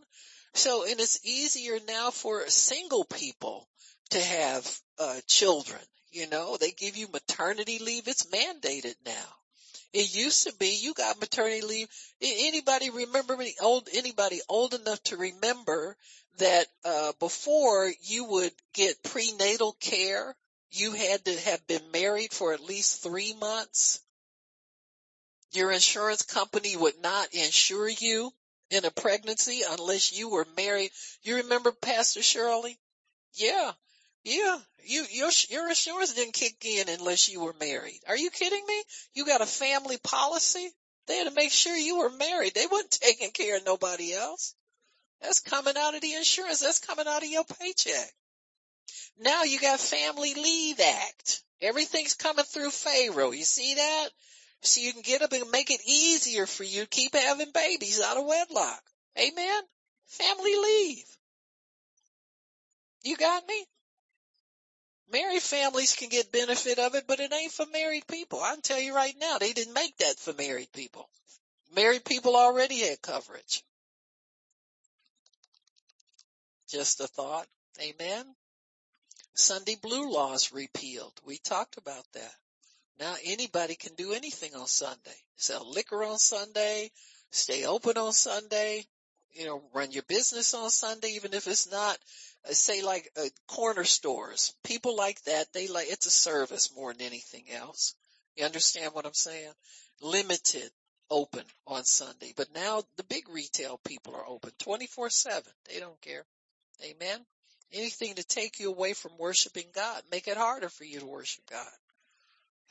So, 0.54 0.84
and 0.84 0.98
it's 1.00 1.24
easier 1.24 1.78
now 1.86 2.10
for 2.10 2.48
single 2.48 3.04
people 3.04 3.68
to 4.10 4.20
have 4.20 4.80
uh, 4.98 5.20
children. 5.26 5.80
You 6.10 6.28
know, 6.28 6.56
they 6.56 6.72
give 6.72 6.96
you 6.96 7.08
maternity 7.08 7.78
leave. 7.78 8.08
It's 8.08 8.26
mandated 8.26 8.94
now. 9.06 9.36
It 9.92 10.14
used 10.14 10.46
to 10.46 10.54
be 10.54 10.78
you 10.80 10.94
got 10.94 11.20
maternity 11.20 11.62
leave. 11.62 11.88
Anybody 12.20 12.90
remember 12.90 13.36
me 13.36 13.54
old? 13.60 13.88
Anybody 13.92 14.40
old 14.48 14.74
enough 14.74 15.02
to 15.04 15.16
remember 15.16 15.96
that 16.38 16.66
uh, 16.84 17.12
before 17.18 17.92
you 18.02 18.24
would 18.24 18.52
get 18.72 19.02
prenatal 19.02 19.72
care, 19.80 20.36
you 20.70 20.92
had 20.92 21.24
to 21.24 21.40
have 21.40 21.66
been 21.66 21.90
married 21.92 22.32
for 22.32 22.52
at 22.52 22.60
least 22.60 23.02
three 23.02 23.34
months. 23.34 24.00
Your 25.52 25.72
insurance 25.72 26.22
company 26.22 26.76
would 26.76 27.00
not 27.02 27.34
insure 27.34 27.88
you 27.88 28.32
in 28.70 28.84
a 28.84 28.90
pregnancy 28.90 29.62
unless 29.68 30.16
you 30.16 30.30
were 30.30 30.46
married. 30.56 30.90
You 31.22 31.36
remember 31.36 31.72
Pastor 31.72 32.22
Shirley? 32.22 32.78
Yeah. 33.34 33.72
Yeah, 34.22 34.58
you 34.84 35.06
your 35.10 35.30
your 35.48 35.68
insurance 35.68 36.12
didn't 36.12 36.34
kick 36.34 36.62
in 36.64 36.90
unless 36.90 37.30
you 37.30 37.40
were 37.40 37.54
married. 37.58 38.00
Are 38.06 38.16
you 38.16 38.28
kidding 38.30 38.64
me? 38.66 38.82
You 39.14 39.24
got 39.24 39.40
a 39.40 39.46
family 39.46 39.96
policy. 39.96 40.68
They 41.06 41.16
had 41.16 41.28
to 41.28 41.34
make 41.34 41.50
sure 41.50 41.74
you 41.74 41.98
were 41.98 42.10
married. 42.10 42.54
They 42.54 42.66
weren't 42.66 42.90
taking 42.90 43.30
care 43.30 43.56
of 43.56 43.64
nobody 43.64 44.12
else. 44.12 44.54
That's 45.22 45.40
coming 45.40 45.74
out 45.76 45.94
of 45.94 46.02
the 46.02 46.14
insurance. 46.14 46.60
That's 46.60 46.80
coming 46.80 47.06
out 47.08 47.22
of 47.22 47.28
your 47.30 47.44
paycheck. 47.44 48.12
Now 49.18 49.44
you 49.44 49.58
got 49.58 49.80
Family 49.80 50.34
Leave 50.34 50.80
Act. 50.80 51.42
Everything's 51.62 52.14
coming 52.14 52.44
through 52.44 52.70
Pharaoh. 52.70 53.32
You 53.32 53.44
see 53.44 53.74
that? 53.74 54.08
So 54.62 54.80
you 54.80 54.92
can 54.92 55.02
get 55.02 55.22
up 55.22 55.32
and 55.32 55.50
make 55.50 55.70
it 55.70 55.80
easier 55.86 56.46
for 56.46 56.64
you 56.64 56.82
to 56.82 56.88
keep 56.88 57.14
having 57.14 57.50
babies 57.52 58.00
out 58.00 58.18
of 58.18 58.26
wedlock. 58.26 58.82
Amen? 59.18 59.62
Family 60.06 60.54
leave. 60.54 61.04
You 63.02 63.16
got 63.16 63.46
me? 63.46 63.64
Married 65.12 65.42
families 65.42 65.96
can 65.96 66.08
get 66.08 66.30
benefit 66.30 66.78
of 66.78 66.94
it, 66.94 67.04
but 67.06 67.20
it 67.20 67.32
ain't 67.32 67.52
for 67.52 67.66
married 67.66 68.06
people. 68.06 68.40
I 68.40 68.52
can 68.52 68.62
tell 68.62 68.78
you 68.78 68.94
right 68.94 69.14
now, 69.18 69.38
they 69.38 69.52
didn't 69.52 69.74
make 69.74 69.96
that 69.96 70.18
for 70.18 70.32
married 70.34 70.72
people. 70.72 71.08
Married 71.74 72.04
people 72.04 72.36
already 72.36 72.80
had 72.80 73.02
coverage. 73.02 73.64
Just 76.68 77.00
a 77.00 77.08
thought. 77.08 77.46
Amen. 77.80 78.24
Sunday 79.34 79.76
blue 79.80 80.12
laws 80.12 80.52
repealed. 80.52 81.18
We 81.24 81.38
talked 81.38 81.76
about 81.76 82.04
that. 82.12 82.34
Now 83.00 83.14
anybody 83.24 83.76
can 83.76 83.94
do 83.94 84.12
anything 84.12 84.54
on 84.54 84.66
Sunday. 84.66 85.16
Sell 85.36 85.68
liquor 85.72 86.04
on 86.04 86.18
Sunday, 86.18 86.90
stay 87.30 87.64
open 87.64 87.96
on 87.96 88.12
Sunday, 88.12 88.84
you 89.32 89.46
know, 89.46 89.62
run 89.72 89.90
your 89.90 90.02
business 90.02 90.52
on 90.52 90.68
Sunday, 90.68 91.12
even 91.12 91.32
if 91.32 91.46
it's 91.46 91.70
not, 91.70 91.96
uh, 92.46 92.52
say 92.52 92.82
like 92.82 93.10
uh, 93.16 93.28
corner 93.48 93.84
stores. 93.84 94.54
People 94.64 94.96
like 94.96 95.22
that, 95.22 95.46
they 95.54 95.66
like, 95.66 95.86
it's 95.88 96.06
a 96.06 96.10
service 96.10 96.74
more 96.76 96.92
than 96.92 97.06
anything 97.06 97.44
else. 97.50 97.94
You 98.36 98.44
understand 98.44 98.92
what 98.92 99.06
I'm 99.06 99.14
saying? 99.14 99.52
Limited 100.02 100.70
open 101.10 101.44
on 101.66 101.84
Sunday, 101.84 102.34
but 102.36 102.54
now 102.54 102.82
the 102.98 103.04
big 103.04 103.28
retail 103.30 103.80
people 103.84 104.14
are 104.14 104.28
open 104.28 104.50
24 104.58 105.08
seven. 105.08 105.52
They 105.68 105.80
don't 105.80 106.00
care. 106.02 106.24
Amen. 106.84 107.18
Anything 107.72 108.16
to 108.16 108.24
take 108.24 108.60
you 108.60 108.68
away 108.70 108.92
from 108.92 109.12
worshiping 109.18 109.66
God, 109.74 110.02
make 110.10 110.28
it 110.28 110.36
harder 110.36 110.68
for 110.68 110.84
you 110.84 111.00
to 111.00 111.06
worship 111.06 111.48
God. 111.50 111.66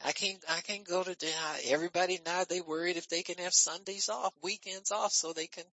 I 0.04 0.12
can't, 0.14 0.44
I 0.50 0.62
can't 0.62 0.88
go 0.88 1.04
to, 1.04 1.12
uh, 1.12 1.56
everybody 1.66 2.20
now 2.26 2.44
they 2.46 2.62
worried 2.62 2.98
if 2.98 3.10
they 3.10 3.22
can 3.22 3.38
have 3.40 3.54
Sundays 3.54 4.10
off, 4.10 4.34
weekends 4.42 4.92
off 4.92 5.12
so 5.12 5.34
they 5.34 5.48
can 5.48 5.66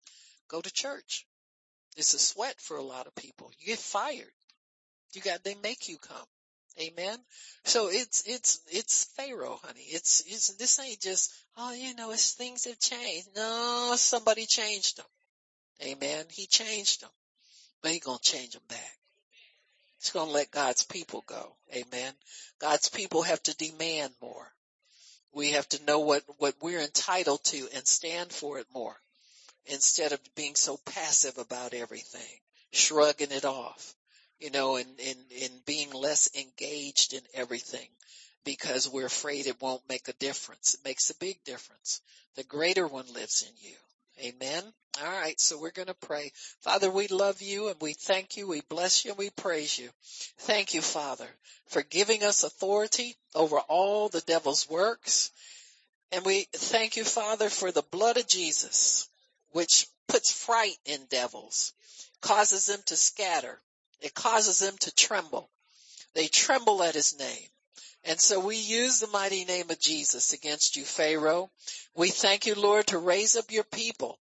go 0.48 0.62
to 0.62 0.74
church. 0.74 1.26
It's 1.96 2.14
a 2.14 2.20
sweat 2.20 2.60
for 2.60 2.78
a 2.78 2.84
lot 2.84 3.08
of 3.08 3.16
people. 3.16 3.52
You 3.60 3.68
get 3.68 3.80
fired. 3.80 4.32
You 5.14 5.22
got, 5.22 5.44
they 5.44 5.56
make 5.56 5.88
you 5.88 5.98
come. 5.98 6.28
Amen. 6.82 7.18
So 7.64 7.88
it's, 7.90 8.24
it's, 8.26 8.60
it's 8.68 9.06
Pharaoh, 9.16 9.60
honey. 9.64 9.86
It's, 9.88 10.24
it's, 10.28 10.56
this 10.56 10.80
ain't 10.80 11.00
just, 11.00 11.32
oh, 11.56 11.72
you 11.72 11.96
know, 11.96 12.12
it's 12.12 12.34
things 12.34 12.66
have 12.66 12.80
changed. 12.80 13.30
No, 13.36 13.94
somebody 13.96 14.46
changed 14.46 14.98
them. 14.98 15.06
Amen. 15.84 16.26
He 16.32 16.48
changed 16.48 17.02
them, 17.02 17.10
but 17.82 17.92
he 17.92 18.00
gonna 18.00 18.20
change 18.22 18.54
them 18.54 18.64
back. 18.68 18.98
He's 20.06 20.12
gonna 20.12 20.30
let 20.30 20.52
God's 20.52 20.84
people 20.84 21.24
go. 21.26 21.56
Amen. 21.74 22.14
God's 22.60 22.90
people 22.90 23.24
have 23.24 23.42
to 23.42 23.56
demand 23.58 24.14
more. 24.22 24.54
We 25.34 25.54
have 25.54 25.68
to 25.70 25.84
know 25.84 26.02
what, 26.02 26.24
what 26.38 26.54
we're 26.62 26.80
entitled 26.80 27.44
to 27.46 27.68
and 27.74 27.88
stand 27.88 28.32
for 28.32 28.60
it 28.60 28.68
more 28.72 28.96
instead 29.66 30.12
of 30.12 30.20
being 30.36 30.54
so 30.54 30.78
passive 30.86 31.40
about 31.40 31.74
everything, 31.74 32.40
shrugging 32.72 33.32
it 33.32 33.46
off, 33.46 33.96
you 34.40 34.52
know, 34.52 34.76
and, 34.76 34.88
and, 35.00 35.18
and 35.42 35.66
being 35.66 35.92
less 35.92 36.30
engaged 36.36 37.14
in 37.14 37.22
everything 37.34 37.88
because 38.44 38.88
we're 38.88 39.08
afraid 39.08 39.48
it 39.48 39.60
won't 39.60 39.90
make 39.90 40.08
a 40.08 40.14
difference. 40.14 40.76
It 40.76 40.86
makes 40.86 41.10
a 41.10 41.18
big 41.18 41.44
difference. 41.46 42.00
The 42.36 42.44
greater 42.44 42.86
one 42.86 43.12
lives 43.12 43.42
in 43.42 43.68
you. 43.68 43.76
Amen. 44.20 44.64
All 45.04 45.12
right. 45.12 45.40
So 45.40 45.60
we're 45.60 45.72
going 45.72 45.88
to 45.88 45.94
pray. 45.94 46.32
Father, 46.62 46.90
we 46.90 47.08
love 47.08 47.42
you 47.42 47.68
and 47.68 47.76
we 47.82 47.94
thank 47.94 48.38
you. 48.38 48.48
We 48.48 48.62
bless 48.70 49.04
you 49.04 49.12
and 49.12 49.18
we 49.18 49.30
praise 49.30 49.78
you. 49.78 49.90
Thank 50.40 50.74
you, 50.74 50.82
Father, 50.82 51.28
for 51.68 51.82
giving 51.82 52.24
us 52.24 52.44
authority 52.44 53.16
over 53.34 53.58
all 53.60 54.10
the 54.10 54.22
devil's 54.22 54.70
works. 54.70 55.32
And 56.12 56.24
we 56.26 56.48
thank 56.54 56.96
you, 56.96 57.04
Father, 57.04 57.50
for 57.50 57.72
the 57.72 57.84
blood 57.84 58.18
of 58.18 58.28
Jesus 58.28 59.10
which 59.56 59.88
puts 60.10 60.34
fright 60.34 60.78
in 60.86 61.00
devils, 61.10 61.72
causes 62.22 62.66
them 62.66 62.82
to 62.86 62.98
scatter. 62.98 63.62
It 64.02 64.14
causes 64.14 64.60
them 64.60 64.76
to 64.82 64.94
tremble. 64.94 65.50
They 66.14 66.28
tremble 66.28 66.84
at 66.84 66.94
his 66.94 67.18
name. 67.18 67.48
And 68.04 68.20
so 68.20 68.40
we 68.40 68.58
use 68.58 69.00
the 69.00 69.08
mighty 69.08 69.46
name 69.46 69.70
of 69.70 69.80
Jesus 69.80 70.34
against 70.34 70.76
you, 70.76 70.84
Pharaoh. 70.84 71.50
We 71.96 72.10
thank 72.10 72.46
you, 72.46 72.56
Lord, 72.56 72.88
to 72.88 72.98
raise 72.98 73.36
up 73.36 73.52
your 73.52 73.64
people. 73.64 74.20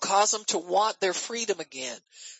Cause 0.00 0.30
them 0.30 0.44
to 0.48 0.58
want 0.58 1.00
their 1.00 1.12
freedom 1.12 1.58
again. 1.58 1.98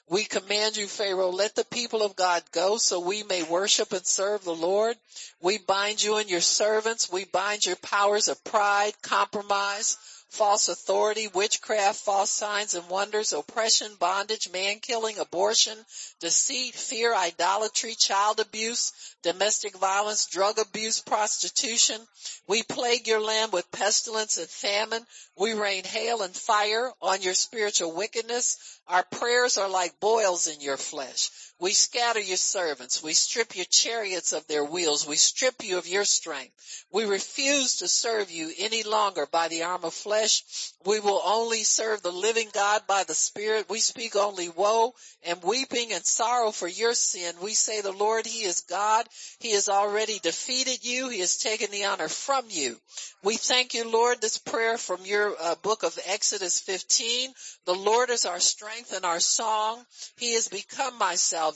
We 0.09 0.25
command 0.25 0.77
you, 0.77 0.87
Pharaoh, 0.87 1.31
let 1.31 1.55
the 1.57 1.65
people 1.65 2.03
of 2.03 2.15
God 2.15 2.43
go 2.53 2.79
so 2.79 3.01
we 3.01 3.25
may 3.25 3.43
worship 3.43 3.93
and 3.93 4.07
serve 4.07 4.45
the 4.45 4.55
Lord. 4.55 4.97
We 5.41 5.59
bind 5.59 6.03
you 6.03 6.17
and 6.17 6.31
your 6.31 6.41
servants. 6.41 7.11
We 7.11 7.25
bind 7.25 7.67
your 7.67 7.77
powers 7.77 8.29
of 8.29 8.43
pride, 8.45 8.93
compromise, 9.03 9.99
false 10.29 10.69
authority, 10.69 11.29
witchcraft, 11.29 12.01
false 12.01 12.31
signs 12.31 12.75
and 12.75 12.89
wonders, 12.89 13.33
oppression, 13.33 13.91
bondage, 13.99 14.51
man 14.53 14.79
killing, 14.81 15.19
abortion, 15.19 15.77
deceit, 16.21 16.75
fear, 16.75 17.15
idolatry, 17.15 17.95
child 17.95 18.39
abuse, 18.41 18.93
domestic 19.23 19.77
violence, 19.77 20.27
drug 20.27 20.59
abuse, 20.59 21.01
prostitution. 21.01 22.01
We 22.47 22.63
plague 22.63 23.09
your 23.09 23.21
land 23.21 23.53
with 23.53 23.71
pestilence 23.73 24.39
and 24.39 24.49
famine. 24.49 25.05
We 25.37 25.55
rain 25.55 25.85
hail 25.85 26.23
and 26.23 26.35
fire 26.35 26.93
on 27.01 27.23
your 27.23 27.35
spiritual 27.35 27.95
wickedness. 27.95 28.81
Our 28.87 29.05
prayers 29.05 29.59
are 29.59 29.69
like 29.69 30.01
boils 30.01 30.47
in 30.47 30.61
your 30.61 30.77
flesh. 30.77 31.31
We 31.61 31.73
scatter 31.73 32.21
your 32.21 32.37
servants. 32.37 33.03
We 33.03 33.15
strip 33.15 33.57
your 33.57 33.65
chariots 33.65 34.33
of 34.33 34.47
their 34.47 34.65
wheels. 34.65 35.09
We 35.09 35.17
strip 35.17 35.65
you 35.65 35.79
of 35.79 35.89
your 35.89 36.05
strength. 36.05 36.55
We 36.93 37.05
refuse 37.05 37.79
to 37.79 37.89
serve 37.89 38.31
you 38.31 38.53
any 38.59 38.85
longer 38.85 39.27
by 39.27 39.49
the 39.49 39.65
arm 39.65 39.83
of 39.83 39.93
flesh. 39.93 40.45
We 40.85 41.01
will 41.01 41.21
only 41.25 41.65
serve 41.65 42.01
the 42.01 42.13
living 42.13 42.49
God 42.53 42.83
by 42.87 43.03
the 43.03 43.15
Spirit. 43.15 43.69
We 43.69 43.81
speak 43.81 44.15
only 44.15 44.49
woe 44.49 44.95
and 45.25 45.43
weeping 45.43 45.93
and 45.93 46.05
sorrow 46.07 46.53
for 46.53 46.69
your 46.69 46.95
sin. 46.95 47.35
We 47.43 47.55
say 47.55 47.81
the 47.81 47.91
Lord, 47.91 48.25
He 48.25 48.45
is 48.45 48.61
God. 48.61 49.09
He 49.41 49.51
has 49.53 49.69
already 49.69 50.21
defeated 50.21 50.85
you. 50.85 51.09
He 51.09 51.19
has 51.19 51.39
taken 51.39 51.73
the 51.73 51.87
honor 51.87 52.09
from 52.09 52.45
you. 52.51 52.77
We 53.25 53.37
thank 53.37 53.75
you, 53.75 53.91
Lord, 53.91 54.21
this 54.21 54.39
prayer 54.39 54.79
from 54.79 55.05
your 55.05 55.35
uh, 55.41 55.57
book 55.57 55.83
of 55.83 55.99
Exodus 56.07 56.61
15. 56.61 57.33
The 57.67 57.75
Lord 57.75 58.11
is 58.11 58.27
our 58.27 58.39
strength 58.39 58.93
and 58.93 59.05
our 59.05 59.19
song. 59.19 59.85
He 60.17 60.35
has 60.35 60.47
become 60.47 60.97
my 60.99 61.17
salvation. 61.17 61.48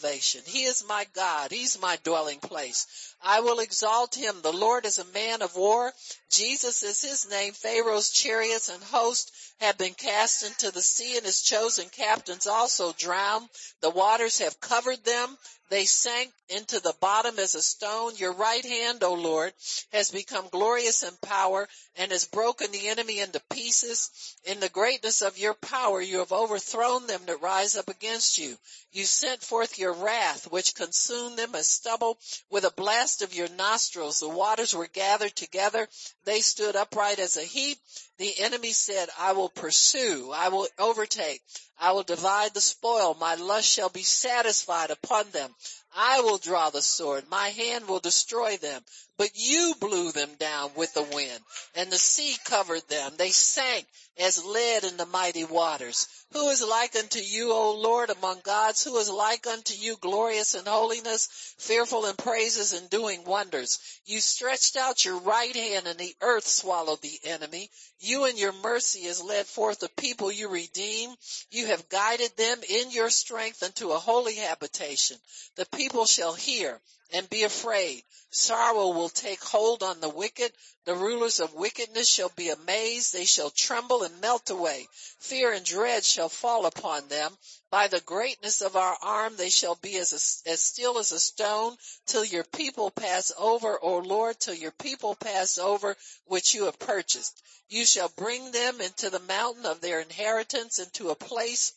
He 0.47 0.65
is 0.65 0.85
my 0.87 1.07
God. 1.15 1.51
He's 1.51 1.81
my 1.81 1.99
dwelling 2.05 2.39
place. 2.41 2.87
I 3.23 3.41
will 3.41 3.61
exalt 3.61 4.15
him. 4.15 4.43
The 4.43 4.53
Lord 4.53 4.87
is 4.87 4.99
a 4.99 5.05
man 5.07 5.43
of 5.43 5.57
war. 5.57 5.93
Jesus 6.31 6.83
is 6.83 7.03
his 7.03 7.29
name. 7.29 7.53
Pharaoh's 7.53 8.11
chariots 8.11 8.69
and 8.69 8.83
host 8.83 9.33
have 9.63 9.79
been 9.79 9.95
cast 9.95 10.43
into 10.43 10.71
the 10.73 10.83
sea 10.83 11.17
and 11.17 11.25
his 11.25 11.41
chosen 11.41 11.89
captains 11.89 12.47
also 12.47 12.93
drowned. 12.93 13.49
The 13.81 13.91
waters 13.91 14.39
have 14.39 14.61
covered 14.61 15.05
them. 15.05 15.39
They 15.71 15.87
sank 15.87 16.31
into 16.51 16.81
the 16.81 16.95
bottom 17.01 17.39
as 17.39 17.55
a 17.55 17.63
stone. 17.63 18.15
Your 18.17 18.33
right 18.35 18.65
hand, 18.65 19.03
O 19.03 19.15
Lord, 19.15 19.55
has 19.93 20.11
become 20.11 20.49
glorious 20.51 21.03
in 21.03 21.17
power 21.23 21.67
and 21.97 22.13
has 22.13 22.27
broken 22.27 22.71
the 22.73 22.89
enemy 22.89 23.21
into 23.21 23.41
pieces. 23.51 24.11
In 24.45 24.61
the 24.61 24.69
greatness 24.69 25.23
of 25.23 25.39
your 25.39 25.55
power, 25.55 26.03
you 26.03 26.19
have 26.19 26.33
overthrown 26.33 27.07
them 27.07 27.23
that 27.25 27.41
rise 27.41 27.77
up 27.77 27.89
against 27.89 28.37
you. 28.37 28.59
You 28.91 29.07
sent 29.07 29.43
forth 29.43 29.79
your 29.79 29.95
wrath, 29.95 30.51
which 30.51 30.75
consumed 30.75 31.39
them 31.39 31.55
as 31.55 31.69
stubble. 31.69 32.19
With 32.51 32.65
a 32.65 32.71
blast 32.71 33.23
of 33.23 33.33
your 33.33 33.49
nostrils, 33.49 34.21
the 34.21 34.29
waters 34.29 34.75
were 34.75 34.89
gathered 34.89 35.35
together. 35.35 35.89
They 36.25 36.41
stood 36.41 36.77
upright 36.77 37.19
as 37.19 37.39
a 37.39 37.43
heap. 37.43 37.79
The 38.19 38.39
enemy 38.41 38.73
said, 38.73 39.09
I 39.19 39.33
will 39.33 39.49
pursue. 39.55 40.31
I 40.35 40.49
will 40.49 40.69
overtake. 40.79 41.43
I 41.79 41.93
will 41.93 42.03
divide 42.03 42.55
the 42.55 42.61
spoil. 42.61 43.15
My 43.15 43.35
lust 43.35 43.69
shall 43.69 43.89
be 43.89 44.03
satisfied 44.03 44.91
upon 44.91 45.31
them. 45.31 45.55
I 45.95 46.21
will 46.21 46.39
draw 46.39 46.71
the 46.71 46.83
sword. 46.83 47.29
My 47.29 47.49
hand 47.49 47.87
will 47.87 48.01
destroy 48.01 48.57
them. 48.57 48.83
But 49.19 49.31
you 49.35 49.75
blew 49.79 50.11
them 50.11 50.35
down 50.35 50.73
with 50.75 50.95
the 50.95 51.03
wind 51.03 51.45
and 51.75 51.93
the 51.93 51.99
sea 51.99 52.37
covered 52.45 52.89
them. 52.89 53.13
They 53.17 53.31
sank 53.31 53.87
as 54.19 54.45
lead 54.45 54.85
in 54.85 54.97
the 54.97 55.07
mighty 55.07 55.45
waters. 55.45 56.09
Who 56.33 56.49
is 56.49 56.63
like 56.63 56.97
unto 56.97 57.19
you, 57.19 57.53
O 57.53 57.73
Lord, 57.73 58.11
among 58.11 58.41
gods? 58.41 58.83
Who 58.83 58.97
is 58.97 59.11
like 59.11 59.47
unto 59.47 59.75
you, 59.75 59.97
glorious 59.97 60.55
in 60.55 60.65
holiness, 60.65 61.29
fearful 61.59 62.07
in 62.07 62.17
praises 62.17 62.73
and 62.73 62.89
doing 62.89 63.25
wonders? 63.25 63.79
You 64.07 64.19
stretched 64.21 64.77
out 64.77 65.05
your 65.05 65.19
right 65.19 65.55
hand 65.55 65.87
and 65.87 65.99
the 65.99 66.15
earth 66.21 66.49
swallowed 66.49 67.03
the 67.03 67.21
enemy. 67.25 67.71
You 68.01 68.25
in 68.25 68.37
your 68.39 68.53
mercy 68.53 69.03
has 69.05 69.23
led 69.23 69.47
forth 69.47 69.81
the 69.81 69.91
people 69.91 70.33
you 70.33 70.49
redeem. 70.49 71.15
You 71.51 71.67
have 71.67 71.89
guided 71.89 72.37
them 72.37 72.61
in 72.69 72.91
your 72.91 73.11
strength 73.11 73.63
unto 73.63 73.91
a 73.93 73.99
holy 73.99 74.37
habitation. 74.37 75.19
The 75.57 75.67
people 75.83 76.07
shall 76.07 76.33
hear 76.33 76.81
and 77.13 77.29
be 77.29 77.43
afraid. 77.43 78.05
Sorrow 78.31 78.91
will 78.91 79.09
take 79.09 79.43
hold 79.43 79.83
on 79.83 80.01
the 80.01 80.09
wicked. 80.09 80.53
The 80.85 80.95
rulers 80.95 81.41
of 81.41 81.55
wickedness 81.55 82.09
shall 82.09 82.29
be 82.37 82.51
amazed. 82.51 83.13
They 83.13 83.25
shall 83.25 83.51
tremble 83.51 84.05
and 84.05 84.21
melt 84.21 84.49
away. 84.51 84.87
Fear 85.19 85.55
and 85.55 85.67
dread 85.67 86.05
shall 86.05 86.29
fall 86.29 86.67
upon 86.67 87.09
them. 87.09 87.37
By 87.69 87.89
the 87.89 88.01
greatness 88.01 88.61
of 88.61 88.77
our 88.77 88.97
arm 89.03 89.35
they 89.35 89.51
shall 89.51 89.75
be 89.75 89.97
as, 89.97 90.13
a, 90.13 90.51
as 90.51 90.63
still 90.63 90.99
as 90.99 91.11
a 91.11 91.19
stone 91.19 91.77
till 92.07 92.25
your 92.25 92.45
people 92.45 92.93
pass 92.93 93.33
over, 93.37 93.77
O 93.83 93.99
Lord, 93.99 94.39
till 94.39 94.55
your 94.55 94.71
people 94.71 95.17
pass 95.17 95.59
over 95.59 95.97
which 96.27 96.55
you 96.55 96.67
have 96.67 96.79
purchased. 96.79 97.43
You 97.69 97.85
shall 97.85 98.09
bring 98.11 98.53
them 98.53 98.81
into 98.81 99.11
the 99.11 99.19
mountain 99.19 99.67
of 99.67 99.81
their 99.81 99.99
inheritance, 99.99 100.79
into 100.79 101.11
a 101.11 101.17
place 101.17 101.73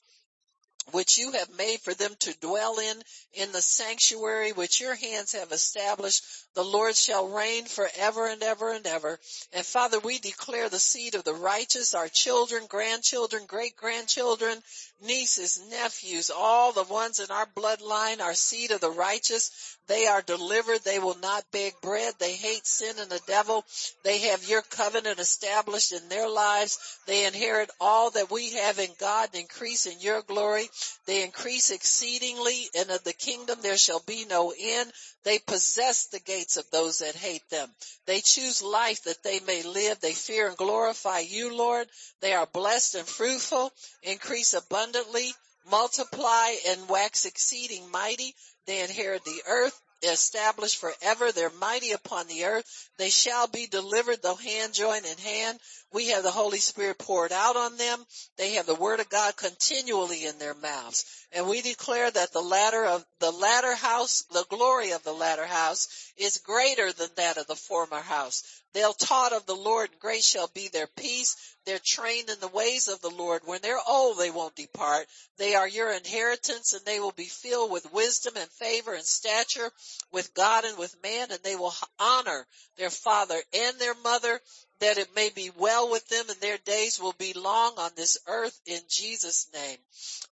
which 0.92 1.18
you 1.18 1.32
have 1.32 1.50
made 1.52 1.82
for 1.82 1.94
them 1.94 2.16
to 2.20 2.34
dwell 2.40 2.80
in, 2.80 3.04
in 3.34 3.52
the 3.52 3.62
sanctuary 3.62 4.52
which 4.52 4.80
your 4.80 4.96
hands 4.96 5.34
have 5.34 5.52
established. 5.52 6.24
The 6.56 6.64
Lord 6.64 6.96
shall 6.96 7.28
reign 7.28 7.66
forever 7.66 8.28
and 8.28 8.42
ever 8.42 8.72
and 8.72 8.88
ever. 8.88 9.20
And 9.52 9.66
Father, 9.66 10.00
we 10.00 10.20
declare 10.20 10.70
the 10.70 10.80
seed 10.80 11.16
of 11.16 11.26
the 11.26 11.34
righteous, 11.34 11.94
our 11.94 12.08
children, 12.08 12.66
grandchildren, 12.68 13.46
great 13.46 13.76
grandchildren, 13.76 14.64
nieces, 15.02 15.60
nephews, 15.70 16.30
all 16.30 16.72
the 16.72 16.84
ones 16.84 17.20
in 17.20 17.30
our 17.30 17.46
bloodline, 17.46 18.22
our 18.22 18.34
seed 18.34 18.72
of 18.72 18.80
the 18.80 18.90
righteous. 18.90 19.52
They 19.88 20.08
are 20.08 20.22
delivered. 20.22 20.84
They 20.84 20.98
will 20.98 21.18
not 21.20 21.44
beg 21.52 21.74
bread. 21.82 22.16
They 22.18 22.34
hate 22.34 22.66
sin 22.66 22.98
and 23.00 23.10
the 23.12 23.22
devil. 23.28 23.66
They 24.04 24.20
have 24.30 24.48
your 24.48 24.62
covenant 24.62 25.20
established 25.20 25.92
in 25.92 26.08
their 26.10 26.30
lives. 26.30 26.80
They 27.06 27.26
inherit 27.26 27.70
all 27.80 28.12
that 28.12 28.32
we 28.32 28.54
have 28.54 28.80
in 28.80 28.90
God 28.98 29.30
and 29.34 29.42
increase 29.42 29.86
in 29.86 30.00
your 30.00 30.22
glory. 30.22 30.70
They 31.06 31.24
increase 31.24 31.70
exceedingly 31.70 32.70
and 32.78 32.90
of 32.90 33.04
the 33.04 33.14
kingdom 33.14 33.60
there 33.62 33.78
shall 33.78 34.00
be 34.00 34.26
no 34.26 34.54
end. 34.58 34.92
They 35.24 35.40
possess 35.40 36.08
the 36.08 36.20
of 36.58 36.70
those 36.72 37.00
that 37.00 37.16
hate 37.16 37.48
them. 37.50 37.70
They 38.06 38.22
choose 38.22 38.62
life 38.62 39.04
that 39.04 39.24
they 39.24 39.40
may 39.42 39.64
live. 39.64 40.00
They 40.00 40.14
fear 40.14 40.48
and 40.48 40.58
glorify 40.58 41.20
you, 41.20 41.56
Lord. 41.56 41.88
They 42.22 42.34
are 42.34 42.48
blessed 42.48 42.96
and 42.96 43.08
fruitful, 43.08 43.72
increase 44.04 44.54
abundantly, 44.54 45.34
multiply 45.70 46.56
and 46.68 46.88
wax 46.88 47.26
exceeding 47.26 47.90
mighty. 47.92 48.36
They 48.68 48.82
inherit 48.82 49.24
the 49.26 49.44
earth 49.48 49.80
established 50.04 50.78
forever. 50.78 51.32
They're 51.32 51.50
mighty 51.50 51.92
upon 51.92 52.28
the 52.28 52.46
earth. 52.46 52.90
They 52.98 53.10
shall 53.10 53.48
be 53.48 53.68
delivered, 53.68 54.22
though 54.22 54.36
hand 54.36 54.74
join 54.74 55.06
in 55.06 55.18
hand. 55.18 55.60
We 55.96 56.10
have 56.10 56.24
the 56.24 56.32
Holy 56.32 56.58
Spirit 56.58 56.98
poured 57.00 57.32
out 57.32 57.56
on 57.56 57.78
them. 57.78 58.06
They 58.38 58.56
have 58.56 58.66
the 58.66 58.76
Word 58.76 59.00
of 59.00 59.08
God 59.08 59.38
continually 59.38 60.26
in 60.26 60.38
their 60.40 60.54
mouths. 60.54 61.06
And 61.32 61.48
we 61.48 61.62
declare 61.62 62.12
that 62.12 62.34
the 62.34 62.42
latter 62.42 62.84
of 62.84 63.06
the 63.20 63.32
latter 63.32 63.74
house, 63.74 64.26
the 64.30 64.46
glory 64.50 64.92
of 64.92 65.04
the 65.04 65.14
latter 65.14 65.46
house 65.46 66.12
is 66.18 66.42
greater 66.46 66.92
than 66.92 67.08
that 67.16 67.38
of 67.38 67.48
the 67.48 67.56
former 67.56 68.02
house. 68.02 68.44
They'll 68.74 68.92
taught 68.92 69.32
of 69.32 69.46
the 69.46 69.56
Lord 69.56 69.92
and 69.92 70.00
great 70.02 70.22
shall 70.26 70.50
be 70.54 70.68
their 70.68 70.88
peace. 70.98 71.38
They're 71.66 71.80
trained 71.80 72.30
in 72.30 72.42
the 72.42 72.50
ways 72.50 72.90
of 72.90 73.00
the 73.00 73.10
Lord. 73.10 73.44
When 73.46 73.62
they're 73.62 73.80
old, 73.88 74.18
they 74.18 74.32
won't 74.32 74.54
depart. 74.54 75.08
They 75.38 75.56
are 75.56 75.68
your 75.68 75.94
inheritance 75.94 76.74
and 76.74 76.84
they 76.86 77.00
will 77.00 77.14
be 77.14 77.30
filled 77.30 77.72
with 77.72 77.94
wisdom 77.94 78.34
and 78.36 78.50
favor 78.52 78.94
and 78.94 79.06
stature 79.06 79.72
with 80.12 80.34
God 80.34 80.66
and 80.66 80.78
with 80.78 81.02
man 81.02 81.32
and 81.32 81.40
they 81.42 81.56
will 81.56 81.74
honor 82.00 82.46
their 82.78 82.90
father 82.90 83.42
and 83.54 83.80
their 83.80 83.96
mother 84.04 84.42
that 84.80 84.98
it 84.98 85.16
may 85.16 85.30
be 85.30 85.52
well 85.58 85.90
with 85.90 86.08
them 86.10 86.26
and 86.30 86.40
their 86.40 86.58
days 86.58 87.00
will 87.00 87.16
be 87.18 87.34
long 87.34 87.74
on 87.78 87.92
this 87.96 88.18
earth 88.28 88.60
in 88.66 88.80
Jesus 88.90 89.48
name. 89.54 89.78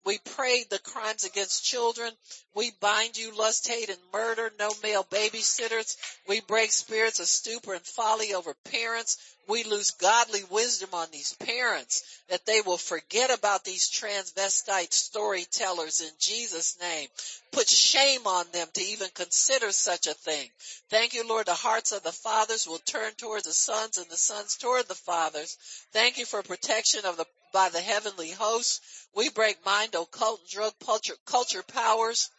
We 0.04 0.18
pray 0.18 0.64
the 0.64 0.78
crimes 0.78 1.24
against 1.24 1.64
children. 1.64 2.12
We 2.54 2.70
bind 2.80 3.16
you 3.16 3.34
lust, 3.34 3.66
hate, 3.66 3.88
and 3.88 3.98
murder. 4.12 4.52
No 4.58 4.70
male 4.82 5.04
babysitters. 5.04 5.96
We 6.28 6.40
break 6.40 6.72
spirits 6.72 7.20
of 7.20 7.26
stupor 7.26 7.74
and 7.74 7.84
folly 7.84 8.34
over 8.34 8.54
parents. 8.64 9.16
We 9.48 9.64
lose 9.64 9.90
godly 9.92 10.42
wisdom 10.44 10.90
on 10.92 11.10
these 11.10 11.34
parents 11.34 12.02
that 12.28 12.46
they 12.46 12.60
will 12.60 12.78
forget 12.78 13.30
about 13.30 13.64
these 13.64 13.90
transvestite 13.90 14.92
storytellers 14.92 16.00
in 16.00 16.10
Jesus 16.18 16.78
name. 16.80 17.08
Put 17.50 17.68
shame 17.68 18.26
on 18.26 18.46
them 18.52 18.68
to 18.74 18.82
even 18.82 19.08
consider 19.14 19.70
such 19.70 20.06
a 20.06 20.14
thing. 20.14 20.50
Thank 20.88 21.14
you, 21.14 21.26
Lord. 21.26 21.46
The 21.46 21.54
hearts 21.54 21.92
of 21.92 22.02
the 22.02 22.12
fathers 22.12 22.66
will 22.66 22.78
turn 22.78 23.12
towards 23.14 23.44
the 23.44 23.52
sons 23.52 23.98
and 23.98 24.08
the 24.08 24.16
sons 24.16 24.33
toward 24.58 24.88
the 24.88 24.94
fathers. 24.94 25.56
Thank 25.92 26.18
you 26.18 26.26
for 26.26 26.42
protection 26.42 27.04
of 27.04 27.16
the 27.16 27.26
by 27.52 27.68
the 27.68 27.80
heavenly 27.80 28.30
hosts. 28.32 28.80
We 29.14 29.28
break 29.28 29.64
mind, 29.64 29.94
occult, 29.94 30.40
and 30.40 30.48
drug 30.50 30.72
culture, 30.84 31.14
culture 31.24 31.62
powers. 31.62 32.30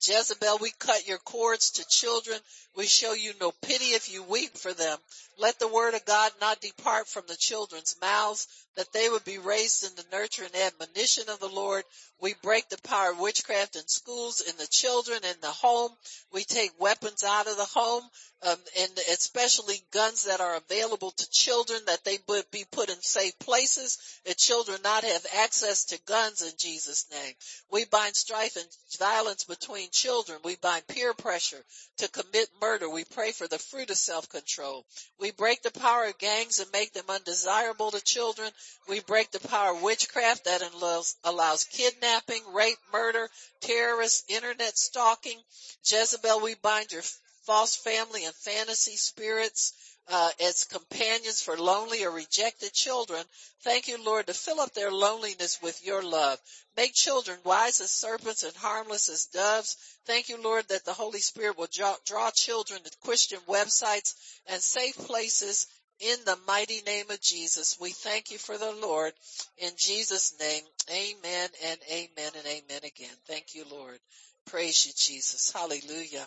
Jezebel, 0.00 0.58
we 0.58 0.70
cut 0.78 1.08
your 1.08 1.18
cords 1.18 1.72
to 1.72 1.84
children. 1.88 2.38
We 2.76 2.86
show 2.86 3.14
you 3.14 3.32
no 3.40 3.52
pity 3.62 3.86
if 3.86 4.12
you 4.12 4.22
weep 4.22 4.56
for 4.56 4.72
them. 4.72 4.98
Let 5.38 5.58
the 5.58 5.68
word 5.68 5.94
of 5.94 6.04
God 6.04 6.32
not 6.40 6.60
depart 6.60 7.08
from 7.08 7.24
the 7.26 7.36
children's 7.36 7.96
mouths, 8.00 8.46
that 8.76 8.92
they 8.92 9.08
would 9.08 9.24
be 9.24 9.38
raised 9.38 9.84
in 9.84 9.90
the 9.96 10.16
nurture 10.16 10.44
and 10.44 10.54
admonition 10.54 11.28
of 11.28 11.40
the 11.40 11.48
Lord. 11.48 11.84
We 12.20 12.34
break 12.42 12.68
the 12.68 12.80
power 12.82 13.10
of 13.10 13.18
witchcraft 13.18 13.76
in 13.76 13.86
schools, 13.88 14.40
in 14.40 14.56
the 14.56 14.66
children, 14.66 15.18
in 15.24 15.40
the 15.40 15.48
home. 15.48 15.90
We 16.32 16.44
take 16.44 16.80
weapons 16.80 17.24
out 17.24 17.48
of 17.48 17.56
the 17.56 17.64
home, 17.64 18.04
um, 18.42 18.56
and 18.78 18.90
especially 19.10 19.82
guns 19.92 20.24
that 20.24 20.40
are 20.40 20.56
available 20.56 21.10
to 21.10 21.30
children, 21.30 21.80
that 21.86 22.04
they 22.04 22.18
would 22.28 22.48
be 22.52 22.64
put 22.70 22.88
in 22.88 23.00
safe 23.00 23.36
places, 23.40 23.98
that 24.24 24.38
children 24.38 24.78
not 24.82 25.04
have 25.04 25.26
access 25.38 25.86
to 25.86 26.00
guns 26.06 26.42
in 26.42 26.52
Jesus' 26.56 27.06
name. 27.10 27.34
We 27.70 27.84
bind 27.84 28.14
strife 28.14 28.56
and 28.56 28.66
violence 28.98 29.44
between 29.44 29.67
children. 29.92 30.38
We 30.44 30.56
bind 30.56 30.86
peer 30.86 31.12
pressure 31.14 31.64
to 31.98 32.08
commit 32.08 32.48
murder. 32.60 32.88
We 32.88 33.04
pray 33.04 33.32
for 33.32 33.46
the 33.46 33.58
fruit 33.58 33.90
of 33.90 33.96
self-control. 33.96 34.84
We 35.20 35.30
break 35.30 35.62
the 35.62 35.70
power 35.70 36.06
of 36.06 36.18
gangs 36.18 36.58
and 36.58 36.72
make 36.72 36.92
them 36.92 37.04
undesirable 37.08 37.90
to 37.90 38.00
children. 38.02 38.50
We 38.88 39.00
break 39.00 39.30
the 39.30 39.46
power 39.48 39.74
of 39.74 39.82
witchcraft 39.82 40.44
that 40.44 40.62
allows, 40.62 41.16
allows 41.24 41.64
kidnapping, 41.64 42.42
rape, 42.52 42.78
murder, 42.92 43.28
terrorists, 43.60 44.24
internet 44.28 44.78
stalking. 44.78 45.38
Jezebel, 45.84 46.40
we 46.40 46.54
bind 46.54 46.92
your 46.92 47.02
false 47.44 47.76
family 47.76 48.24
and 48.24 48.34
fantasy 48.34 48.96
spirits 48.96 49.72
uh, 50.10 50.30
as 50.40 50.64
companions 50.64 51.42
for 51.42 51.56
lonely 51.56 52.04
or 52.04 52.10
rejected 52.10 52.72
children. 52.72 53.22
Thank 53.62 53.88
you, 53.88 54.02
Lord, 54.02 54.26
to 54.26 54.34
fill 54.34 54.60
up 54.60 54.72
their 54.72 54.90
loneliness 54.90 55.58
with 55.62 55.84
your 55.84 56.02
love. 56.02 56.38
Make 56.76 56.94
children 56.94 57.38
wise 57.44 57.80
as 57.80 57.90
serpents 57.90 58.42
and 58.42 58.54
harmless 58.56 59.08
as 59.08 59.26
doves. 59.26 59.76
Thank 60.06 60.28
you, 60.28 60.40
Lord, 60.40 60.68
that 60.68 60.84
the 60.84 60.92
Holy 60.92 61.20
Spirit 61.20 61.58
will 61.58 61.68
draw, 61.72 61.94
draw 62.06 62.30
children 62.30 62.80
to 62.82 62.90
Christian 63.02 63.40
websites 63.48 64.14
and 64.46 64.62
safe 64.62 64.96
places 64.96 65.66
in 66.00 66.16
the 66.24 66.38
mighty 66.46 66.80
name 66.82 67.10
of 67.10 67.20
Jesus. 67.20 67.76
We 67.80 67.90
thank 67.90 68.30
you 68.30 68.38
for 68.38 68.56
the 68.56 68.72
Lord. 68.72 69.12
In 69.58 69.70
Jesus' 69.76 70.34
name, 70.38 70.62
amen 70.90 71.50
and 71.64 71.78
amen 71.90 72.32
and 72.36 72.46
amen 72.46 72.80
again. 72.84 73.16
Thank 73.26 73.54
you, 73.54 73.64
Lord. 73.70 73.98
Praise 74.46 74.86
you, 74.86 74.92
Jesus. 74.96 75.52
Hallelujah. 75.52 76.26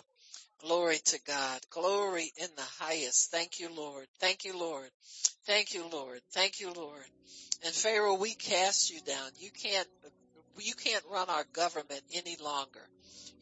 Glory 0.62 0.98
to 1.06 1.20
God. 1.26 1.60
Glory 1.70 2.32
in 2.36 2.48
the 2.56 2.62
highest. 2.78 3.30
Thank 3.32 3.58
you, 3.58 3.68
Lord. 3.74 4.06
Thank 4.20 4.44
you, 4.44 4.56
Lord. 4.58 4.88
Thank 5.44 5.74
you, 5.74 5.88
Lord. 5.92 6.20
Thank 6.32 6.60
you, 6.60 6.72
Lord. 6.72 7.04
And 7.64 7.74
Pharaoh, 7.74 8.14
we 8.14 8.34
cast 8.34 8.90
you 8.90 9.00
down. 9.00 9.30
You 9.38 9.50
can't, 9.50 9.88
you 10.60 10.74
can't 10.74 11.04
run 11.10 11.28
our 11.28 11.44
government 11.52 12.02
any 12.14 12.36
longer. 12.42 12.88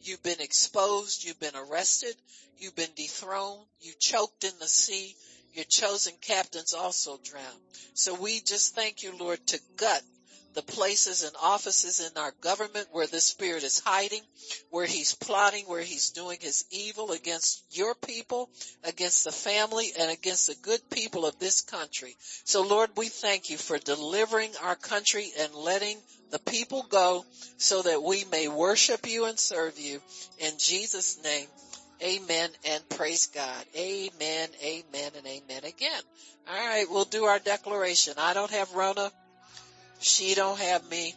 You've 0.01 0.23
been 0.23 0.41
exposed. 0.41 1.23
You've 1.23 1.39
been 1.39 1.55
arrested. 1.55 2.15
You've 2.57 2.75
been 2.75 2.93
dethroned. 2.95 3.65
You 3.79 3.93
choked 3.99 4.43
in 4.43 4.53
the 4.59 4.67
sea. 4.67 5.15
Your 5.53 5.65
chosen 5.65 6.13
captains 6.21 6.73
also 6.73 7.19
drowned. 7.23 7.61
So 7.93 8.15
we 8.15 8.39
just 8.41 8.73
thank 8.73 9.03
you, 9.03 9.15
Lord, 9.17 9.39
to 9.47 9.59
gut 9.77 10.01
the 10.53 10.61
places 10.61 11.23
and 11.23 11.35
offices 11.41 11.99
in 11.99 12.21
our 12.21 12.33
government 12.41 12.87
where 12.91 13.07
this 13.07 13.23
spirit 13.23 13.63
is 13.63 13.79
hiding, 13.79 14.21
where 14.69 14.85
he's 14.85 15.15
plotting, 15.15 15.65
where 15.65 15.81
he's 15.81 16.11
doing 16.11 16.37
his 16.41 16.65
evil 16.71 17.11
against 17.11 17.63
your 17.69 17.95
people, 17.95 18.49
against 18.83 19.23
the 19.23 19.31
family, 19.31 19.91
and 19.97 20.11
against 20.11 20.47
the 20.47 20.55
good 20.61 20.81
people 20.89 21.25
of 21.25 21.37
this 21.39 21.61
country. 21.61 22.15
So 22.43 22.63
Lord, 22.63 22.89
we 22.97 23.07
thank 23.07 23.49
you 23.49 23.57
for 23.57 23.77
delivering 23.77 24.51
our 24.63 24.75
country 24.75 25.31
and 25.39 25.53
letting 25.53 25.97
the 26.31 26.39
people 26.39 26.85
go 26.89 27.25
so 27.57 27.81
that 27.81 28.03
we 28.03 28.25
may 28.31 28.47
worship 28.47 29.07
you 29.07 29.25
and 29.25 29.39
serve 29.39 29.79
you. 29.79 30.01
In 30.39 30.51
Jesus' 30.57 31.21
name, 31.23 31.47
amen 32.03 32.49
and 32.67 32.89
praise 32.89 33.27
God. 33.27 33.65
Amen, 33.75 34.49
amen, 34.63 35.11
and 35.17 35.27
amen 35.27 35.63
again. 35.63 36.01
All 36.49 36.55
right, 36.55 36.85
we'll 36.89 37.05
do 37.05 37.25
our 37.25 37.39
declaration. 37.39 38.13
I 38.17 38.33
don't 38.33 38.51
have 38.51 38.73
Rona. 38.73 39.11
She 40.01 40.35
don't 40.35 40.59
have 40.59 40.89
me. 40.89 41.13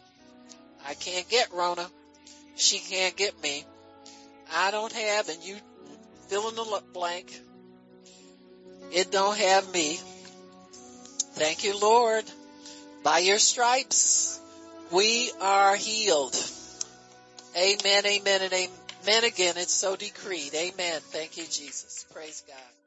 I 0.87 0.93
can't 0.93 1.27
get 1.27 1.51
Rona. 1.51 1.87
She 2.55 2.77
can't 2.77 3.15
get 3.15 3.41
me. 3.41 3.65
I 4.53 4.71
don't 4.71 4.93
have, 4.93 5.27
and 5.29 5.43
you 5.43 5.57
fill 6.27 6.49
in 6.49 6.55
the 6.55 6.83
blank. 6.93 7.39
It 8.91 9.11
don't 9.11 9.37
have 9.37 9.73
me. 9.73 9.99
Thank 11.33 11.63
you, 11.63 11.77
Lord. 11.79 12.23
By 13.03 13.19
your 13.19 13.39
stripes, 13.39 14.39
we 14.91 15.31
are 15.41 15.75
healed. 15.75 16.35
Amen, 17.57 18.05
amen, 18.05 18.41
and 18.41 18.53
amen 18.53 19.23
again. 19.23 19.55
It's 19.57 19.73
so 19.73 19.95
decreed. 19.95 20.53
Amen. 20.53 21.01
Thank 21.01 21.37
you, 21.37 21.43
Jesus. 21.43 22.05
Praise 22.13 22.43
God. 22.47 22.84